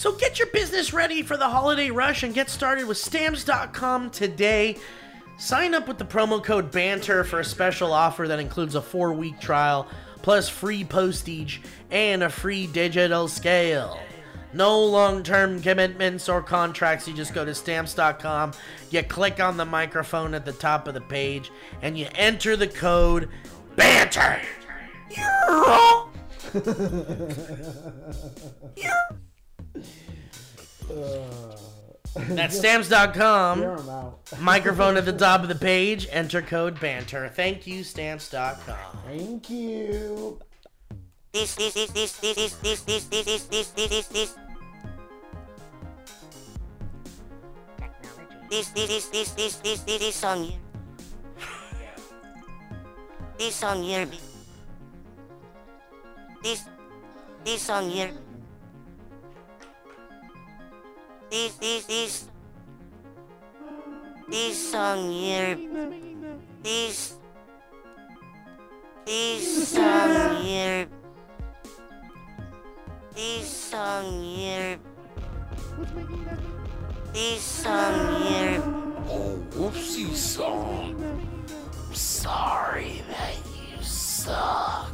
So 0.00 0.12
get 0.12 0.38
your 0.38 0.48
business 0.48 0.94
ready 0.94 1.20
for 1.20 1.36
the 1.36 1.50
holiday 1.50 1.90
rush 1.90 2.22
and 2.22 2.32
get 2.32 2.48
started 2.48 2.86
with 2.86 2.96
stamps.com 2.96 4.08
today. 4.08 4.78
Sign 5.36 5.74
up 5.74 5.86
with 5.86 5.98
the 5.98 6.06
promo 6.06 6.42
code 6.42 6.70
BANTER 6.70 7.22
for 7.22 7.40
a 7.40 7.44
special 7.44 7.92
offer 7.92 8.26
that 8.26 8.38
includes 8.38 8.76
a 8.76 8.80
four 8.80 9.12
week 9.12 9.38
trial, 9.40 9.86
plus 10.22 10.48
free 10.48 10.84
postage 10.84 11.60
and 11.90 12.22
a 12.22 12.30
free 12.30 12.66
digital 12.66 13.28
scale. 13.28 14.00
No 14.54 14.82
long 14.82 15.22
term 15.22 15.60
commitments 15.60 16.30
or 16.30 16.40
contracts. 16.40 17.06
You 17.06 17.12
just 17.12 17.34
go 17.34 17.44
to 17.44 17.54
stamps.com, 17.54 18.52
you 18.88 19.02
click 19.02 19.38
on 19.38 19.58
the 19.58 19.66
microphone 19.66 20.32
at 20.32 20.46
the 20.46 20.52
top 20.52 20.88
of 20.88 20.94
the 20.94 21.02
page, 21.02 21.52
and 21.82 21.98
you 21.98 22.06
enter 22.14 22.56
the 22.56 22.68
code 22.68 23.28
BANTER. 23.76 24.40
Uh, 29.76 31.56
That's 32.30 32.58
stamps.com. 32.58 34.14
Microphone 34.40 34.96
at 34.96 35.04
the 35.04 35.12
top 35.12 35.42
of 35.42 35.48
the 35.48 35.54
page. 35.54 36.08
Enter 36.10 36.42
code 36.42 36.80
BANTER. 36.80 37.28
Thank 37.28 37.68
you, 37.68 37.84
stamps.com. 37.84 38.76
Thank 39.06 39.48
you. 39.48 40.40
This, 41.32 41.54
this, 41.54 41.74
this, 41.74 41.90
this, 41.92 42.18
this, 42.18 42.34
this, 42.34 42.54
this, 42.82 42.82
this, 42.82 43.04
this, 43.04 43.24
this, 43.24 43.44
this, 43.44 43.68
this, 43.68 43.88
this, 43.88 44.06
this. 44.08 44.34
This, 48.50 48.68
this, 48.70 48.88
this, 48.88 49.06
this, 49.06 49.30
this, 49.30 49.54
this, 49.56 49.78
this, 49.78 49.98
this 50.00 50.16
song 50.16 50.42
here. 50.42 50.58
This 53.38 53.54
song 53.54 53.82
here. 53.84 54.08
This, 56.42 56.64
this 57.44 57.62
song 57.62 57.88
This, 61.30 61.54
this, 61.54 61.84
this. 61.84 62.24
This 64.28 64.72
song 64.72 65.12
here. 65.12 65.56
This. 66.60 67.14
This 69.06 69.68
song 69.68 70.42
here. 70.42 70.88
This 73.14 73.48
song 73.48 74.22
here. 74.24 74.78
This 77.12 77.42
song 77.42 78.22
here. 78.22 78.62
Oh, 79.08 79.38
whoopsie 79.50 80.12
song. 80.14 80.98
Sorry 81.92 83.02
that 83.08 83.36
you 83.54 83.80
suck. 83.84 84.89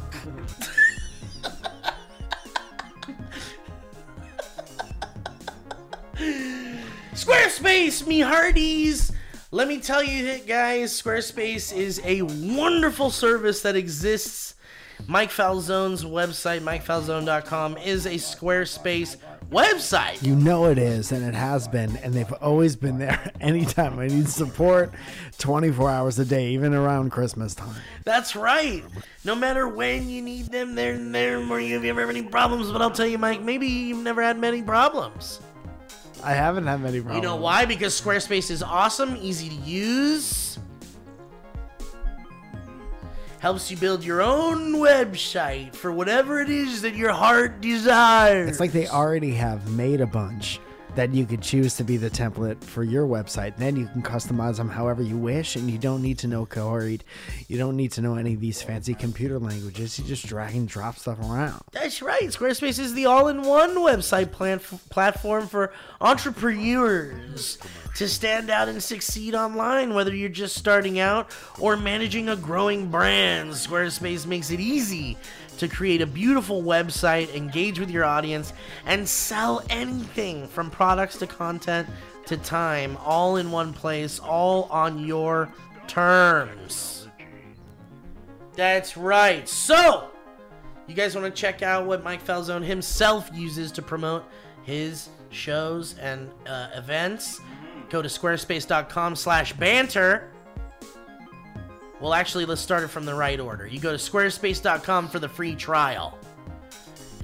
Squarespace, 6.17 8.05
me 8.07 8.21
hearties! 8.21 9.11
Let 9.51 9.67
me 9.67 9.79
tell 9.79 10.03
you, 10.03 10.39
guys, 10.39 11.01
Squarespace 11.01 11.75
is 11.75 12.01
a 12.03 12.23
wonderful 12.23 13.11
service 13.11 13.61
that 13.61 13.75
exists. 13.75 14.55
Mike 15.05 15.29
Falzone's 15.29 16.03
website, 16.03 16.61
mikefalzone.com, 16.61 17.77
is 17.77 18.05
a 18.07 18.15
Squarespace 18.15 19.17
website. 19.51 20.21
You 20.23 20.35
know 20.35 20.65
it 20.65 20.77
is, 20.77 21.11
and 21.11 21.23
it 21.23 21.35
has 21.35 21.67
been, 21.67 21.95
and 21.97 22.13
they've 22.13 22.33
always 22.33 22.75
been 22.75 22.97
there. 22.97 23.31
Anytime 23.41 23.99
I 23.99 24.07
need 24.07 24.27
support, 24.27 24.91
24 25.37 25.89
hours 25.89 26.19
a 26.19 26.25
day, 26.25 26.49
even 26.49 26.73
around 26.73 27.11
Christmas 27.11 27.53
time. 27.53 27.75
That's 28.03 28.35
right. 28.35 28.83
No 29.23 29.35
matter 29.35 29.67
when 29.67 30.09
you 30.09 30.21
need 30.21 30.47
them, 30.47 30.75
they're 30.75 30.97
there 30.97 31.45
for 31.45 31.59
you 31.59 31.77
if 31.77 31.83
you 31.83 31.89
ever 31.89 32.01
have 32.01 32.09
any 32.09 32.23
problems. 32.23 32.71
But 32.71 32.81
I'll 32.81 32.91
tell 32.91 33.07
you, 33.07 33.17
Mike, 33.17 33.41
maybe 33.41 33.67
you've 33.67 34.03
never 34.03 34.21
had 34.21 34.39
many 34.39 34.61
problems. 34.61 35.39
I 36.23 36.33
haven't 36.33 36.67
had 36.67 36.81
many 36.81 36.99
problems. 36.99 37.15
You 37.15 37.21
know 37.21 37.35
why? 37.35 37.65
Because 37.65 37.99
Squarespace 37.99 38.49
is 38.51 38.63
awesome, 38.63 39.17
easy 39.17 39.49
to 39.49 39.55
use. 39.55 40.59
Helps 43.39 43.69
you 43.69 43.77
build 43.77 44.03
your 44.03 44.21
own 44.21 44.73
website 44.73 45.75
for 45.75 45.91
whatever 45.91 46.39
it 46.41 46.49
is 46.49 46.81
that 46.81 46.95
your 46.95 47.11
heart 47.11 47.61
desires. 47.61 48.49
It's 48.49 48.59
like 48.59 48.71
they 48.71 48.87
already 48.87 49.31
have 49.33 49.69
made 49.71 50.01
a 50.01 50.07
bunch 50.07 50.59
that 50.97 51.13
you 51.13 51.27
could 51.27 51.43
choose 51.43 51.75
to 51.75 51.83
be 51.83 51.95
the 51.95 52.09
template 52.09 52.63
for 52.63 52.83
your 52.83 53.05
website. 53.05 53.55
Then 53.55 53.75
you 53.75 53.85
can 53.85 54.01
customize 54.01 54.57
them 54.57 54.67
however 54.67 55.03
you 55.03 55.15
wish, 55.15 55.55
and 55.55 55.69
you 55.69 55.77
don't 55.77 56.01
need 56.01 56.17
to 56.19 56.27
know 56.27 56.47
code. 56.47 57.03
You 57.47 57.59
don't 57.59 57.77
need 57.77 57.91
to 57.93 58.01
know 58.01 58.15
any 58.15 58.33
of 58.33 58.39
these 58.39 58.63
fancy 58.63 58.95
computer 58.95 59.37
languages. 59.37 59.99
You 59.99 60.05
just 60.05 60.25
drag 60.25 60.55
and 60.55 60.67
drop 60.67 60.97
stuff 60.97 61.19
around. 61.19 61.61
That's 61.71 62.01
right. 62.01 62.23
Squarespace 62.23 62.79
is 62.79 62.95
the 62.95 63.05
all-in-one 63.05 63.75
website 63.75 64.31
plan- 64.31 64.59
platform 64.89 65.45
for 65.45 65.71
entrepreneurs 66.01 67.59
to 67.97 68.07
stand 68.07 68.49
out 68.49 68.67
and 68.67 68.81
succeed 68.81 69.35
online. 69.35 69.93
Whether 69.93 70.15
you're 70.15 70.29
just 70.29 70.55
starting 70.55 70.99
out 70.99 71.29
or 71.59 71.77
managing 71.77 72.27
a 72.27 72.35
growing 72.35 72.89
brand, 72.89 73.51
Squarespace 73.51 74.25
makes 74.25 74.49
it 74.49 74.59
easy 74.59 75.15
to 75.57 75.67
create 75.67 76.01
a 76.01 76.05
beautiful 76.05 76.63
website, 76.63 77.33
engage 77.35 77.79
with 77.79 77.89
your 77.89 78.05
audience, 78.05 78.53
and 78.85 79.07
sell 79.07 79.63
anything 79.69 80.47
from 80.47 80.69
products 80.69 81.17
to 81.17 81.27
content 81.27 81.87
to 82.25 82.37
time, 82.37 82.97
all 83.03 83.37
in 83.37 83.51
one 83.51 83.73
place, 83.73 84.19
all 84.19 84.63
on 84.65 85.05
your 85.05 85.51
terms. 85.87 87.07
That's 88.55 88.97
right. 88.97 89.47
So, 89.47 90.09
you 90.87 90.95
guys 90.95 91.15
want 91.15 91.33
to 91.33 91.41
check 91.41 91.61
out 91.61 91.85
what 91.85 92.03
Mike 92.03 92.25
Falzone 92.25 92.63
himself 92.65 93.29
uses 93.33 93.71
to 93.73 93.81
promote 93.81 94.25
his 94.63 95.09
shows 95.29 95.97
and 95.99 96.29
uh, 96.47 96.69
events? 96.73 97.39
Go 97.89 98.01
to 98.01 98.09
squarespace.com 98.09 99.15
slash 99.15 99.53
banter. 99.53 100.31
Well, 101.99 102.13
actually, 102.13 102.45
let's 102.45 102.61
start 102.61 102.83
it 102.83 102.89
from 102.89 103.05
the 103.05 103.15
right 103.15 103.39
order. 103.39 103.65
You 103.65 103.79
go 103.79 103.91
to 103.91 103.97
squarespace.com 103.97 105.09
for 105.09 105.19
the 105.19 105.29
free 105.29 105.55
trial. 105.55 106.17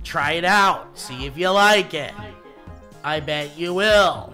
Try 0.03 0.33
it 0.33 0.45
out. 0.45 0.97
See 0.97 1.25
if 1.25 1.37
you 1.37 1.49
like 1.49 1.93
it. 1.93 2.13
I 3.03 3.19
bet 3.19 3.57
you 3.57 3.73
will. 3.73 4.33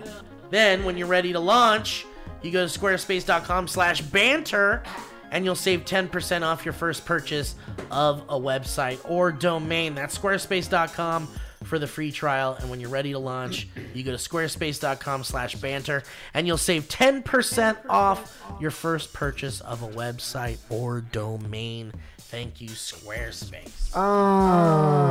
Then, 0.50 0.84
when 0.84 0.98
you're 0.98 1.08
ready 1.08 1.34
to 1.34 1.40
launch, 1.40 2.06
you 2.42 2.52
go 2.52 2.66
to 2.66 2.80
squarespace.com 2.80 3.68
slash 3.68 4.02
banter 4.02 4.84
and 5.32 5.46
you'll 5.46 5.56
save 5.56 5.86
10% 5.86 6.42
off 6.42 6.66
your 6.66 6.74
first 6.74 7.06
purchase 7.06 7.56
of 7.92 8.22
a 8.30 8.40
website 8.40 9.00
or 9.08 9.32
domain. 9.32 9.94
That's 9.94 10.18
squarespace.com 10.18 11.28
for 11.64 11.80
the 11.80 11.88
free 11.88 12.12
trial. 12.12 12.58
And 12.60 12.70
when 12.70 12.80
you're 12.80 12.90
ready 12.90 13.12
to 13.12 13.20
launch, 13.20 13.68
you 13.94 14.04
go 14.04 14.12
to 14.12 14.18
squarespace.com 14.18 15.24
slash 15.24 15.56
banter 15.56 16.04
and 16.34 16.48
you'll 16.48 16.58
save 16.58 16.88
10% 16.88 17.78
off 17.90 18.42
your 18.60 18.72
first 18.72 19.14
purchase 19.14 19.62
of 19.62 19.84
a 19.84 19.88
website 19.88 20.58
or 20.70 21.02
domain. 21.02 21.92
Thank 22.18 22.62
you, 22.62 22.70
Squarespace. 22.70 23.92
Ah. 23.96 25.10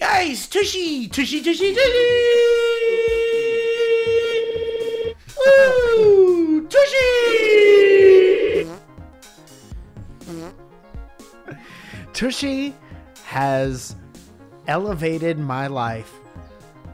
Guys, 0.00 0.46
tushy, 0.48 1.08
tushy, 1.08 1.42
tushy, 1.42 1.74
tushy. 1.74 1.94
Woo, 5.36 6.66
tushy. 6.68 7.20
Tushy 12.20 12.74
has 13.24 13.96
elevated 14.66 15.38
my 15.38 15.68
life 15.68 16.12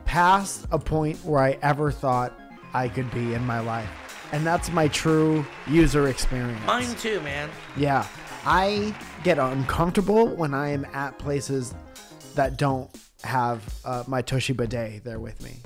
past 0.05 0.69
a 0.71 0.79
point 0.79 1.17
where 1.25 1.43
I 1.43 1.59
ever 1.63 1.91
thought 1.91 2.33
I 2.73 2.87
could 2.87 3.11
be 3.11 3.35
in 3.35 3.45
my 3.45 3.59
life. 3.59 3.91
And 4.31 4.47
that's 4.47 4.71
my 4.71 4.87
true 4.87 5.45
user 5.67 6.07
experience. 6.07 6.65
Mine 6.65 6.95
too, 6.95 7.21
man. 7.23 7.51
Yeah. 7.77 8.07
I 8.45 8.95
get 9.25 9.41
uncomfortable 9.41 10.29
when 10.29 10.55
I 10.55 10.69
am 10.69 10.85
at 10.93 11.19
places 11.19 11.75
that 12.37 12.57
don't 12.57 12.89
have 13.25 13.65
uh, 13.85 14.05
my 14.07 14.23
Tushy 14.23 14.53
bidet 14.53 15.03
there 15.03 15.19
with 15.19 15.43
me. 15.43 15.57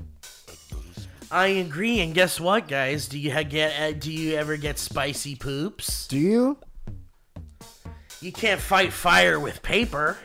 I 1.30 1.48
agree. 1.48 2.00
And 2.00 2.14
guess 2.14 2.40
what, 2.40 2.66
guys? 2.66 3.08
Do 3.08 3.18
you 3.18 3.44
get? 3.44 3.78
Uh, 3.78 3.92
do 3.92 4.10
you 4.10 4.36
ever 4.36 4.56
get 4.56 4.78
spicy 4.78 5.36
poops? 5.36 6.08
Do 6.08 6.16
you? 6.16 6.56
You 8.20 8.32
can't 8.32 8.60
fight 8.60 8.92
fire 8.92 9.40
with 9.40 9.62
paper. 9.62 10.18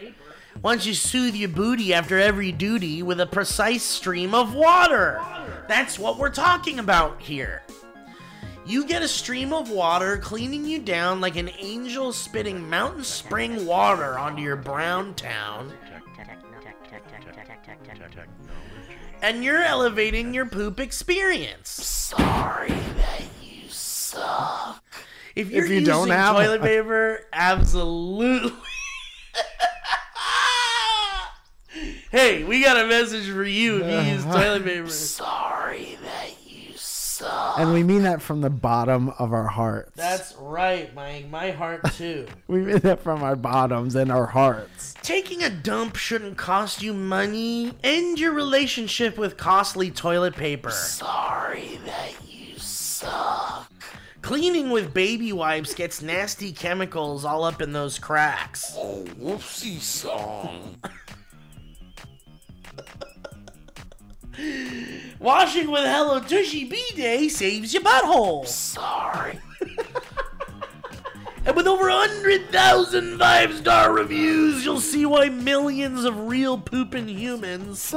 Why 0.61 0.73
don't 0.73 0.85
you 0.85 0.93
soothe 0.93 1.35
your 1.35 1.49
booty 1.49 1.93
after 1.93 2.19
every 2.19 2.51
duty 2.51 3.03
with 3.03 3.19
a 3.21 3.25
precise 3.25 3.83
stream 3.83 4.33
of 4.33 4.53
water? 4.53 5.21
That's 5.67 5.97
what 5.97 6.17
we're 6.17 6.29
talking 6.29 6.79
about 6.79 7.21
here. 7.21 7.61
You 8.65 8.85
get 8.85 9.01
a 9.01 9.07
stream 9.07 9.53
of 9.53 9.69
water 9.69 10.17
cleaning 10.17 10.65
you 10.65 10.79
down 10.79 11.21
like 11.21 11.35
an 11.35 11.51
angel 11.59 12.11
spitting 12.11 12.69
mountain 12.69 13.03
spring 13.03 13.65
water 13.65 14.17
onto 14.17 14.41
your 14.41 14.55
brown 14.55 15.13
town. 15.13 15.71
And 19.21 19.43
you're 19.43 19.63
elevating 19.63 20.33
your 20.33 20.45
poop 20.45 20.79
experience. 20.79 21.69
Sorry 21.69 22.69
that 22.69 23.21
you 23.43 23.69
suck. 23.69 24.84
If 25.36 25.51
you're 25.51 25.65
If 25.65 25.69
you 25.69 25.79
using 25.79 25.93
don't 25.93 26.09
have- 26.09 26.36
toilet 26.36 26.61
paper, 26.61 27.21
absolutely. 27.33 28.53
hey, 32.11 32.43
we 32.45 32.63
got 32.63 32.77
a 32.77 32.88
message 32.88 33.29
for 33.29 33.43
you 33.43 33.83
if 33.83 34.05
you 34.05 34.11
use 34.13 34.23
uh-huh. 34.25 34.41
toilet 34.41 34.63
paper. 34.63 34.89
Sorry 34.89 35.97
that 36.03 36.29
you 36.47 36.71
suck. 36.75 37.59
And 37.59 37.73
we 37.73 37.83
mean 37.83 38.03
that 38.03 38.21
from 38.21 38.39
the 38.39 38.49
bottom 38.49 39.09
of 39.19 39.33
our 39.33 39.47
hearts. 39.47 39.91
That's 39.95 40.33
right, 40.39 40.93
Mike. 40.95 41.29
My 41.29 41.51
heart 41.51 41.81
too. 41.93 42.27
we 42.47 42.61
mean 42.61 42.79
that 42.79 43.01
from 43.01 43.21
our 43.21 43.36
bottoms 43.36 43.95
and 43.95 44.09
our 44.11 44.27
hearts. 44.27 44.93
Taking 45.01 45.43
a 45.43 45.49
dump 45.49 45.97
shouldn't 45.97 46.38
cost 46.38 46.81
you 46.81 46.93
money. 46.93 47.73
End 47.83 48.19
your 48.19 48.31
relationship 48.31 49.17
with 49.17 49.36
costly 49.36 49.91
toilet 49.91 50.36
paper. 50.36 50.71
Sorry 50.71 51.24
Cleaning 54.26 54.71
with 54.71 54.91
baby 54.91 55.32
wipes 55.32 55.76
gets 55.76 56.01
nasty 56.01 56.51
chemicals 56.51 57.23
all 57.26 57.43
up 57.43 57.61
in 57.61 57.73
those 57.73 57.99
cracks. 57.99 58.73
Oh, 58.76 59.05
whoopsie 59.21 59.80
song. 59.80 60.78
Washing 65.19 65.69
with 65.69 65.84
Hello 65.84 66.19
Tushy 66.21 66.67
bidet 66.67 67.30
saves 67.30 67.71
your 67.71 67.84
butthole. 67.84 68.47
Sorry. 68.47 69.39
And 71.45 71.55
with 71.55 71.67
over 71.67 71.88
100,000 71.88 73.19
five 73.19 73.53
star 73.53 73.93
reviews, 73.93 74.65
you'll 74.65 74.80
see 74.80 75.05
why 75.05 75.30
millions 75.30 76.03
of 76.03 76.28
real 76.28 76.57
pooping 76.57 77.07
humans 77.07 77.93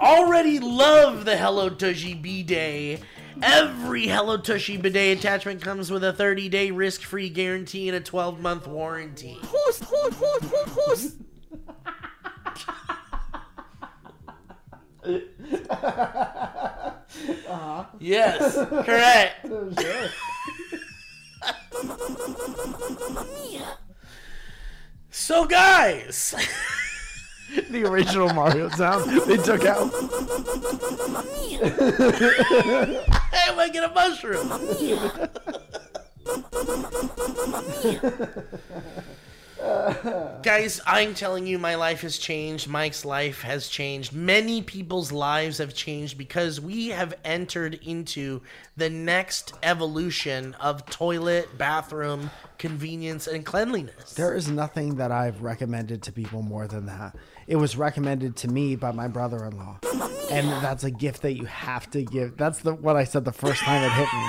already 0.00 0.58
love 0.58 1.26
the 1.26 1.36
Hello 1.36 1.68
Tushy 1.68 2.14
bidet. 2.14 3.02
Every 3.42 4.06
Hello 4.06 4.36
Tushy 4.36 4.76
bidet 4.76 5.18
attachment 5.18 5.62
comes 5.62 5.90
with 5.90 6.04
a 6.04 6.12
30 6.12 6.48
day 6.48 6.70
risk 6.70 7.02
free 7.02 7.28
guarantee 7.28 7.88
and 7.88 7.96
a 7.96 8.00
12 8.00 8.40
month 8.40 8.66
warranty. 8.66 9.38
Yes, 18.00 18.54
correct. 18.84 19.46
So, 25.10 25.46
guys, 25.46 26.34
The 27.70 27.84
original 27.84 28.32
Mario 28.32 28.68
sound 28.70 29.10
they 29.26 29.36
took 29.36 29.64
out. 29.64 29.90
hey, 33.32 33.48
am 33.48 33.58
I 33.58 33.68
get 33.72 33.84
a 33.84 33.94
mushroom? 33.94 34.48
Guys, 40.42 40.80
I'm 40.86 41.14
telling 41.14 41.46
you, 41.46 41.58
my 41.58 41.74
life 41.74 42.02
has 42.02 42.18
changed. 42.18 42.68
Mike's 42.68 43.04
life 43.04 43.40
has 43.42 43.68
changed. 43.68 44.12
Many 44.12 44.60
people's 44.62 45.10
lives 45.10 45.58
have 45.58 45.74
changed 45.74 46.18
because 46.18 46.60
we 46.60 46.88
have 46.88 47.14
entered 47.24 47.80
into 47.82 48.42
the 48.76 48.90
next 48.90 49.54
evolution 49.62 50.54
of 50.60 50.84
toilet, 50.86 51.56
bathroom, 51.56 52.30
convenience, 52.58 53.26
and 53.26 53.46
cleanliness. 53.46 54.12
There 54.14 54.34
is 54.34 54.48
nothing 54.48 54.96
that 54.96 55.10
I've 55.10 55.42
recommended 55.42 56.02
to 56.02 56.12
people 56.12 56.42
more 56.42 56.66
than 56.66 56.86
that. 56.86 57.16
It 57.46 57.56
was 57.56 57.76
recommended 57.76 58.36
to 58.36 58.48
me 58.48 58.74
by 58.76 58.92
my 58.92 59.06
brother-in-law, 59.06 59.80
and 60.30 60.48
that's 60.64 60.84
a 60.84 60.90
gift 60.90 61.22
that 61.22 61.34
you 61.34 61.44
have 61.44 61.90
to 61.90 62.02
give. 62.02 62.36
That's 62.36 62.60
the 62.60 62.74
what 62.74 62.96
I 62.96 63.04
said 63.04 63.24
the 63.24 63.32
first 63.32 63.60
time 63.62 63.82
it 63.82 63.92
hit 63.92 64.08
me. 64.12 64.28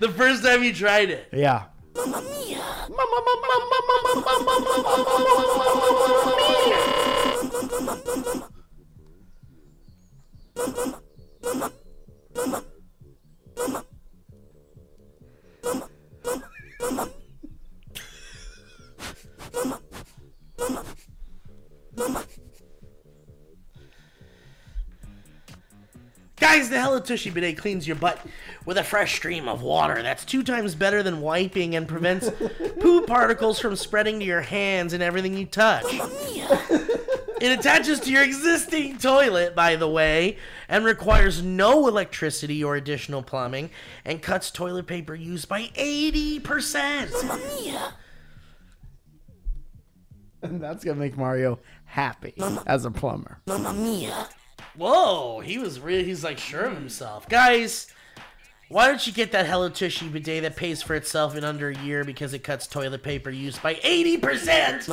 The 0.00 0.08
first 0.10 0.42
time 0.42 0.62
you 0.64 0.72
tried 0.72 1.10
it. 1.10 1.28
Yeah. 1.32 1.66
Guys, 26.40 26.70
the 26.70 26.80
Hello 26.80 26.98
Tushy 26.98 27.28
bidet 27.28 27.58
cleans 27.58 27.86
your 27.86 27.96
butt 27.96 28.18
with 28.64 28.78
a 28.78 28.82
fresh 28.82 29.14
stream 29.14 29.46
of 29.46 29.60
water. 29.60 30.02
That's 30.02 30.24
two 30.24 30.42
times 30.42 30.74
better 30.74 31.02
than 31.02 31.20
wiping 31.20 31.76
and 31.76 31.86
prevents 31.86 32.30
poo 32.80 33.02
particles 33.02 33.60
from 33.60 33.76
spreading 33.76 34.18
to 34.20 34.24
your 34.24 34.40
hands 34.40 34.94
and 34.94 35.02
everything 35.02 35.36
you 35.36 35.46
touch. 35.46 35.84
It 37.40 37.58
attaches 37.58 38.00
to 38.00 38.12
your 38.12 38.22
existing 38.22 38.98
toilet, 38.98 39.54
by 39.56 39.76
the 39.76 39.88
way, 39.88 40.36
and 40.68 40.84
requires 40.84 41.42
no 41.42 41.88
electricity 41.88 42.62
or 42.62 42.76
additional 42.76 43.22
plumbing, 43.22 43.70
and 44.04 44.20
cuts 44.20 44.50
toilet 44.50 44.86
paper 44.86 45.14
use 45.14 45.46
by 45.46 45.62
80%. 45.74 47.08
And 50.42 50.60
that's 50.60 50.84
gonna 50.84 50.98
make 50.98 51.16
Mario 51.16 51.60
happy 51.86 52.34
as 52.66 52.84
a 52.84 52.90
plumber. 52.90 53.40
Whoa, 54.76 55.40
he 55.40 55.58
was 55.58 55.80
really, 55.80 56.04
he's 56.04 56.22
like 56.24 56.38
sure 56.38 56.62
of 56.64 56.74
himself. 56.74 57.28
Guys, 57.28 57.88
why 58.68 58.86
don't 58.86 59.04
you 59.06 59.12
get 59.12 59.32
that 59.32 59.46
Hello 59.46 59.68
Tushy 59.68 60.08
bidet 60.08 60.42
that 60.42 60.54
pays 60.56 60.80
for 60.82 60.94
itself 60.94 61.36
in 61.36 61.42
under 61.44 61.70
a 61.70 61.76
year 61.78 62.04
because 62.04 62.32
it 62.34 62.44
cuts 62.44 62.66
toilet 62.68 63.02
paper 63.02 63.30
use 63.30 63.58
by 63.58 63.74
80%? 63.74 64.88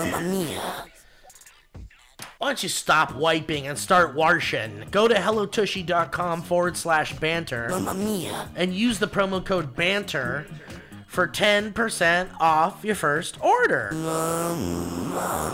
Why 2.40 2.50
don't 2.50 2.62
you 2.64 2.70
stop 2.70 3.16
wiping 3.16 3.68
and 3.68 3.78
start 3.78 4.16
washing? 4.16 4.86
Go 4.92 5.08
to 5.08 5.16
hellotushy.com 5.16 6.42
forward 6.44 6.78
slash 6.78 7.14
banter 7.20 7.68
and 8.56 8.74
use 8.74 9.00
the 9.00 9.08
promo 9.08 9.44
code 9.44 9.76
banter 9.76 10.46
for 11.08 11.28
10% 11.28 12.30
off 12.40 12.84
your 12.84 12.96
first 12.96 13.40
order. 13.42 13.90
Whoa. 13.94 15.54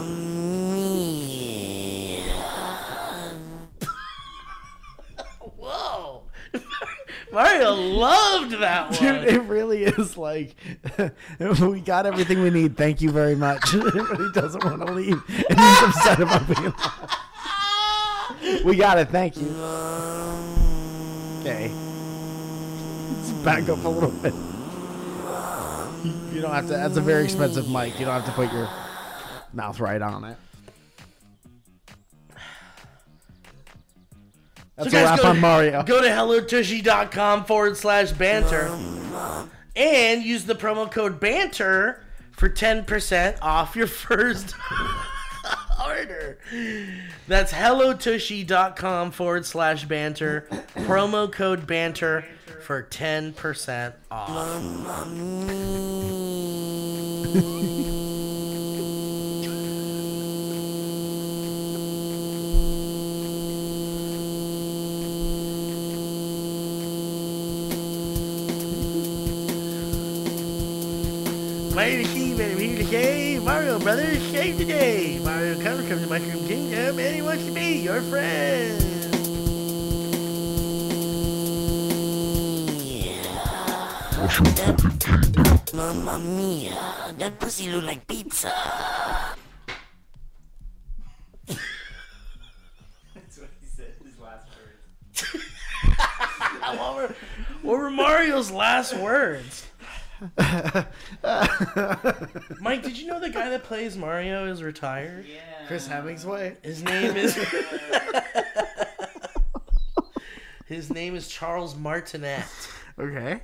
Mario 7.33 7.73
loved 7.73 8.51
that 8.51 8.91
one. 8.91 8.99
Dude, 8.99 9.23
it 9.27 9.41
really 9.43 9.85
is 9.85 10.15
like 10.17 10.55
we 11.39 11.81
got 11.81 12.05
everything 12.05 12.43
we 12.43 12.51
need. 12.51 12.77
Thank 12.77 13.01
you 13.01 13.11
very 13.11 13.35
much. 13.35 13.71
but 13.73 14.17
he 14.17 14.31
doesn't 14.33 14.63
want 14.63 14.85
to 14.85 14.93
leave, 14.93 15.21
and 15.49 15.59
he's 15.59 15.81
upset 15.81 16.19
about 16.21 16.47
being. 16.47 16.73
we 18.63 18.75
got 18.75 18.99
it. 18.99 19.09
Thank 19.09 19.37
you. 19.37 19.49
Okay. 21.41 21.71
Let's 23.09 23.31
back 23.43 23.67
up 23.67 23.83
a 23.83 23.89
little 23.89 24.11
bit. 24.11 24.33
You 26.33 26.41
don't 26.41 26.51
have 26.51 26.67
to. 26.67 26.73
That's 26.73 26.97
a 26.97 27.01
very 27.01 27.23
expensive 27.23 27.67
mic. 27.67 27.99
You 27.99 28.05
don't 28.05 28.21
have 28.21 28.25
to 28.25 28.31
put 28.31 28.53
your 28.53 28.69
mouth 29.53 29.79
right 29.79 30.01
on 30.01 30.23
it. 30.23 30.37
That's 34.75 34.91
So 34.91 34.97
a 34.97 35.01
guys, 35.01 35.09
wrap 35.09 35.21
go- 35.21 35.27
on 35.29 35.39
Mario. 35.39 35.83
Go 35.83 36.01
to 36.01 36.07
hellotushy.com 36.07 37.45
forward 37.45 37.77
slash 37.77 38.11
banter 38.11 38.67
and 39.75 40.23
use 40.23 40.45
the 40.45 40.55
promo 40.55 40.89
code 40.91 41.19
banter 41.19 42.03
for 42.31 42.49
10% 42.49 43.37
off 43.41 43.75
your 43.75 43.87
first 43.87 44.55
order. 45.87 46.39
That's 47.27 47.53
hellotushy.com 47.53 49.11
forward 49.11 49.45
slash 49.45 49.85
banter. 49.85 50.47
Promo 50.75 51.31
code 51.31 51.67
banter 51.67 52.25
for 52.63 52.83
10% 52.83 53.93
off. 54.09 55.73
Mario 71.75 72.03
the 72.03 72.09
King, 72.13 72.37
man, 72.37 72.57
here 72.59 72.77
to 72.77 72.83
say 73.83 73.89
Mario 73.89 74.05
Brothers 74.07 74.31
save 74.31 74.57
the 74.57 74.65
day. 74.65 75.19
Mario 75.19 75.61
comes 75.61 75.87
from 75.87 76.01
the 76.01 76.07
Mushroom 76.07 76.47
Kingdom 76.47 76.99
and 76.99 77.15
he 77.15 77.21
wants 77.21 77.45
to 77.45 77.51
be 77.51 77.81
your 77.81 78.01
friend. 78.01 78.79
Mamma 85.73 86.19
mia, 86.19 87.13
that 87.17 87.39
pussy 87.39 87.71
look 87.71 87.83
like 87.83 88.07
pizza. 88.07 88.53
That's 93.15 93.37
what 93.37 93.49
he 93.59 93.67
said. 93.67 93.93
His 94.03 94.19
last 94.19 94.47
words. 94.57 95.35
What 96.63 96.95
were, 96.95 97.15
what 97.61 97.79
were 97.79 97.91
Mario's 97.91 98.49
last 98.49 98.95
words? 98.95 99.65
Mike, 102.59 102.83
did 102.83 102.97
you 102.97 103.07
know 103.07 103.19
the 103.19 103.29
guy 103.29 103.49
that 103.49 103.63
plays 103.63 103.97
Mario 103.97 104.45
is 104.45 104.63
retired? 104.63 105.25
Yeah. 105.25 105.39
Chris 105.67 105.87
Hemmingsway. 105.87 106.55
His 106.63 106.83
name 106.83 107.15
is 107.15 107.35
His 110.65 110.89
name 110.89 111.15
is 111.15 111.27
Charles 111.27 111.75
Martinet. 111.75 112.43
Okay. 112.97 113.41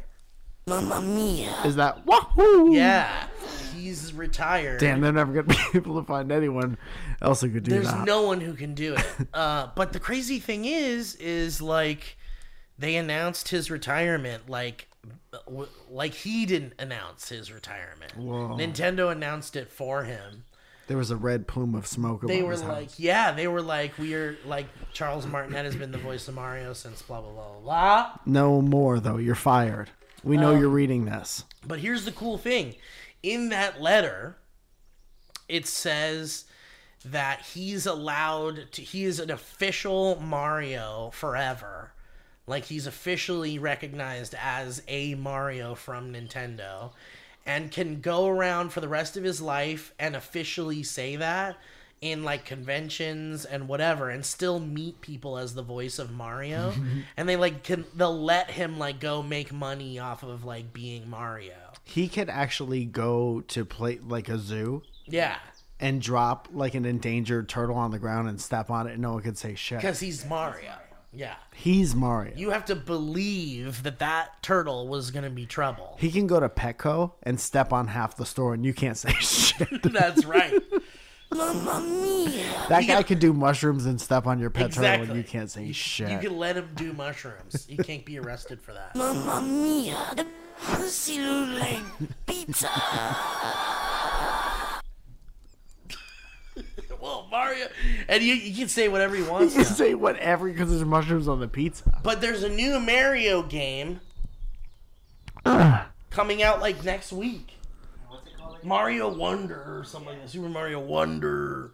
Mamma 0.68 1.02
mia. 1.02 1.54
Is 1.66 1.76
that 1.78 2.06
wahoo? 2.06 2.74
Yeah, 2.76 3.28
he's 3.76 4.14
retired. 4.14 4.80
Damn, 4.80 5.02
they're 5.02 5.12
never 5.12 5.32
gonna 5.34 5.48
be 5.48 5.58
able 5.78 6.00
to 6.00 6.06
find 6.06 6.32
anyone 6.32 6.78
else 7.22 7.42
who 7.42 7.50
could 7.50 7.64
do 7.64 7.72
it. 7.72 7.76
There's 7.76 7.92
that. 7.92 8.06
no 8.06 8.22
one 8.24 8.40
who 8.40 8.54
can 8.54 8.76
do 8.76 8.94
it. 8.96 9.06
Uh, 9.34 9.70
but 9.76 9.94
the 9.94 10.00
crazy 10.00 10.38
thing 10.40 10.66
is, 10.66 11.16
is 11.16 11.62
like 11.62 12.18
they 12.78 12.96
announced 12.96 13.50
his 13.50 13.72
retirement 13.72 14.48
like 14.50 14.88
w- 14.89 14.89
like 15.90 16.14
he 16.14 16.46
didn't 16.46 16.74
announce 16.80 17.30
his 17.30 17.52
retirement. 17.52 18.16
Whoa. 18.16 18.58
Nintendo 18.58 19.12
announced 19.12 19.56
it 19.56 19.70
for 19.72 20.04
him. 20.04 20.44
There 20.88 20.98
was 20.98 21.12
a 21.12 21.16
red 21.16 21.48
plume 21.48 21.76
of 21.76 21.86
smoke 21.86 22.22
They 22.26 22.42
were 22.42 22.58
like, 22.58 22.88
house. 22.90 23.00
yeah, 23.00 23.32
they 23.32 23.48
were 23.48 23.62
like, 23.62 23.96
we 24.00 24.16
are 24.16 24.38
like 24.46 24.66
Charles 24.92 25.28
Martinet 25.28 25.66
has 25.66 25.76
been 25.76 25.92
the 25.92 26.00
voice 26.00 26.28
of 26.28 26.34
Mario 26.34 26.74
since 26.74 27.02
blah 27.04 27.22
blah 27.22 27.32
blah 27.32 27.50
blah. 27.54 27.60
blah. 27.62 28.12
No 28.26 28.62
more 28.62 29.00
though. 29.00 29.18
You're 29.18 29.36
fired. 29.36 29.92
We 30.24 30.36
know 30.38 30.54
Um, 30.56 30.60
you're 30.60 30.70
reading 30.70 31.06
this. 31.06 31.44
But 31.66 31.80
here's 31.80 32.06
the 32.06 32.12
cool 32.12 32.38
thing. 32.40 32.76
In 33.22 33.50
that 33.50 33.80
letter, 33.82 34.38
it 35.48 35.68
says 35.68 36.46
that 37.06 37.42
he's 37.54 37.86
allowed 37.86 38.72
to 38.74 38.82
he 38.82 39.06
is 39.06 39.20
an 39.20 39.30
official 39.30 40.20
Mario 40.20 41.12
forever. 41.14 41.94
Like 42.50 42.66
he's 42.66 42.88
officially 42.88 43.60
recognized 43.60 44.34
as 44.42 44.82
a 44.88 45.14
Mario 45.14 45.76
from 45.76 46.12
Nintendo 46.12 46.92
and 47.46 47.72
can 47.72 48.02
go 48.02 48.28
around 48.28 48.74
for 48.74 48.82
the 48.82 48.88
rest 48.88 49.16
of 49.16 49.24
his 49.24 49.40
life 49.40 49.94
and 50.00 50.16
officially 50.16 50.82
say 50.82 51.16
that 51.16 51.58
in 52.02 52.24
like 52.24 52.46
conventions 52.46 53.46
and 53.46 53.68
whatever 53.68 54.10
and 54.10 54.26
still 54.26 54.60
meet 54.60 55.00
people 55.02 55.38
as 55.38 55.54
the 55.54 55.62
voice 55.62 56.00
of 56.00 56.12
Mario 56.12 56.74
and 57.18 57.30
they 57.30 57.36
like 57.36 57.62
can 57.64 57.86
they'll 57.96 58.20
let 58.20 58.50
him 58.50 58.80
like 58.80 59.00
go 59.00 59.22
make 59.22 59.52
money 59.54 60.00
off 60.00 60.24
of 60.24 60.44
like 60.44 60.74
being 60.74 61.08
Mario. 61.08 61.54
He 61.84 62.08
could 62.08 62.30
actually 62.30 62.84
go 62.86 63.42
to 63.50 63.64
play 63.64 64.00
like 64.00 64.28
a 64.28 64.40
zoo 64.40 64.82
Yeah, 65.06 65.38
and 65.80 66.02
drop 66.02 66.48
like 66.52 66.74
an 66.74 66.86
endangered 66.86 67.48
turtle 67.48 67.76
on 67.76 67.92
the 67.92 68.00
ground 68.00 68.28
and 68.28 68.42
step 68.42 68.72
on 68.72 68.88
it 68.88 68.94
and 68.94 69.02
no 69.02 69.14
one 69.14 69.22
could 69.22 69.38
say 69.38 69.54
shit. 69.54 69.80
because 69.80 70.00
he's 70.00 70.26
Mario. 70.26 70.74
Yeah. 71.20 71.36
He's 71.54 71.94
Mario. 71.94 72.34
You 72.38 72.52
have 72.52 72.64
to 72.66 72.76
believe 72.76 73.84
that 73.84 74.00
that 74.00 74.42
turtle 74.42 74.88
was 74.88 75.12
going 75.12 75.26
to 75.26 75.30
be 75.30 75.46
trouble. 75.46 75.98
he 76.00 76.10
can 76.12 76.28
go 76.28 76.40
to 76.40 76.48
Petco 76.48 77.12
and 77.24 77.38
step 77.38 77.74
on 77.74 77.88
half 77.88 78.16
the 78.16 78.26
store 78.26 78.54
and 78.54 78.66
you 78.66 78.74
can't 78.74 78.96
say 78.98 79.12
shit. 79.20 79.82
That's 79.84 80.24
right. 80.24 80.54
Mamma 81.34 81.82
mia. 81.82 82.44
That 82.70 82.84
You 82.84 82.88
guy 82.88 82.98
get- 83.00 83.08
could 83.08 83.20
do 83.20 83.34
mushrooms 83.34 83.86
and 83.86 84.00
step 84.00 84.28
on 84.28 84.40
your 84.40 84.50
pet 84.50 84.72
turtle 84.72 84.86
exactly. 84.86 85.08
and 85.10 85.18
you 85.18 85.24
can't 85.26 85.52
say 85.52 85.66
You- 85.66 85.74
shit. 85.74 86.10
You 86.10 86.20
can 86.20 86.38
let 86.38 86.56
him 86.56 86.70
do 86.76 86.94
mushrooms. 86.94 87.66
He 87.68 87.76
can't 87.76 88.06
be 88.06 88.18
arrested 88.18 88.62
for 88.62 88.72
that. 88.74 88.96
Mamma 88.96 89.42
mia. 89.42 89.98
That 90.16 90.28
pussy 90.62 91.20
look 91.20 91.84
pizza. 92.26 92.70
Well, 97.02 97.28
Mario, 97.32 97.68
and 98.08 98.24
you, 98.24 98.34
you 98.34 98.56
can 98.56 98.68
say 98.68 98.88
whatever 98.88 99.16
he 99.16 99.24
wants. 99.24 99.54
You 99.54 99.62
now. 99.62 99.68
can 99.68 99.76
say 99.76 99.94
whatever 99.94 100.50
because 100.50 100.70
there's 100.70 100.86
mushrooms 100.86 101.28
on 101.28 101.40
the 101.40 101.48
pizza. 101.48 102.00
But 102.04 102.22
there's 102.22 102.44
a 102.44 102.50
new 102.50 102.80
Mario 102.80 103.44
game 103.44 104.02
coming 106.10 106.44
out 106.44 106.62
like 106.62 106.84
next 106.84 107.12
week. 107.12 107.54
What's 108.08 108.28
it 108.28 108.38
called? 108.38 108.64
Mario 108.64 109.14
Wonder 109.14 109.80
or 109.80 109.84
something 109.86 110.10
like 110.10 110.22
that. 110.22 110.30
Super 110.30 110.50
Mario 110.50 110.80
Wonder. 110.80 111.72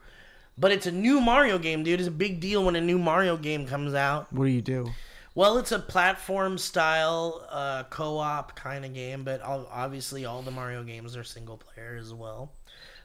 But 0.57 0.71
it's 0.71 0.85
a 0.85 0.91
new 0.91 1.19
Mario 1.19 1.57
game, 1.57 1.83
dude. 1.83 1.99
It's 1.99 2.07
a 2.07 2.11
big 2.11 2.39
deal 2.39 2.63
when 2.63 2.75
a 2.75 2.81
new 2.81 2.97
Mario 2.97 3.35
game 3.35 3.67
comes 3.67 3.93
out. 3.93 4.31
What 4.31 4.45
do 4.45 4.51
you 4.51 4.61
do? 4.61 4.91
Well, 5.33 5.57
it's 5.57 5.73
a 5.73 5.79
platform 5.79 6.57
style 6.57 7.45
uh, 7.49 7.83
co-op 7.89 8.55
kind 8.55 8.85
of 8.85 8.93
game, 8.93 9.25
but 9.25 9.41
obviously 9.43 10.23
all 10.23 10.41
the 10.41 10.51
Mario 10.51 10.81
games 10.83 11.17
are 11.17 11.25
single 11.25 11.57
player 11.57 11.97
as 11.99 12.13
well. 12.13 12.53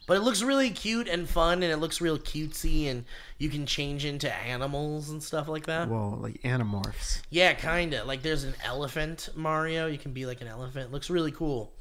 But 0.07 0.17
it 0.17 0.21
looks 0.21 0.43
really 0.43 0.71
cute 0.71 1.07
and 1.07 1.29
fun, 1.29 1.63
and 1.63 1.73
it 1.73 1.77
looks 1.77 2.01
real 2.01 2.19
cutesy, 2.19 2.91
and 2.91 3.05
you 3.39 3.49
can 3.49 3.65
change 3.65 4.05
into 4.05 4.33
animals 4.35 5.11
and 5.11 5.23
stuff 5.23 5.47
like 5.47 5.67
that. 5.67 5.89
Well, 5.89 6.19
like 6.21 6.43
animorphs. 6.43 7.23
Yeah, 7.31 7.53
kind 7.55 7.95
of. 7.95 8.07
Like 8.07 8.23
there's 8.23 8.45
an 8.45 8.55
elephant 8.65 9.29
Mario. 9.35 9.87
You 9.87 9.99
can 9.99 10.13
be 10.13 10.27
like 10.27 10.41
an 10.41 10.49
elephant. 10.49 10.91
looks 10.91 11.11
really 11.11 11.33
cool. 11.33 11.73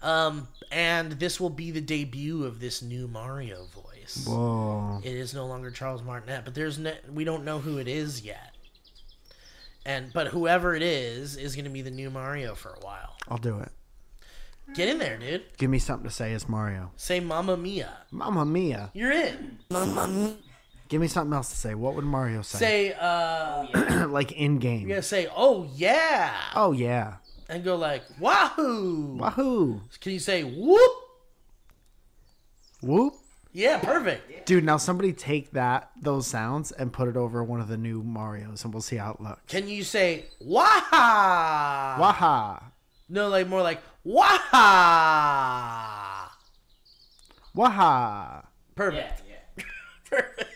Um, 0.00 0.48
and 0.70 1.12
this 1.12 1.40
will 1.40 1.50
be 1.50 1.70
the 1.70 1.80
debut 1.80 2.44
of 2.44 2.60
this 2.60 2.82
new 2.82 3.06
Mario 3.06 3.66
voice. 3.66 4.26
Whoa. 4.28 5.00
It 5.04 5.14
is 5.14 5.32
no 5.32 5.46
longer 5.46 5.70
Charles 5.70 6.02
Martinet, 6.02 6.44
but 6.44 6.54
there's 6.54 6.78
no, 6.78 6.92
we 7.12 7.24
don't 7.24 7.44
know 7.44 7.60
who 7.60 7.78
it 7.78 7.86
is 7.86 8.22
yet. 8.22 8.54
And 9.84 10.12
but 10.12 10.28
whoever 10.28 10.74
it 10.74 10.82
is 10.82 11.36
is 11.36 11.56
going 11.56 11.64
to 11.64 11.70
be 11.70 11.82
the 11.82 11.90
new 11.90 12.10
Mario 12.10 12.54
for 12.54 12.70
a 12.70 12.84
while. 12.84 13.16
I'll 13.28 13.38
do 13.38 13.58
it. 13.58 13.70
Get 14.74 14.88
in 14.88 14.98
there, 14.98 15.18
dude. 15.18 15.42
Give 15.58 15.68
me 15.70 15.78
something 15.78 16.08
to 16.08 16.14
say 16.14 16.32
as 16.32 16.48
Mario. 16.48 16.92
Say 16.96 17.20
"Mamma 17.20 17.56
Mia." 17.56 17.90
Mamma 18.10 18.44
mia. 18.44 18.90
You're 18.94 19.12
in. 19.12 19.58
Mamma 19.70 20.08
mia. 20.08 20.34
Give 20.88 21.00
me 21.00 21.08
something 21.08 21.32
else 21.34 21.50
to 21.50 21.56
say. 21.56 21.74
What 21.74 21.94
would 21.94 22.04
Mario 22.04 22.42
say? 22.42 22.58
Say 22.58 22.92
uh, 23.00 24.06
like 24.08 24.32
in 24.32 24.58
game. 24.58 24.80
you're 24.82 24.88
gonna 24.96 25.02
say 25.02 25.28
"Oh 25.34 25.68
yeah" 25.74 26.34
Oh 26.54 26.72
yeah. 26.72 27.14
and 27.48 27.62
go 27.64 27.76
like 27.76 28.02
"Wahoo." 28.18 29.16
Wahoo. 29.18 29.80
Can 30.00 30.12
you 30.12 30.18
say 30.18 30.42
"Whoop"? 30.42 30.92
Whoop. 32.82 33.14
Yeah, 33.54 33.78
perfect. 33.78 34.46
Dude, 34.46 34.64
now 34.64 34.78
somebody 34.78 35.12
take 35.12 35.50
that 35.52 35.90
those 36.00 36.26
sounds 36.26 36.72
and 36.72 36.90
put 36.90 37.08
it 37.08 37.16
over 37.18 37.44
one 37.44 37.60
of 37.60 37.68
the 37.68 37.76
new 37.76 38.02
Mario's 38.02 38.64
and 38.64 38.72
we'll 38.72 38.80
see 38.80 38.96
how 38.96 39.10
it 39.12 39.20
looks. 39.20 39.42
Can 39.52 39.68
you 39.68 39.84
say 39.84 40.24
"Waha"? 40.40 42.00
Waha. 42.00 42.71
No, 43.12 43.28
like 43.28 43.46
more 43.46 43.60
like 43.62 43.80
waha. 44.04 44.30
Waha. 47.54 48.42
Perfect. 48.74 49.22
Yeah, 49.28 49.34
yeah. 49.58 49.64
Perfect. 50.10 50.48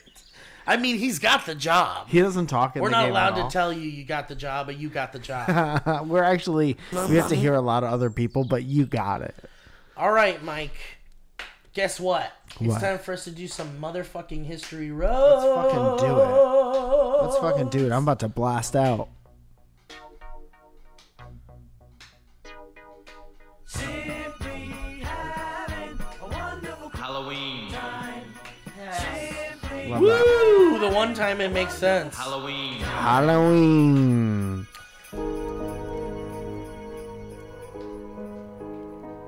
I 0.66 0.78
mean, 0.78 0.96
he's 0.98 1.18
got 1.18 1.44
the 1.46 1.54
job. 1.54 2.08
He 2.08 2.20
doesn't 2.20 2.46
talk 2.46 2.74
in 2.74 2.82
We're 2.82 2.88
the 2.88 2.92
not 2.92 3.02
game 3.04 3.10
allowed 3.12 3.38
at 3.38 3.44
to 3.50 3.52
tell 3.52 3.72
you 3.72 3.82
you 3.88 4.04
got 4.04 4.28
the 4.28 4.34
job, 4.34 4.66
but 4.66 4.78
you 4.78 4.88
got 4.88 5.12
the 5.12 5.18
job. 5.18 6.06
We're 6.08 6.24
actually 6.24 6.78
we 7.08 7.16
have 7.16 7.28
to 7.28 7.36
hear 7.36 7.52
a 7.54 7.60
lot 7.60 7.84
of 7.84 7.92
other 7.92 8.08
people, 8.10 8.44
but 8.44 8.64
you 8.64 8.86
got 8.86 9.20
it. 9.20 9.34
All 9.96 10.10
right, 10.10 10.42
Mike. 10.42 10.76
Guess 11.74 12.00
what? 12.00 12.32
It's 12.52 12.60
What? 12.60 12.80
time 12.80 12.98
for 12.98 13.12
us 13.12 13.24
to 13.24 13.30
do 13.30 13.46
some 13.46 13.78
motherfucking 13.78 14.46
history 14.46 14.90
road. 14.90 15.10
Let's 15.12 15.44
fucking 15.44 16.08
do 16.08 16.20
it. 16.20 17.22
Let's 17.22 17.36
fucking 17.38 17.68
do 17.68 17.86
it. 17.86 17.92
I'm 17.92 18.02
about 18.02 18.20
to 18.20 18.28
blast 18.28 18.74
out. 18.74 19.08
Love 29.88 30.00
that. 30.02 30.56
Woo! 30.58 30.78
The 30.78 30.88
one 30.90 31.14
time 31.14 31.40
it 31.40 31.52
makes 31.52 31.74
sense. 31.74 32.16
Halloween. 32.16 32.80
Halloween. 32.80 34.66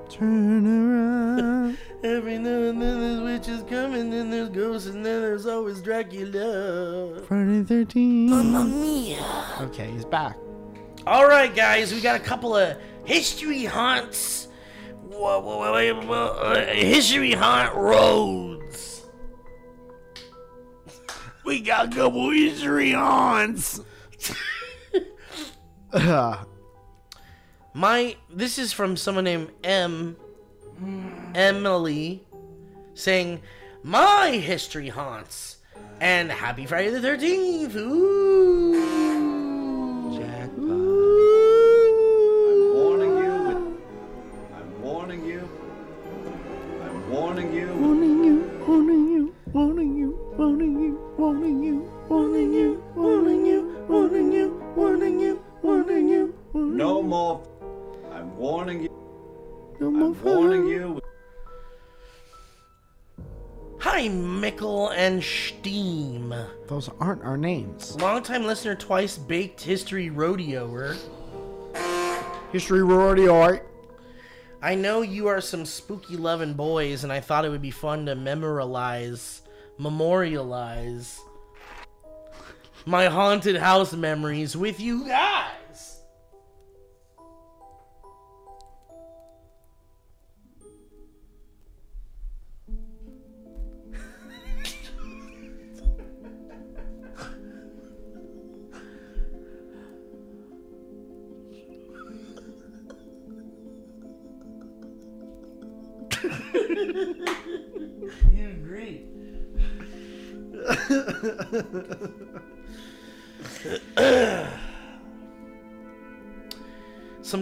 Turn 0.09 0.67
around. 0.67 1.79
Every 2.05 2.39
now 2.39 2.51
and 2.71 2.81
then 2.81 3.01
there's 3.01 3.21
witches 3.21 3.63
coming, 3.69 4.11
then 4.11 4.31
there's 4.31 4.49
ghosts, 4.51 4.87
and 4.89 5.05
then 5.05 5.21
there's 5.21 5.47
always 5.47 5.81
Dracula. 5.83 7.23
Friday 7.27 7.63
13. 7.65 8.31
Mamma 8.31 8.65
mia. 8.65 9.45
Okay, 9.61 9.91
he's 9.91 10.05
back. 10.05 10.37
All 11.07 11.27
right, 11.27 11.55
guys, 11.55 11.93
we 11.93 12.01
got 12.01 12.17
a 12.17 12.23
couple 12.23 12.57
of 12.57 12.77
history 13.05 13.65
haunts. 13.65 14.49
Uh, 15.13 16.65
History 16.67 17.33
haunt 17.33 17.75
roads. 17.75 18.48
We 21.49 21.61
got 21.61 21.87
a 21.87 21.97
couple 21.97 22.29
history 22.29 22.93
haunts. 22.93 23.81
Ugh. 25.95 26.47
My 27.73 28.17
this 28.29 28.59
is 28.59 28.75
from 28.75 28.99
someone 28.99 29.25
named 29.25 29.49
M. 29.65 30.19
Emily, 31.35 32.23
saying, 32.93 33.41
"My 33.83 34.33
history 34.33 34.91
haunts." 34.91 35.57
And 36.03 36.31
happy 36.31 36.67
Friday 36.67 36.91
the 36.91 37.01
Thirteenth! 37.01 37.75
Ooh. 37.77 39.09
warning 42.75 43.17
you. 43.17 43.79
I'm 44.55 44.83
warning 44.83 45.25
you. 45.25 45.49
I'm 46.83 47.11
warning 47.11 47.55
you. 47.55 47.73
Warning 47.73 48.25
you, 48.25 48.65
warning 48.67 49.09
you, 49.09 49.35
warning 49.55 49.97
you, 49.97 49.98
warning 50.39 50.80
you, 50.80 51.12
warning 51.18 51.62
you, 51.64 51.80
warning 52.09 52.53
you, 52.55 52.84
warning 52.95 53.45
you, 53.45 53.84
warning 53.89 54.32
you, 54.32 54.62
warning 54.76 55.18
you, 55.18 55.45
warning 55.62 56.09
you. 56.09 56.32
No 56.55 57.03
more. 57.03 57.43
I'm 58.12 58.36
warning 58.36 58.84
you. 58.84 58.89
No 59.80 59.91
more 59.91 60.09
I'm 60.11 60.22
warning 60.22 60.68
you. 60.68 61.01
Hi, 63.80 64.07
Mickle 64.07 64.91
and 64.91 65.22
Steam. 65.24 66.32
Those 66.68 66.89
aren't 67.01 67.24
our 67.24 67.36
names. 67.36 67.97
Longtime 68.01 68.45
listener, 68.47 68.76
twice 68.76 69.18
baked 69.18 69.61
history 69.61 70.09
rodeoer. 70.09 70.97
History 72.53 72.84
rodeo. 72.84 73.59
I 74.62 74.76
know 74.76 75.03
you 75.03 75.26
are 75.26 75.41
some 75.41 75.66
spooky 75.66 76.16
loving 76.16 76.55
boys, 76.55 77.03
and 77.03 77.12
I 77.12 77.18
thought 77.18 77.45
it 77.45 77.49
would 77.49 77.62
be 77.62 77.72
fun 77.72 78.07
to 78.07 78.14
memorialize, 78.14 79.43
memorialize 79.79 81.20
my 82.85 83.07
haunted 83.07 83.57
house 83.57 83.93
memories 83.93 84.57
with 84.57 84.81
you 84.81 85.07
guys. 85.07 85.58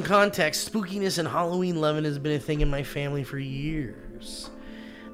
Context 0.06 0.72
spookiness 0.72 1.18
and 1.18 1.26
Halloween 1.26 1.80
loving 1.80 2.04
has 2.04 2.16
been 2.16 2.36
a 2.36 2.38
thing 2.38 2.60
in 2.60 2.70
my 2.70 2.84
family 2.84 3.24
for 3.24 3.40
years. 3.40 4.48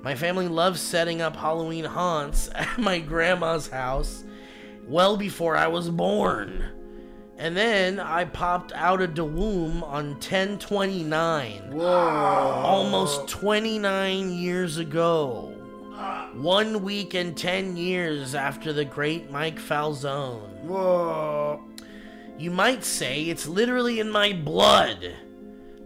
My 0.02 0.14
family 0.14 0.48
loves 0.48 0.82
setting 0.82 1.22
up 1.22 1.34
Halloween 1.34 1.86
haunts 1.86 2.50
at 2.54 2.76
my 2.78 2.98
grandma's 2.98 3.68
house 3.68 4.22
well 4.86 5.16
before 5.16 5.56
I 5.56 5.68
was 5.68 5.88
born. 5.88 6.64
And 7.38 7.56
then 7.56 8.00
I 8.00 8.26
popped 8.26 8.72
out 8.74 9.00
of 9.00 9.14
the 9.14 9.24
womb 9.24 9.82
on 9.82 10.10
1029. 10.10 11.70
Whoa. 11.70 11.86
Almost 11.86 13.28
29 13.28 14.30
years 14.30 14.76
ago. 14.76 15.48
One 16.34 16.82
week 16.82 17.14
and 17.14 17.34
10 17.34 17.78
years 17.78 18.34
after 18.34 18.74
the 18.74 18.84
great 18.84 19.30
Mike 19.30 19.58
Falzone. 19.58 20.62
Whoa. 20.64 21.64
You 22.42 22.50
might 22.50 22.82
say 22.82 23.22
it's 23.22 23.46
literally 23.46 24.00
in 24.00 24.10
my 24.10 24.32
blood 24.32 25.14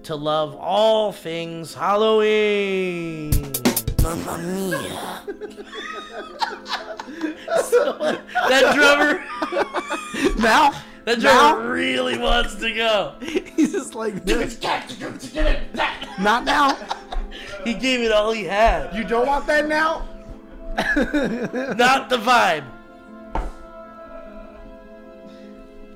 to 0.04 0.16
love 0.16 0.56
all 0.56 1.12
things 1.12 1.74
Halloween. 1.74 3.30
Mamma 4.02 4.38
mia. 4.38 5.22
That 8.48 8.74
drummer, 8.74 9.22
Now, 10.40 10.72
that 11.04 11.18
Now? 11.18 11.52
drummer 11.52 11.72
really 11.72 12.16
wants 12.16 12.54
to 12.54 12.72
go. 12.72 13.16
he's 13.20 13.72
just 13.72 13.94
like 13.94 14.24
this. 14.24 14.58
Not 16.18 16.44
now. 16.44 16.74
He 17.64 17.74
gave 17.74 18.00
it 18.00 18.12
all 18.12 18.32
he 18.32 18.44
had. 18.44 18.94
You 18.96 19.04
don't 19.04 19.26
want 19.26 19.46
that 19.46 19.68
now? 19.68 20.08
Not 21.76 22.08
the 22.08 22.16
vibe. 22.16 22.64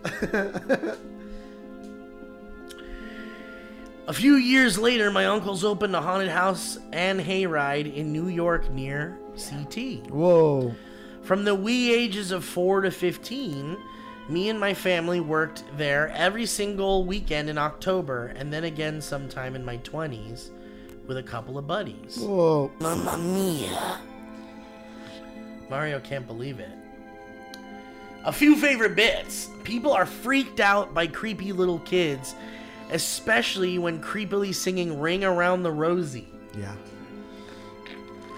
A 4.11 4.13
few 4.13 4.35
years 4.35 4.77
later, 4.77 5.09
my 5.13 5.27
uncles 5.27 5.63
opened 5.65 5.95
a 5.95 6.01
haunted 6.01 6.31
house 6.31 6.79
and 6.93 7.21
hayride 7.21 7.95
in 7.95 8.13
New 8.13 8.27
York 8.27 8.69
near 8.73 9.17
CT. 9.37 10.11
Whoa. 10.11 10.75
From 11.23 11.45
the 11.45 11.55
wee 11.55 11.95
ages 11.95 12.33
of 12.33 12.45
4 12.45 12.81
to 12.81 12.91
15, 12.91 13.77
me 14.29 14.49
and 14.49 14.59
my 14.59 14.75
family 14.75 15.21
worked 15.21 15.63
there 15.77 16.09
every 16.09 16.45
single 16.45 17.05
weekend 17.05 17.49
in 17.49 17.57
October 17.57 18.33
and 18.35 18.53
then 18.53 18.65
again 18.65 19.01
sometime 19.01 19.55
in 19.55 19.65
my 19.65 19.77
20s 19.79 20.51
with 21.07 21.17
a 21.19 21.23
couple 21.23 21.57
of 21.57 21.69
buddies. 21.69 22.19
Whoa. 22.19 22.73
Mamma 22.81 23.17
mia. 23.17 24.01
Mario 25.69 26.01
can't 26.01 26.27
believe 26.27 26.59
it. 26.59 26.71
A 28.25 28.33
few 28.33 28.57
favorite 28.57 28.97
bits. 28.97 29.49
People 29.65 29.93
are 29.93 30.07
freaked 30.07 30.61
out 30.61 30.93
by 30.93 31.07
creepy 31.07 31.53
little 31.53 31.79
kids, 31.81 32.35
especially 32.91 33.79
when 33.79 34.03
creepily 34.03 34.55
singing 34.55 35.01
Ring 35.01 35.25
Around 35.25 35.63
the 35.63 35.71
Rosie. 35.71 36.29
Yeah. 36.59 36.75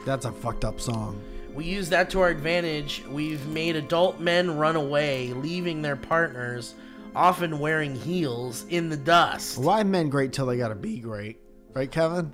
That's 0.04 0.24
a 0.24 0.32
fucked 0.32 0.64
up 0.64 0.80
song. 0.80 1.20
We 1.52 1.64
use 1.64 1.88
that 1.90 2.10
to 2.10 2.20
our 2.20 2.28
advantage. 2.28 3.04
We've 3.08 3.44
made 3.48 3.76
adult 3.76 4.20
men 4.20 4.56
run 4.56 4.76
away, 4.76 5.32
leaving 5.32 5.82
their 5.82 5.96
partners, 5.96 6.74
often 7.14 7.58
wearing 7.58 7.94
heels, 7.94 8.64
in 8.68 8.88
the 8.88 8.96
dust. 8.96 9.58
Why 9.58 9.82
men 9.82 10.08
great 10.08 10.32
till 10.32 10.46
they 10.46 10.56
gotta 10.56 10.74
be 10.74 10.98
great? 10.98 11.40
Right, 11.74 11.90
Kevin? 11.90 12.32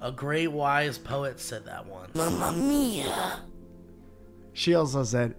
A 0.00 0.12
great 0.12 0.48
wise 0.48 0.98
poet 0.98 1.40
said 1.40 1.64
that 1.64 1.86
once. 1.86 2.14
Mamma 2.14 2.52
mia. 2.52 3.40
She 4.52 4.74
also 4.74 5.04
said, 5.04 5.34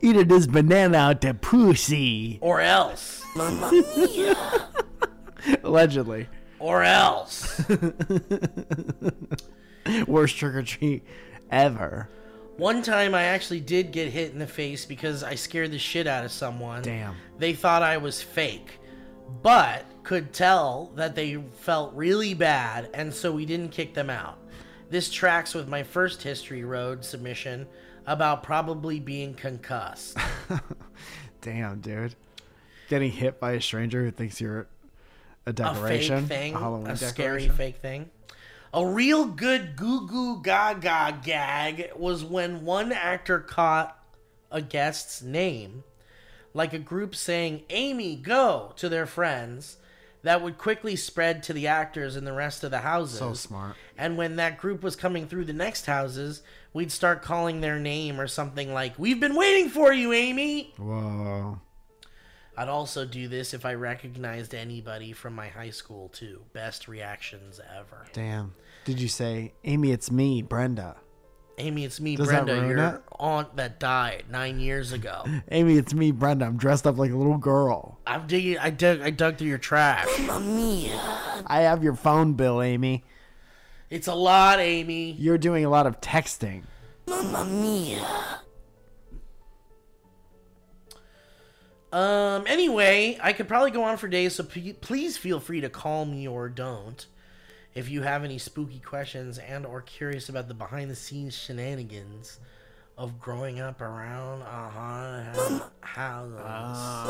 Eat 0.00 0.28
this 0.28 0.46
banana 0.46 0.98
out 0.98 1.20
the 1.20 1.34
pussy. 1.34 2.38
Or 2.40 2.60
else. 2.60 3.22
Allegedly. 5.62 6.28
Or 6.58 6.82
else. 6.82 7.62
Worst 10.06 10.36
trick 10.36 10.54
or 10.54 10.62
treat 10.62 11.04
ever. 11.50 12.08
One 12.56 12.82
time 12.82 13.14
I 13.14 13.24
actually 13.24 13.60
did 13.60 13.92
get 13.92 14.12
hit 14.12 14.32
in 14.32 14.38
the 14.38 14.46
face 14.46 14.84
because 14.84 15.22
I 15.22 15.36
scared 15.36 15.70
the 15.70 15.78
shit 15.78 16.06
out 16.06 16.24
of 16.24 16.32
someone. 16.32 16.82
Damn. 16.82 17.14
They 17.38 17.54
thought 17.54 17.82
I 17.82 17.98
was 17.98 18.20
fake. 18.20 18.80
But 19.42 19.84
could 20.02 20.32
tell 20.32 20.90
that 20.96 21.14
they 21.14 21.36
felt 21.60 21.94
really 21.94 22.34
bad, 22.34 22.88
and 22.94 23.12
so 23.12 23.30
we 23.30 23.46
didn't 23.46 23.70
kick 23.70 23.94
them 23.94 24.10
out. 24.10 24.38
This 24.90 25.10
tracks 25.10 25.54
with 25.54 25.68
my 25.68 25.82
first 25.82 26.22
History 26.22 26.64
Road 26.64 27.04
submission 27.04 27.66
about 28.08 28.42
probably 28.42 28.98
being 28.98 29.34
concussed. 29.34 30.16
Damn, 31.42 31.80
dude. 31.80 32.14
Getting 32.88 33.12
hit 33.12 33.38
by 33.38 33.52
a 33.52 33.60
stranger 33.60 34.02
who 34.02 34.10
thinks 34.10 34.40
you're 34.40 34.60
a 35.46 35.50
a 35.50 35.52
decoration. 35.52 36.26
fake 36.26 36.28
thing, 36.28 36.54
a 36.54 36.58
Halloween 36.58 36.86
a 36.88 36.96
scary 36.96 37.48
fake 37.48 37.76
thing. 37.76 38.10
A 38.72 38.84
real 38.84 39.26
good 39.26 39.76
goo 39.76 40.06
goo 40.06 40.42
gaga 40.42 41.18
gag 41.22 41.90
was 41.96 42.24
when 42.24 42.64
one 42.64 42.92
actor 42.92 43.40
caught 43.40 43.98
a 44.50 44.60
guest's 44.62 45.22
name, 45.22 45.84
like 46.54 46.72
a 46.72 46.78
group 46.78 47.14
saying 47.14 47.62
"Amy, 47.68 48.16
go" 48.16 48.72
to 48.76 48.88
their 48.88 49.06
friends. 49.06 49.76
That 50.22 50.42
would 50.42 50.58
quickly 50.58 50.96
spread 50.96 51.42
to 51.44 51.52
the 51.52 51.68
actors 51.68 52.16
in 52.16 52.24
the 52.24 52.32
rest 52.32 52.64
of 52.64 52.70
the 52.70 52.80
houses. 52.80 53.18
So 53.18 53.34
smart. 53.34 53.76
And 53.96 54.18
when 54.18 54.36
that 54.36 54.58
group 54.58 54.82
was 54.82 54.96
coming 54.96 55.28
through 55.28 55.44
the 55.44 55.52
next 55.52 55.86
houses, 55.86 56.42
we'd 56.72 56.92
start 56.92 57.22
calling 57.22 57.60
their 57.60 57.78
name 57.78 58.20
or 58.20 58.26
something 58.26 58.72
like, 58.72 58.98
We've 58.98 59.20
been 59.20 59.34
waiting 59.34 59.68
for 59.70 59.92
you, 59.92 60.12
Amy! 60.12 60.72
Whoa. 60.78 61.60
I'd 62.56 62.68
also 62.68 63.04
do 63.04 63.28
this 63.28 63.54
if 63.54 63.64
I 63.64 63.74
recognized 63.74 64.52
anybody 64.52 65.12
from 65.12 65.34
my 65.34 65.46
high 65.48 65.70
school, 65.70 66.08
too. 66.08 66.40
Best 66.52 66.88
reactions 66.88 67.60
ever. 67.78 68.06
Damn. 68.12 68.54
Did 68.84 69.00
you 69.00 69.06
say, 69.06 69.52
Amy, 69.64 69.92
it's 69.92 70.10
me, 70.10 70.42
Brenda? 70.42 70.96
Amy, 71.58 71.84
it's 71.84 72.00
me, 72.00 72.16
Does 72.16 72.28
Brenda, 72.28 72.54
your 72.54 72.78
it? 72.78 73.02
aunt 73.18 73.56
that 73.56 73.78
died 73.80 74.24
nine 74.30 74.58
years 74.60 74.92
ago. 74.92 75.24
Amy, 75.50 75.76
it's 75.76 75.92
me, 75.94 76.10
Brenda. 76.10 76.46
I'm 76.46 76.56
dressed 76.56 76.86
up 76.86 76.98
like 76.98 77.10
a 77.12 77.16
little 77.16 77.36
girl. 77.38 77.98
I'm 78.06 78.26
digging, 78.26 78.58
I 78.58 78.70
dug, 78.70 79.00
I 79.02 79.10
dug 79.10 79.36
through 79.38 79.48
your 79.48 79.58
trash. 79.58 80.06
I 81.46 81.60
have 81.60 81.82
your 81.84 81.94
phone 81.94 82.34
bill, 82.34 82.62
Amy. 82.62 83.04
It's 83.90 84.06
a 84.06 84.14
lot, 84.14 84.58
Amy. 84.60 85.12
You're 85.12 85.38
doing 85.38 85.64
a 85.64 85.70
lot 85.70 85.86
of 85.86 86.00
texting. 86.00 86.62
Mamma 87.06 87.44
mia. 87.44 88.06
Um. 91.90 92.44
Anyway, 92.46 93.18
I 93.22 93.32
could 93.32 93.48
probably 93.48 93.70
go 93.70 93.82
on 93.84 93.96
for 93.96 94.08
days, 94.08 94.34
so 94.34 94.44
p- 94.44 94.74
please 94.74 95.16
feel 95.16 95.40
free 95.40 95.62
to 95.62 95.70
call 95.70 96.04
me 96.04 96.28
or 96.28 96.50
don't 96.50 97.06
if 97.74 97.88
you 97.88 98.02
have 98.02 98.24
any 98.24 98.36
spooky 98.38 98.80
questions 98.80 99.38
and 99.38 99.64
or 99.64 99.80
curious 99.80 100.28
about 100.28 100.48
the 100.48 100.54
behind 100.54 100.90
the 100.90 100.96
scenes 100.96 101.34
shenanigans 101.34 102.40
of 102.98 103.20
growing 103.20 103.60
up 103.60 103.80
around 103.80 104.42
a 104.42 104.68
haunted 104.70 105.62
house. 105.80 107.08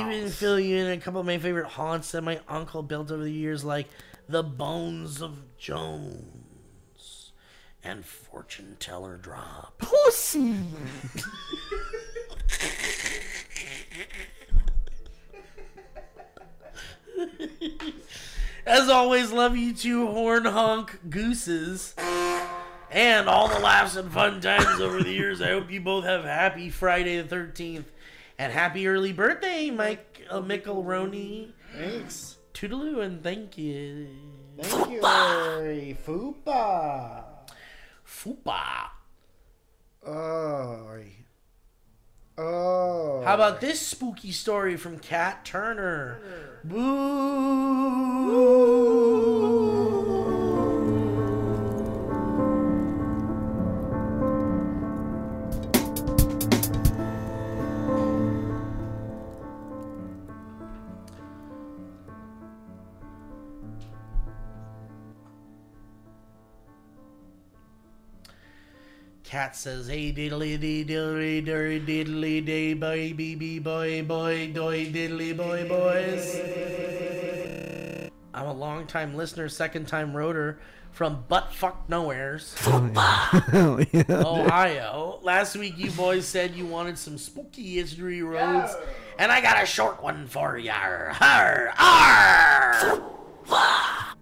Even 0.00 0.28
fill 0.28 0.60
you 0.60 0.76
in 0.76 0.92
a 0.92 0.98
couple 0.98 1.18
of 1.20 1.26
my 1.26 1.38
favorite 1.38 1.66
haunts 1.66 2.12
that 2.12 2.22
my 2.22 2.38
uncle 2.48 2.82
built 2.82 3.10
over 3.10 3.22
the 3.24 3.32
years, 3.32 3.64
like 3.64 3.88
the 4.28 4.42
Bones 4.42 5.20
of 5.20 5.56
Jones 5.58 7.32
and 7.82 8.04
Fortune 8.04 8.76
Teller 8.80 9.16
Drop. 9.16 9.74
Pussy. 9.78 10.56
As 18.66 18.88
always, 18.88 19.30
love 19.30 19.56
you 19.56 19.74
two 19.74 20.06
horn 20.06 20.46
hunk 20.46 20.98
gooses. 21.10 21.94
And 22.90 23.28
all 23.28 23.48
the 23.48 23.58
laughs 23.58 23.96
and 23.96 24.10
fun 24.10 24.40
times 24.40 24.80
over 24.80 25.02
the 25.02 25.12
years. 25.12 25.42
I 25.42 25.50
hope 25.50 25.70
you 25.70 25.80
both 25.80 26.04
have 26.04 26.24
happy 26.24 26.70
Friday 26.70 27.20
the 27.20 27.36
13th. 27.36 27.84
And 28.38 28.52
happy 28.52 28.88
early 28.88 29.12
birthday, 29.12 29.70
Mike 29.70 30.22
uh, 30.30 30.40
Mickelroni. 30.40 31.50
Thanks. 31.76 32.33
Toodaloo 32.64 33.04
and 33.04 33.22
thank 33.22 33.58
you. 33.58 34.08
Thank 34.58 34.92
you, 34.92 35.02
Larry. 35.02 35.98
Fupa. 36.06 37.24
Fupa. 38.06 38.88
Oh. 40.06 40.98
Oh. 42.38 43.22
How 43.22 43.34
about 43.34 43.60
this 43.60 43.80
spooky 43.80 44.32
story 44.32 44.78
from 44.78 44.98
Kat 44.98 45.44
Turner? 45.44 46.18
Cat 69.34 69.56
says, 69.56 69.88
"Hey 69.88 70.12
diddly 70.12 70.60
dee 70.60 70.84
diddly 70.84 71.44
diddly 71.44 71.84
diddly 71.84 72.46
day 72.46 72.72
boy 72.72 73.12
bee 73.14 73.34
bee 73.34 73.58
boy 73.58 74.00
boy 74.04 74.52
doy 74.54 74.86
diddly 74.86 75.36
boy 75.36 75.68
boys." 75.68 76.36
I'm 78.32 78.46
a 78.46 78.52
long 78.52 78.86
time 78.86 79.16
listener, 79.16 79.48
second 79.48 79.88
time 79.88 80.16
rotor 80.16 80.60
from 80.92 81.24
buttfuck 81.28 81.74
nowheres, 81.88 82.54
Ohio. 84.08 85.18
Last 85.20 85.56
week 85.56 85.78
you 85.78 85.90
boys 85.90 86.24
said 86.24 86.54
you 86.54 86.66
wanted 86.66 86.96
some 86.96 87.18
spooky 87.18 87.74
history 87.74 88.22
roads, 88.22 88.72
and 89.18 89.32
I 89.32 89.40
got 89.40 89.60
a 89.60 89.66
short 89.66 90.00
one 90.00 90.28
for 90.28 90.56
ya. 90.56 91.12
Har, 91.12 91.72
ar. 91.76 94.13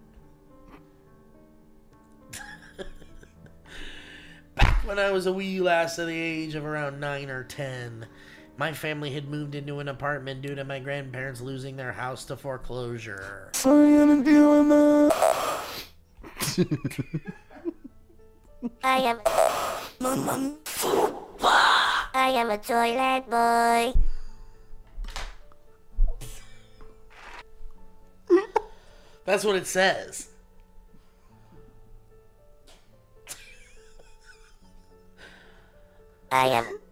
When 4.85 4.99
I 4.99 5.11
was 5.11 5.25
a 5.25 5.33
wee 5.33 5.59
lass 5.59 5.97
of 5.97 6.07
the 6.07 6.17
age 6.17 6.55
of 6.55 6.65
around 6.65 6.99
9 6.99 7.29
or 7.29 7.43
10, 7.43 8.05
my 8.57 8.73
family 8.73 9.11
had 9.11 9.29
moved 9.29 9.55
into 9.55 9.79
an 9.79 9.87
apartment 9.87 10.41
due 10.41 10.55
to 10.55 10.63
my 10.63 10.79
grandparents 10.79 11.41
losing 11.41 11.75
their 11.75 11.91
house 11.91 12.25
to 12.25 12.35
foreclosure. 12.35 13.49
I 18.83 18.97
am. 18.99 19.19
I 22.13 22.29
am 22.29 22.49
a 22.49 22.57
toilet 22.57 23.29
boy. 23.29 23.93
That's 29.25 29.45
what 29.45 29.55
it 29.55 29.67
says. 29.67 30.32
I 36.33 36.47
am. 36.47 36.82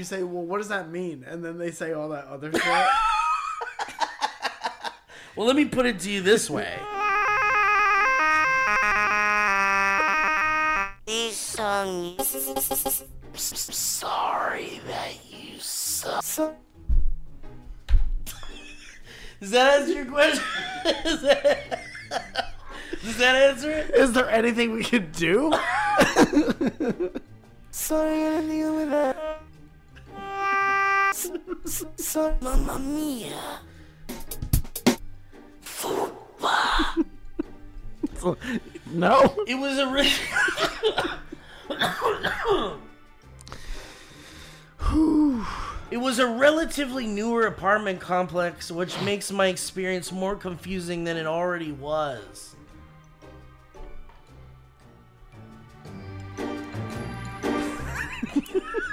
You 0.00 0.04
say, 0.04 0.22
well, 0.22 0.42
what 0.42 0.56
does 0.58 0.68
that 0.68 0.90
mean? 0.90 1.24
And 1.28 1.44
then 1.44 1.58
they 1.58 1.70
say 1.70 1.92
all 1.92 2.08
that 2.08 2.24
other 2.24 2.50
shit. 2.54 2.62
Well, 5.36 5.46
let 5.46 5.54
me 5.56 5.66
put 5.66 5.84
it 5.84 6.00
to 6.00 6.10
you 6.10 6.22
this 6.22 6.48
way. 6.48 6.74
Song. 11.32 12.16
Sorry 13.34 14.80
that 14.86 15.12
you 15.30 15.58
suck. 15.58 16.24
Does 19.40 19.50
that 19.50 19.80
answer 19.80 19.92
your 19.94 20.04
question? 20.06 20.44
Is 21.04 21.20
that- 21.22 21.80
Does 23.02 23.16
that 23.18 23.34
answer 23.36 23.70
it? 23.70 23.90
Is 23.94 24.12
there 24.12 24.28
anything 24.30 24.72
we 24.72 24.82
could 24.84 25.12
do? 25.12 25.52
Sorry, 27.70 28.26
I 28.26 28.30
didn't 28.30 28.48
deal 28.48 28.74
with 28.76 28.90
that. 28.90 29.42
Sorry, 31.12 32.34
Mamma 32.40 32.78
Mia. 32.78 33.60
No. 38.92 39.36
It 39.46 39.54
was 39.54 39.78
a 39.78 39.86
re- 39.86 40.10
It 45.90 45.96
was 45.96 46.18
a 46.20 46.26
relatively 46.26 47.06
newer 47.06 47.46
apartment 47.46 48.00
complex, 48.00 48.70
which 48.70 49.00
makes 49.02 49.32
my 49.32 49.46
experience 49.46 50.12
more 50.12 50.36
confusing 50.36 51.04
than 51.04 51.16
it 51.16 51.26
already 51.26 51.72
was. 51.72 52.54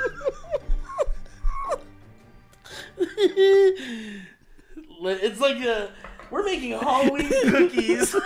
it's 5.03 5.39
like 5.39 5.57
a 5.57 5.91
we're 6.29 6.43
making 6.43 6.71
Halloween 6.71 7.29
cookies. 7.29 8.15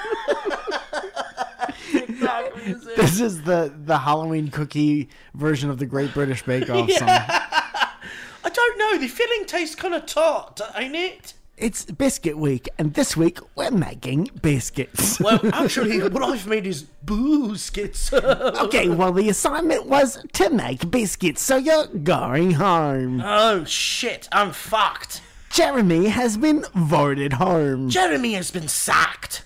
This 2.96 3.20
is 3.20 3.42
the 3.44 3.74
the 3.76 3.98
Halloween 3.98 4.50
cookie 4.50 5.10
version 5.34 5.70
of 5.70 5.80
the 5.80 5.86
Great 5.86 6.14
British 6.14 6.44
Bake 6.44 6.70
Off 6.70 6.90
song. 6.92 7.10
I 7.10 8.50
don't 8.52 8.78
know. 8.78 8.98
The 8.98 9.08
filling 9.08 9.46
tastes 9.46 9.76
kind 9.76 9.94
of 9.94 10.06
tart, 10.06 10.62
ain't 10.76 10.96
it? 10.96 11.34
It's 11.62 11.86
biscuit 11.86 12.40
week, 12.40 12.68
and 12.80 12.96
this 12.96 13.16
week 13.16 13.38
we're 13.56 13.70
making 13.70 14.32
biscuits. 14.42 15.20
Well, 15.22 15.40
actually, 15.54 16.00
what 16.00 16.24
I've 16.24 16.48
made 16.48 16.66
is 16.66 16.86
booskits. 17.06 18.12
okay, 18.64 18.90
well 18.90 19.12
the 19.12 19.30
assignment 19.30 19.86
was 19.86 20.18
to 20.34 20.50
make 20.50 20.90
biscuits, 20.90 21.44
so 21.44 21.58
you're 21.58 21.86
going 21.86 22.54
home. 22.54 23.22
oh 23.24 23.64
shit! 23.66 24.28
I'm 24.32 24.54
fucked. 24.54 25.22
Jeremy 25.52 26.08
has 26.08 26.36
been 26.36 26.66
voted 26.74 27.34
home. 27.34 27.90
Jeremy 27.92 28.34
has 28.34 28.50
been 28.50 28.68
sacked. 28.68 29.44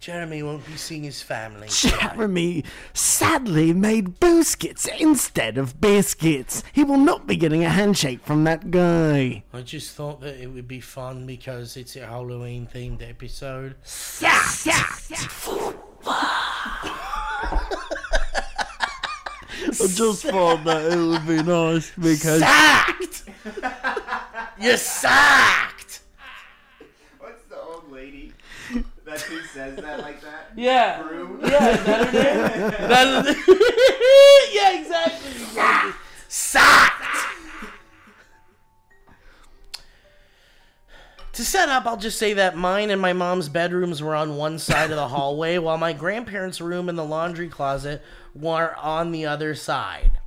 Jeremy 0.00 0.42
won't 0.42 0.66
be 0.66 0.76
seeing 0.76 1.02
his 1.02 1.20
family. 1.20 1.68
Jeremy 1.68 2.64
sadly 2.94 3.74
made 3.74 4.18
biscuits 4.18 4.88
instead 4.98 5.58
of 5.58 5.78
biscuits. 5.78 6.64
He 6.72 6.84
will 6.84 6.96
not 6.96 7.26
be 7.26 7.36
getting 7.36 7.64
a 7.64 7.68
handshake 7.68 8.20
from 8.24 8.44
that 8.44 8.70
guy. 8.70 9.42
I 9.52 9.60
just 9.60 9.94
thought 9.94 10.22
that 10.22 10.42
it 10.42 10.46
would 10.46 10.66
be 10.66 10.80
fun 10.80 11.26
because 11.26 11.76
it's 11.76 11.96
a 11.96 12.06
Halloween 12.06 12.66
themed 12.74 13.06
episode. 13.06 13.74
Yeah, 14.22 14.42
yeah, 14.64 14.86
yeah. 15.10 15.28
I 19.62 19.86
just 19.86 20.24
thought 20.24 20.64
that 20.64 20.92
it 20.92 20.96
would 20.96 21.26
be 21.26 21.42
nice 21.42 21.92
because 22.00 22.40
Sacked! 22.40 23.24
You're 24.58 24.78
sacked! 24.78 25.79
That 29.10 29.20
who 29.22 29.40
says 29.42 29.76
that 29.76 29.98
like 30.00 30.20
that? 30.22 30.50
Yeah. 30.56 31.02
Yeah, 31.42 31.70
is 31.70 31.84
that 31.84 32.06
her 32.06 33.22
name? 33.22 33.44
Yeah, 34.52 34.80
exactly. 34.80 35.30
exactly. 35.30 35.92
Sacked! 36.28 37.26
To 41.34 41.44
set 41.44 41.68
up, 41.68 41.86
I'll 41.86 41.96
just 41.96 42.18
say 42.18 42.34
that 42.34 42.56
mine 42.56 42.90
and 42.90 43.00
my 43.00 43.12
mom's 43.12 43.48
bedrooms 43.48 44.02
were 44.02 44.14
on 44.14 44.36
one 44.36 44.58
side 44.58 44.90
of 44.90 44.96
the 44.96 45.08
hallway, 45.08 45.58
while 45.58 45.78
my 45.78 45.92
grandparents' 45.92 46.60
room 46.60 46.88
and 46.88 46.98
the 46.98 47.04
laundry 47.04 47.48
closet 47.48 48.02
were 48.34 48.74
on 48.76 49.12
the 49.12 49.26
other 49.26 49.54
side. 49.54 50.19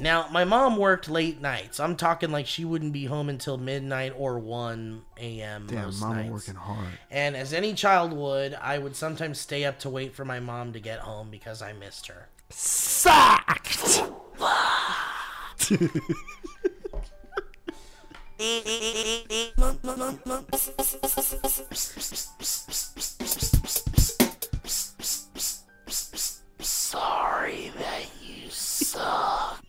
Now, 0.00 0.28
my 0.30 0.44
mom 0.44 0.76
worked 0.76 1.08
late 1.08 1.40
nights. 1.40 1.80
I'm 1.80 1.96
talking 1.96 2.30
like 2.30 2.46
she 2.46 2.64
wouldn't 2.64 2.92
be 2.92 3.04
home 3.06 3.28
until 3.28 3.56
midnight 3.56 4.12
or 4.16 4.38
1 4.38 5.02
a.m. 5.18 5.66
damn, 5.66 5.84
most 5.84 6.00
mama 6.00 6.14
nights. 6.16 6.30
working 6.30 6.54
hard. 6.54 6.86
And 7.10 7.36
as 7.36 7.52
any 7.52 7.74
child 7.74 8.12
would, 8.12 8.54
I 8.54 8.78
would 8.78 8.96
sometimes 8.96 9.40
stay 9.40 9.64
up 9.64 9.78
to 9.80 9.88
wait 9.88 10.14
for 10.14 10.24
my 10.24 10.40
mom 10.40 10.72
to 10.72 10.80
get 10.80 11.00
home 11.00 11.30
because 11.30 11.62
I 11.62 11.72
missed 11.72 12.06
her. 12.06 12.28
Sacked. 12.50 14.02
Sorry 26.60 27.72
that 27.78 28.06
you 28.22 28.48
suck. 28.50 29.67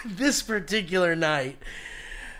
this 0.04 0.42
particular 0.42 1.14
night, 1.16 1.58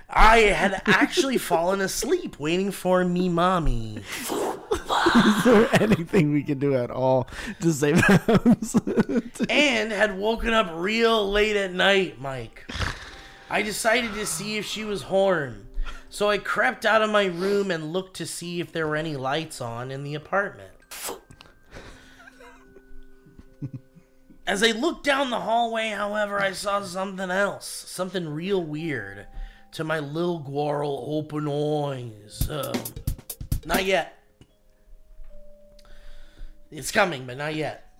I 0.09 0.39
had 0.39 0.83
actually 0.87 1.39
fallen 1.39 1.81
asleep 1.81 2.39
waiting 2.39 2.71
for 2.71 3.05
me 3.05 3.29
mommy. 3.29 4.03
Is 4.31 5.45
there 5.45 5.69
anything 5.81 6.33
we 6.33 6.43
can 6.43 6.59
do 6.59 6.75
at 6.75 6.91
all 6.91 7.29
to 7.61 7.73
save 7.73 7.97
the 7.97 9.33
house? 9.37 9.47
and 9.49 9.93
had 9.93 10.19
woken 10.19 10.53
up 10.53 10.71
real 10.75 11.31
late 11.31 11.57
at 11.57 11.73
night, 11.73 12.21
Mike. 12.21 12.71
I 13.51 13.63
decided 13.63 14.15
to 14.15 14.27
see 14.27 14.57
if 14.59 14.65
she 14.65 14.85
was 14.85 15.03
home. 15.03 15.69
So 16.11 16.31
I 16.31 16.39
crept 16.39 16.87
out 16.87 17.03
of 17.03 17.11
my 17.11 17.27
room 17.27 17.71
and 17.71 17.93
looked 17.93 18.17
to 18.17 18.27
see 18.27 18.61
if 18.61 18.73
there 18.73 18.87
were 18.87 18.97
any 18.97 19.17
lights 19.17 19.61
on 19.61 19.91
in 19.91 20.05
the 20.05 20.15
apartment. 20.15 20.71
As 24.49 24.63
I 24.63 24.71
looked 24.71 25.05
down 25.05 25.29
the 25.29 25.41
hallway, 25.41 25.91
however, 25.91 26.41
I 26.41 26.53
saw 26.53 26.83
something 26.83 27.31
else. 27.31 27.67
Something 27.67 28.27
real 28.27 28.65
weird 28.65 29.27
to 29.73 29.85
my 29.85 29.99
little 29.99 30.39
Guarl 30.39 31.05
open 31.07 31.47
eyes. 31.47 32.49
Um, 32.49 32.73
not 33.67 33.85
yet. 33.85 34.19
It's 36.71 36.91
coming, 36.91 37.27
but 37.27 37.37
not 37.37 37.55
yet. 37.57 37.93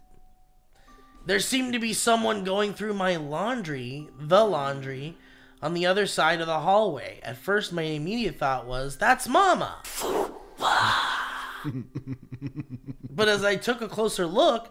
There 1.27 1.39
seemed 1.39 1.75
to 1.75 1.79
be 1.79 1.93
someone 1.93 2.45
going 2.45 2.73
through 2.73 2.95
my 2.95 3.17
laundry, 3.17 4.09
the 4.19 4.43
laundry, 4.43 5.19
on 5.61 5.75
the 5.75 5.85
other 5.85 6.07
side 6.07 6.41
of 6.41 6.47
the 6.47 6.61
hallway. 6.61 7.21
At 7.23 7.37
first, 7.37 7.75
my 7.75 7.83
immediate 7.83 8.39
thought 8.39 8.67
was, 8.67 8.97
that's 8.97 9.29
Mama. 9.29 9.83
but 13.11 13.29
as 13.29 13.45
I 13.45 13.57
took 13.57 13.83
a 13.83 13.89
closer 13.89 14.25
look, 14.27 14.71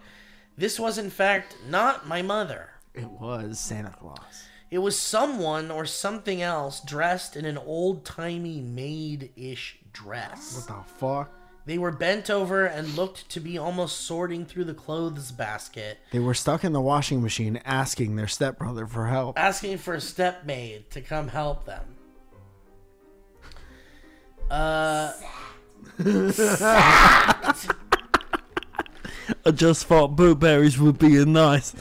this 0.58 0.78
was 0.78 0.98
in 0.98 1.08
fact 1.10 1.56
not 1.68 2.06
my 2.06 2.20
mother. 2.20 2.68
it 2.94 3.08
was 3.10 3.58
Santa 3.58 3.90
Claus. 3.98 4.44
It 4.70 4.78
was 4.78 4.98
someone 4.98 5.70
or 5.70 5.86
something 5.86 6.42
else 6.42 6.80
dressed 6.80 7.36
in 7.36 7.46
an 7.46 7.56
old 7.56 8.04
timey 8.04 8.60
maid 8.60 9.30
ish 9.34 9.78
dress. 9.94 10.66
What 10.68 10.76
the 10.76 10.82
fuck? 10.98 11.32
They 11.64 11.78
were 11.78 11.92
bent 11.92 12.28
over 12.30 12.64
and 12.66 12.94
looked 12.96 13.28
to 13.30 13.40
be 13.40 13.56
almost 13.58 14.00
sorting 14.02 14.44
through 14.46 14.64
the 14.64 14.74
clothes 14.74 15.32
basket, 15.32 15.98
They 16.12 16.18
were 16.18 16.34
stuck 16.34 16.64
in 16.64 16.72
the 16.72 16.80
washing 16.80 17.22
machine 17.22 17.60
asking 17.64 18.16
their 18.16 18.26
stepbrother 18.26 18.86
for 18.86 19.06
help. 19.06 19.38
asking 19.38 19.78
for 19.78 19.94
a 19.94 20.00
stepmaid 20.00 20.90
to 20.90 21.00
come 21.02 21.28
help 21.28 21.64
them. 21.66 21.84
Uh, 24.50 25.12
I 29.44 29.50
just 29.50 29.86
thought 29.86 30.16
blueberries 30.16 30.78
would 30.78 30.98
be 30.98 31.24
nice. 31.24 31.74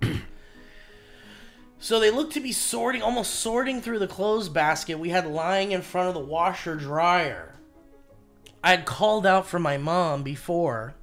so 1.78 2.00
they 2.00 2.10
looked 2.10 2.32
to 2.34 2.40
be 2.40 2.52
sorting, 2.52 3.02
almost 3.02 3.34
sorting 3.34 3.80
through 3.80 3.98
the 3.98 4.06
clothes 4.06 4.48
basket 4.48 4.98
we 4.98 5.10
had 5.10 5.26
lying 5.26 5.72
in 5.72 5.82
front 5.82 6.08
of 6.08 6.14
the 6.14 6.20
washer 6.20 6.76
dryer. 6.76 7.54
I 8.62 8.70
had 8.70 8.86
called 8.86 9.26
out 9.26 9.46
for 9.46 9.58
my 9.58 9.76
mom 9.78 10.22
before 10.22 10.94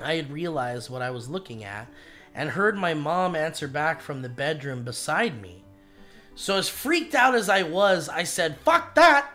I 0.00 0.14
had 0.14 0.30
realized 0.30 0.90
what 0.90 1.02
I 1.02 1.10
was 1.10 1.28
looking 1.28 1.64
at 1.64 1.88
and 2.34 2.50
heard 2.50 2.76
my 2.76 2.94
mom 2.94 3.34
answer 3.34 3.66
back 3.66 4.00
from 4.00 4.22
the 4.22 4.28
bedroom 4.28 4.84
beside 4.84 5.40
me. 5.40 5.64
So, 6.34 6.58
as 6.58 6.68
freaked 6.68 7.14
out 7.14 7.34
as 7.34 7.48
I 7.48 7.62
was, 7.62 8.10
I 8.10 8.24
said, 8.24 8.58
Fuck 8.58 8.94
that! 8.96 9.30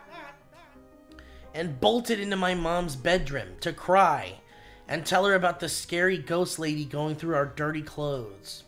And 1.54 1.80
bolted 1.80 2.20
into 2.20 2.36
my 2.36 2.54
mom's 2.54 2.96
bedroom 2.96 3.48
to 3.60 3.72
cry 3.72 4.40
and 4.88 5.04
tell 5.04 5.24
her 5.24 5.34
about 5.34 5.60
the 5.60 5.68
scary 5.68 6.18
ghost 6.18 6.58
lady 6.58 6.84
going 6.84 7.16
through 7.16 7.34
our 7.34 7.46
dirty 7.46 7.82
clothes. 7.82 8.64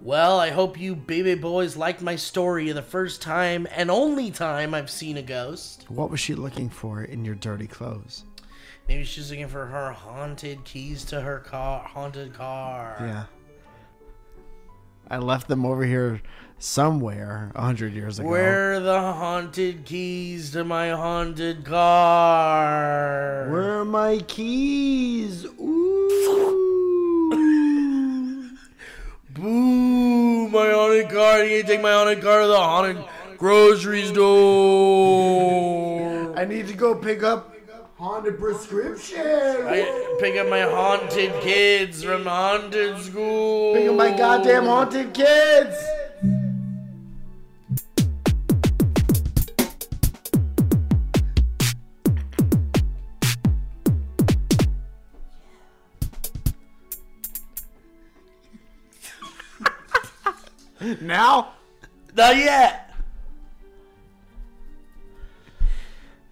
Well, 0.00 0.40
I 0.40 0.50
hope 0.50 0.80
you 0.80 0.96
baby 0.96 1.36
boys 1.36 1.76
liked 1.76 2.02
my 2.02 2.16
story 2.16 2.72
the 2.72 2.82
first 2.82 3.22
time 3.22 3.68
and 3.70 3.90
only 3.90 4.32
time 4.32 4.74
I've 4.74 4.90
seen 4.90 5.16
a 5.16 5.22
ghost. 5.22 5.84
What 5.88 6.10
was 6.10 6.18
she 6.18 6.34
looking 6.34 6.68
for 6.68 7.04
in 7.04 7.24
your 7.24 7.36
dirty 7.36 7.68
clothes? 7.68 8.24
Maybe 8.88 9.04
she's 9.04 9.30
looking 9.30 9.48
for 9.48 9.64
her 9.66 9.92
haunted 9.92 10.64
keys 10.64 11.04
to 11.04 11.20
her 11.20 11.38
car, 11.38 11.84
haunted 11.84 12.34
car. 12.34 12.96
Yeah. 13.00 13.24
I 15.08 15.18
left 15.18 15.46
them 15.46 15.64
over 15.64 15.84
here 15.84 16.20
somewhere 16.62 17.50
a 17.56 17.62
hundred 17.62 17.92
years 17.92 18.18
ago. 18.20 18.28
Where 18.28 18.74
are 18.74 18.80
the 18.80 19.00
haunted 19.00 19.84
keys 19.84 20.52
to 20.52 20.62
my 20.62 20.90
haunted 20.90 21.64
car? 21.64 23.48
Where 23.50 23.80
are 23.80 23.84
my 23.84 24.18
keys? 24.28 25.44
Ooh. 25.44 25.88
Boo! 29.30 30.48
My 30.48 30.70
haunted 30.70 31.10
car. 31.10 31.42
You 31.44 31.64
take 31.64 31.82
my 31.82 31.90
haunted 31.90 32.22
car 32.22 32.42
to 32.42 32.46
the 32.46 32.56
haunted 32.56 33.04
grocery 33.38 34.04
store. 34.04 34.32
I 36.38 36.44
need 36.44 36.68
to 36.68 36.74
go 36.74 36.94
pick 36.94 37.24
up 37.24 37.56
haunted 37.98 38.38
prescription. 38.38 39.20
I 39.20 40.16
pick 40.20 40.36
up 40.36 40.48
my 40.48 40.60
haunted 40.60 41.32
kids 41.40 42.04
from 42.04 42.24
haunted 42.24 43.00
school. 43.00 43.74
Pick 43.74 43.88
up 43.88 43.96
my 43.96 44.16
goddamn 44.16 44.66
haunted 44.66 45.12
kids. 45.12 45.74
now? 61.00 61.52
Not 62.14 62.36
yet. 62.36 62.90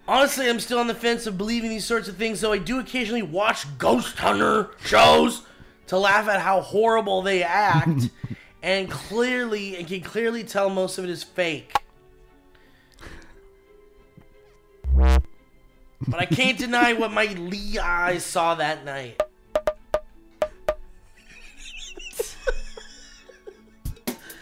Honestly, 0.07 0.49
I'm 0.49 0.59
still 0.59 0.79
on 0.79 0.87
the 0.87 0.95
fence 0.95 1.25
of 1.25 1.37
believing 1.37 1.69
these 1.69 1.85
sorts 1.85 2.07
of 2.07 2.17
things, 2.17 2.41
though 2.41 2.51
I 2.51 2.57
do 2.57 2.79
occasionally 2.79 3.21
watch 3.21 3.65
ghost 3.77 4.17
hunter 4.17 4.71
shows 4.83 5.43
to 5.87 5.97
laugh 5.97 6.27
at 6.27 6.41
how 6.41 6.61
horrible 6.61 7.21
they 7.21 7.43
act, 7.43 8.09
and 8.63 8.89
clearly, 8.89 9.77
and 9.77 9.87
can 9.87 10.01
clearly 10.01 10.43
tell 10.43 10.69
most 10.69 10.97
of 10.97 11.05
it 11.05 11.09
is 11.09 11.23
fake. 11.23 11.73
But 14.93 16.19
I 16.19 16.25
can't 16.25 16.57
deny 16.57 16.93
what 16.93 17.11
my 17.13 17.25
Lee 17.27 17.77
eyes 17.79 18.25
saw 18.25 18.55
that 18.55 18.83
night. 18.83 19.21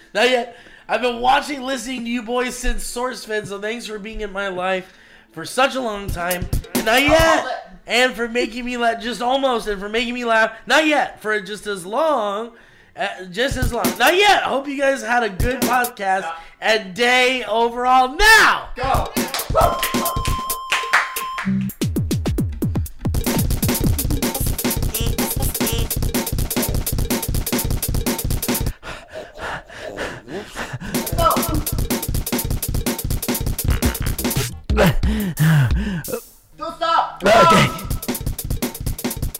Not 0.14 0.30
yet. 0.30 0.58
I've 0.88 1.02
been 1.02 1.20
watching, 1.20 1.62
listening 1.62 2.04
to 2.06 2.10
you 2.10 2.24
boys 2.24 2.58
since 2.58 2.84
SourceFed, 2.84 3.46
so 3.46 3.62
thanks 3.62 3.86
for 3.86 4.00
being 4.00 4.22
in 4.22 4.32
my 4.32 4.48
life 4.48 4.98
for 5.32 5.46
such 5.46 5.76
a 5.76 5.80
long 5.80 6.08
time. 6.08 6.48
And 6.74 6.86
not 6.86 7.02
yet. 7.04 7.82
And 7.86 8.14
for 8.14 8.28
making 8.28 8.66
me 8.66 8.76
laugh, 8.78 9.02
just 9.02 9.22
almost, 9.22 9.68
and 9.68 9.80
for 9.80 9.90
making 9.90 10.16
me 10.16 10.26
laugh, 10.26 10.52
not 10.66 10.88
yet, 10.88 11.22
for 11.22 11.40
just 11.42 11.68
as 11.68 11.86
long, 11.86 12.54
uh, 12.96 13.26
just 13.26 13.56
as 13.58 13.72
long. 13.72 13.86
Not 14.00 14.16
yet. 14.16 14.44
I 14.44 14.50
hope 14.50 14.68
you 14.68 14.80
guys 14.80 15.04
had 15.04 15.22
a 15.22 15.30
good 15.30 15.62
podcast 15.62 16.32
and 16.60 16.96
day 16.96 17.44
overall. 17.44 18.16
Now! 18.16 18.70
Go. 18.76 20.16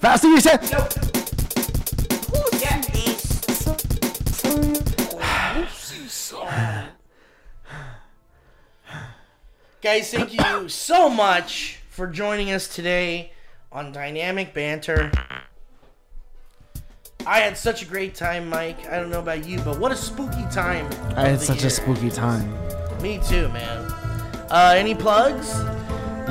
Faster, 0.10 0.28
you 0.30 0.42
said. 0.42 0.60
Yeah. 0.72 0.88
Guys, 9.84 10.10
thank 10.10 10.34
you 10.34 10.68
so 10.68 11.10
much 11.10 11.80
for 11.92 12.08
joining 12.08 12.50
us 12.50 12.68
today 12.68 13.34
on 13.72 13.92
Dynamic 13.92 14.56
Banter. 14.56 15.12
I 17.28 17.42
had 17.42 17.56
such 17.56 17.84
a 17.84 17.86
great 17.86 18.16
time, 18.16 18.50
Mike. 18.50 18.88
I 18.90 18.98
don't 18.98 19.12
know 19.12 19.20
about 19.20 19.46
you, 19.46 19.60
but 19.60 19.78
what 19.80 19.92
a 19.92 19.96
spooky 19.96 20.44
time. 20.50 20.88
I 21.16 21.26
had 21.26 21.34
of 21.34 21.40
the 21.42 21.46
such 21.46 21.64
a 21.64 21.70
spooky 21.70 22.10
time. 22.10 22.52
Me 23.00 23.20
too, 23.28 23.48
man. 23.50 23.86
Uh, 24.50 24.74
any 24.76 24.96
plugs? 24.96 25.50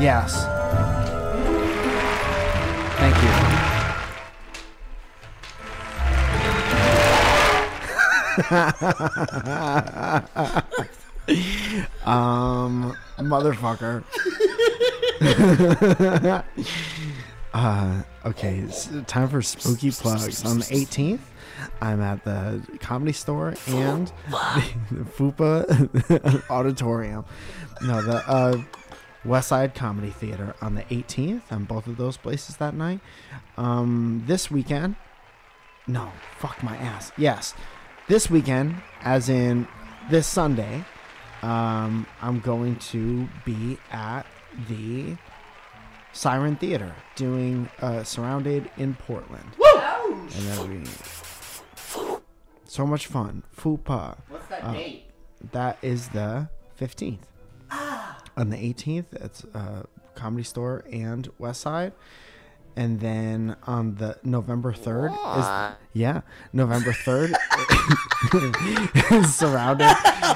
Yes. 0.01 0.35
Thank 2.99 3.15
you. 3.23 3.38
um, 12.07 12.97
motherfucker. 13.19 14.05
uh, 17.55 18.03
okay, 18.25 18.59
it's 18.59 18.89
time 19.07 19.29
for 19.29 19.43
spooky 19.43 19.91
plugs. 19.91 20.45
On 20.45 20.59
the 20.59 20.65
18th, 20.65 21.21
I'm 21.81 22.01
at 22.01 22.25
the 22.25 22.63
comedy 22.81 23.13
store 23.13 23.55
and 23.67 24.13
the, 24.31 25.07
FUPA 25.17 26.43
auditorium. 26.51 27.25
No, 27.83 28.01
the 28.01 28.29
uh, 28.29 28.63
West 29.25 29.49
Side 29.49 29.75
Comedy 29.75 30.11
Theater 30.11 30.55
on 30.63 30.77
the 30.77 30.83
18th. 30.83 31.43
On 31.51 31.65
both 31.65 31.89
of 31.89 31.97
those 31.97 32.17
places 32.17 32.59
that 32.59 32.75
night. 32.75 33.01
Um, 33.57 34.23
this 34.27 34.51
weekend. 34.51 34.95
No, 35.89 36.13
fuck 36.39 36.63
my 36.63 36.77
ass. 36.77 37.11
Yes, 37.17 37.55
this 38.09 38.31
weekend, 38.31 38.77
as 39.03 39.29
in 39.29 39.67
this 40.11 40.27
Sunday, 40.27 40.85
um, 41.43 42.07
I'm 42.21 42.41
going 42.41 42.77
to 42.77 43.29
be 43.45 43.79
at 43.93 44.23
the 44.69 45.17
Siren 46.13 46.57
Theater 46.57 46.93
doing 47.15 47.69
uh, 47.81 48.03
Surrounded 48.03 48.71
in 48.77 48.95
Portland. 48.95 49.45
And 50.11 50.31
that'll 50.31 50.67
be 50.69 50.85
so 52.65 52.87
much 52.87 53.07
fun. 53.07 53.45
Fupa. 53.57 54.19
What's 54.29 54.47
that 54.49 54.65
Uh, 54.65 54.73
date? 54.73 55.05
That 55.53 55.79
is 55.83 56.09
the 56.09 56.49
15th. 56.81 57.19
On 58.37 58.51
the 58.51 58.57
18th, 58.57 59.13
it's 59.15 59.45
uh, 59.55 59.83
Comedy 60.15 60.43
Store 60.45 60.85
and 60.93 61.29
West 61.39 61.61
Side. 61.61 61.93
And 62.79 63.01
then 63.01 63.57
on 63.67 63.97
the 63.97 64.21
November 64.23 64.73
3rd 64.73 65.11
is 65.11 65.77
yeah, 65.95 66.21
November 66.53 66.93
3rd 66.93 67.35
is 69.21 69.35
surrounded 69.35 69.93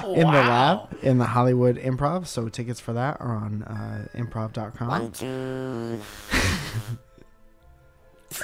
in 0.09 0.27
the 0.27 0.33
lab 0.33 0.93
in 1.03 1.19
the 1.19 1.27
Hollywood 1.27 1.77
Improv. 1.77 2.27
So 2.27 2.49
tickets 2.49 2.81
for 2.81 2.95
that 2.95 3.19
are 3.21 3.37
on 3.37 3.63
uh, 3.63 4.09
improv.com. 4.19 4.89
One, 4.89 5.13
two, 5.13 6.01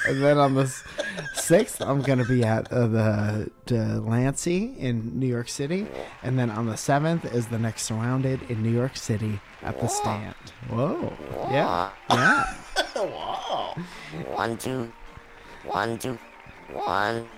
And 0.06 0.22
then 0.22 0.38
on 0.38 0.54
the 0.54 0.64
6th, 0.64 1.86
I'm 1.86 2.02
going 2.02 2.18
to 2.18 2.24
be 2.24 2.44
at 2.44 2.72
uh, 2.72 2.86
the 2.86 3.50
Delancey 3.66 4.74
in 4.78 5.18
New 5.18 5.26
York 5.26 5.48
City. 5.48 5.86
And 6.22 6.38
then 6.38 6.50
on 6.50 6.66
the 6.66 6.74
7th 6.74 7.32
is 7.32 7.46
the 7.48 7.58
next 7.58 7.82
Surrounded 7.82 8.42
in 8.50 8.62
New 8.62 8.72
York 8.72 8.96
City 8.96 9.40
at 9.62 9.80
the 9.80 9.88
stand. 9.88 10.34
Whoa. 10.68 11.12
Yeah. 11.50 11.90
Yeah. 12.10 12.54
one, 14.34 14.56
two, 14.56 14.92
one, 15.64 15.98
two, 15.98 16.18
one, 16.72 17.28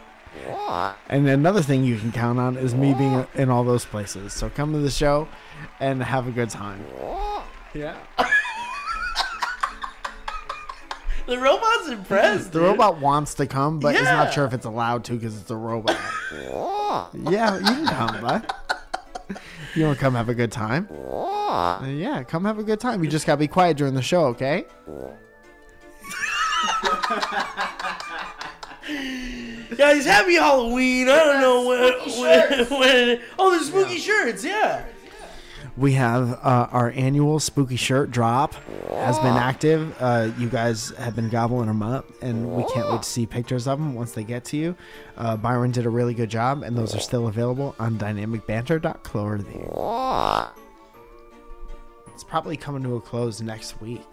one. 0.47 0.95
And 1.09 1.29
another 1.29 1.63
thing 1.63 1.85
you 1.85 1.99
can 1.99 2.13
count 2.13 2.39
on 2.39 2.57
is 2.57 2.75
me 2.75 2.95
being 2.95 3.27
in 3.35 3.51
all 3.51 3.65
those 3.65 3.85
places. 3.85 4.33
So 4.33 4.51
come 4.51 4.73
to 4.73 4.79
the 4.79 4.91
show 4.91 5.29
and 5.79 6.03
have 6.03 6.27
a 6.27 6.31
good 6.31 6.51
time. 6.51 6.85
Yeah. 7.75 7.97
The 11.31 11.39
robot's 11.39 11.89
impressed. 11.89 12.53
The 12.53 12.59
dude. 12.59 12.69
robot 12.71 12.99
wants 12.99 13.35
to 13.35 13.47
come, 13.47 13.79
but 13.79 13.95
he's 13.95 14.03
Yeah. 14.03 14.17
not 14.17 14.35
sure 14.35 14.45
if 14.47 14.53
it's 14.53 14.67
allowed 14.67 15.05
to 15.05 15.13
because 15.13 15.41
it's 15.41 15.49
a 15.51 15.57
robot. 15.57 15.97
yeah, 17.15 17.57
you 17.57 17.65
can 17.65 17.87
come, 17.87 18.21
bud. 18.21 18.53
You 19.77 19.85
want 19.85 19.97
to 19.97 20.01
come 20.01 20.17
have 20.17 20.29
a 20.29 20.35
good 20.35 20.51
time? 20.51 20.89
Yeah, 20.91 22.25
come 22.27 22.45
have 22.47 22.59
a 22.59 22.65
good 22.65 22.81
time. 22.81 23.05
You 23.05 23.09
just 23.11 23.29
gotta 23.29 23.39
be 23.39 23.47
quiet 23.47 23.77
during 23.77 23.95
the 23.95 24.03
show, 24.03 24.25
okay? 24.27 24.65
Guys, 29.77 30.05
happy 30.05 30.35
Halloween. 30.35 31.09
I 31.09 31.17
don't 31.17 31.41
know 31.41 31.67
when, 31.69 31.93
when, 32.21 32.67
when. 32.81 33.21
Oh, 33.39 33.57
the 33.57 33.65
spooky 33.65 33.99
shirts, 33.99 34.45
yeah. 34.45 34.85
We 35.77 35.93
have 35.93 36.33
uh, 36.43 36.69
our 36.73 36.91
annual 36.91 37.39
spooky 37.41 37.77
shirt 37.77 38.11
drop 38.11 38.55
has 38.91 39.19
been 39.19 39.29
active. 39.37 39.95
Uh, 40.01 40.31
you 40.39 40.49
guys 40.49 40.91
have 40.99 41.17
been 41.17 41.29
gobbling 41.29 41.69
them 41.69 41.83
up, 41.83 42.07
and 42.21 42.55
we 42.55 42.65
can't 42.73 42.91
wait 42.91 43.03
to 43.03 43.09
see 43.09 43.25
pictures 43.27 43.67
of 43.67 43.79
them 43.79 43.95
once 43.95 44.13
they 44.13 44.25
get 44.25 44.45
to 44.47 44.57
you. 44.57 44.77
Uh, 45.17 45.37
Byron 45.37 45.71
did 45.71 45.87
a 45.87 45.91
really 45.91 46.13
good 46.15 46.29
job, 46.31 46.63
and 46.63 46.77
those 46.77 46.95
are 46.95 47.01
still 47.01 47.29
available 47.29 47.75
on 47.79 47.97
dynamicbanter.clothing. 47.99 49.71
It's 52.13 52.25
probably 52.25 52.57
coming 52.57 52.83
to 52.83 52.97
a 52.97 53.01
close 53.01 53.41
next 53.41 53.81
week. 53.81 54.07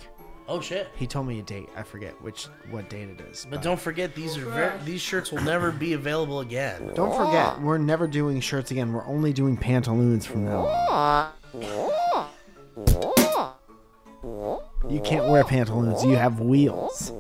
Oh 0.50 0.62
shit! 0.62 0.88
He 0.96 1.06
told 1.06 1.28
me 1.28 1.40
a 1.40 1.44
date. 1.44 1.68
I 1.76 1.84
forget 1.84 2.14
which 2.22 2.46
what 2.70 2.90
date 2.90 3.10
it 3.10 3.20
is. 3.20 3.46
But 3.50 3.62
don't 3.62 3.80
forget 3.80 4.16
these 4.16 4.38
are 4.38 4.46
very, 4.46 4.80
these 4.86 5.02
shirts 5.02 5.30
will 5.30 5.42
never 5.42 5.74
be 5.74 5.92
available 5.92 6.40
again. 6.40 6.90
Don't 6.96 7.14
forget, 7.14 7.60
we're 7.62 7.78
never 7.78 8.08
doing 8.08 8.40
shirts 8.40 8.72
again. 8.72 8.94
We're 8.94 9.06
only 9.06 9.34
doing 9.34 9.58
pantaloons 9.58 10.26
from 10.26 10.46
now 10.46 10.68
on. 10.68 11.32
You 14.90 15.02
can't 15.04 15.28
wear 15.30 15.44
pantaloons. 15.44 16.04
You 16.06 16.16
have 16.16 16.40
wheels. 16.40 17.12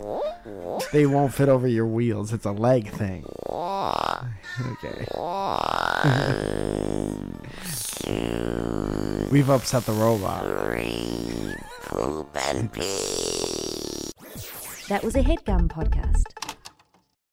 They 0.91 1.05
won't 1.05 1.33
fit 1.33 1.49
over 1.49 1.67
your 1.67 1.85
wheels. 1.85 2.31
It's 2.33 2.45
a 2.45 2.51
leg 2.51 2.89
thing. 2.89 3.25
Okay. 3.47 5.05
We've 9.31 9.49
upset 9.49 9.85
the 9.85 9.91
robot. 9.91 10.43
That 14.87 15.03
was 15.03 15.15
a 15.15 15.21
headgum 15.21 15.67
podcast. 15.67 16.46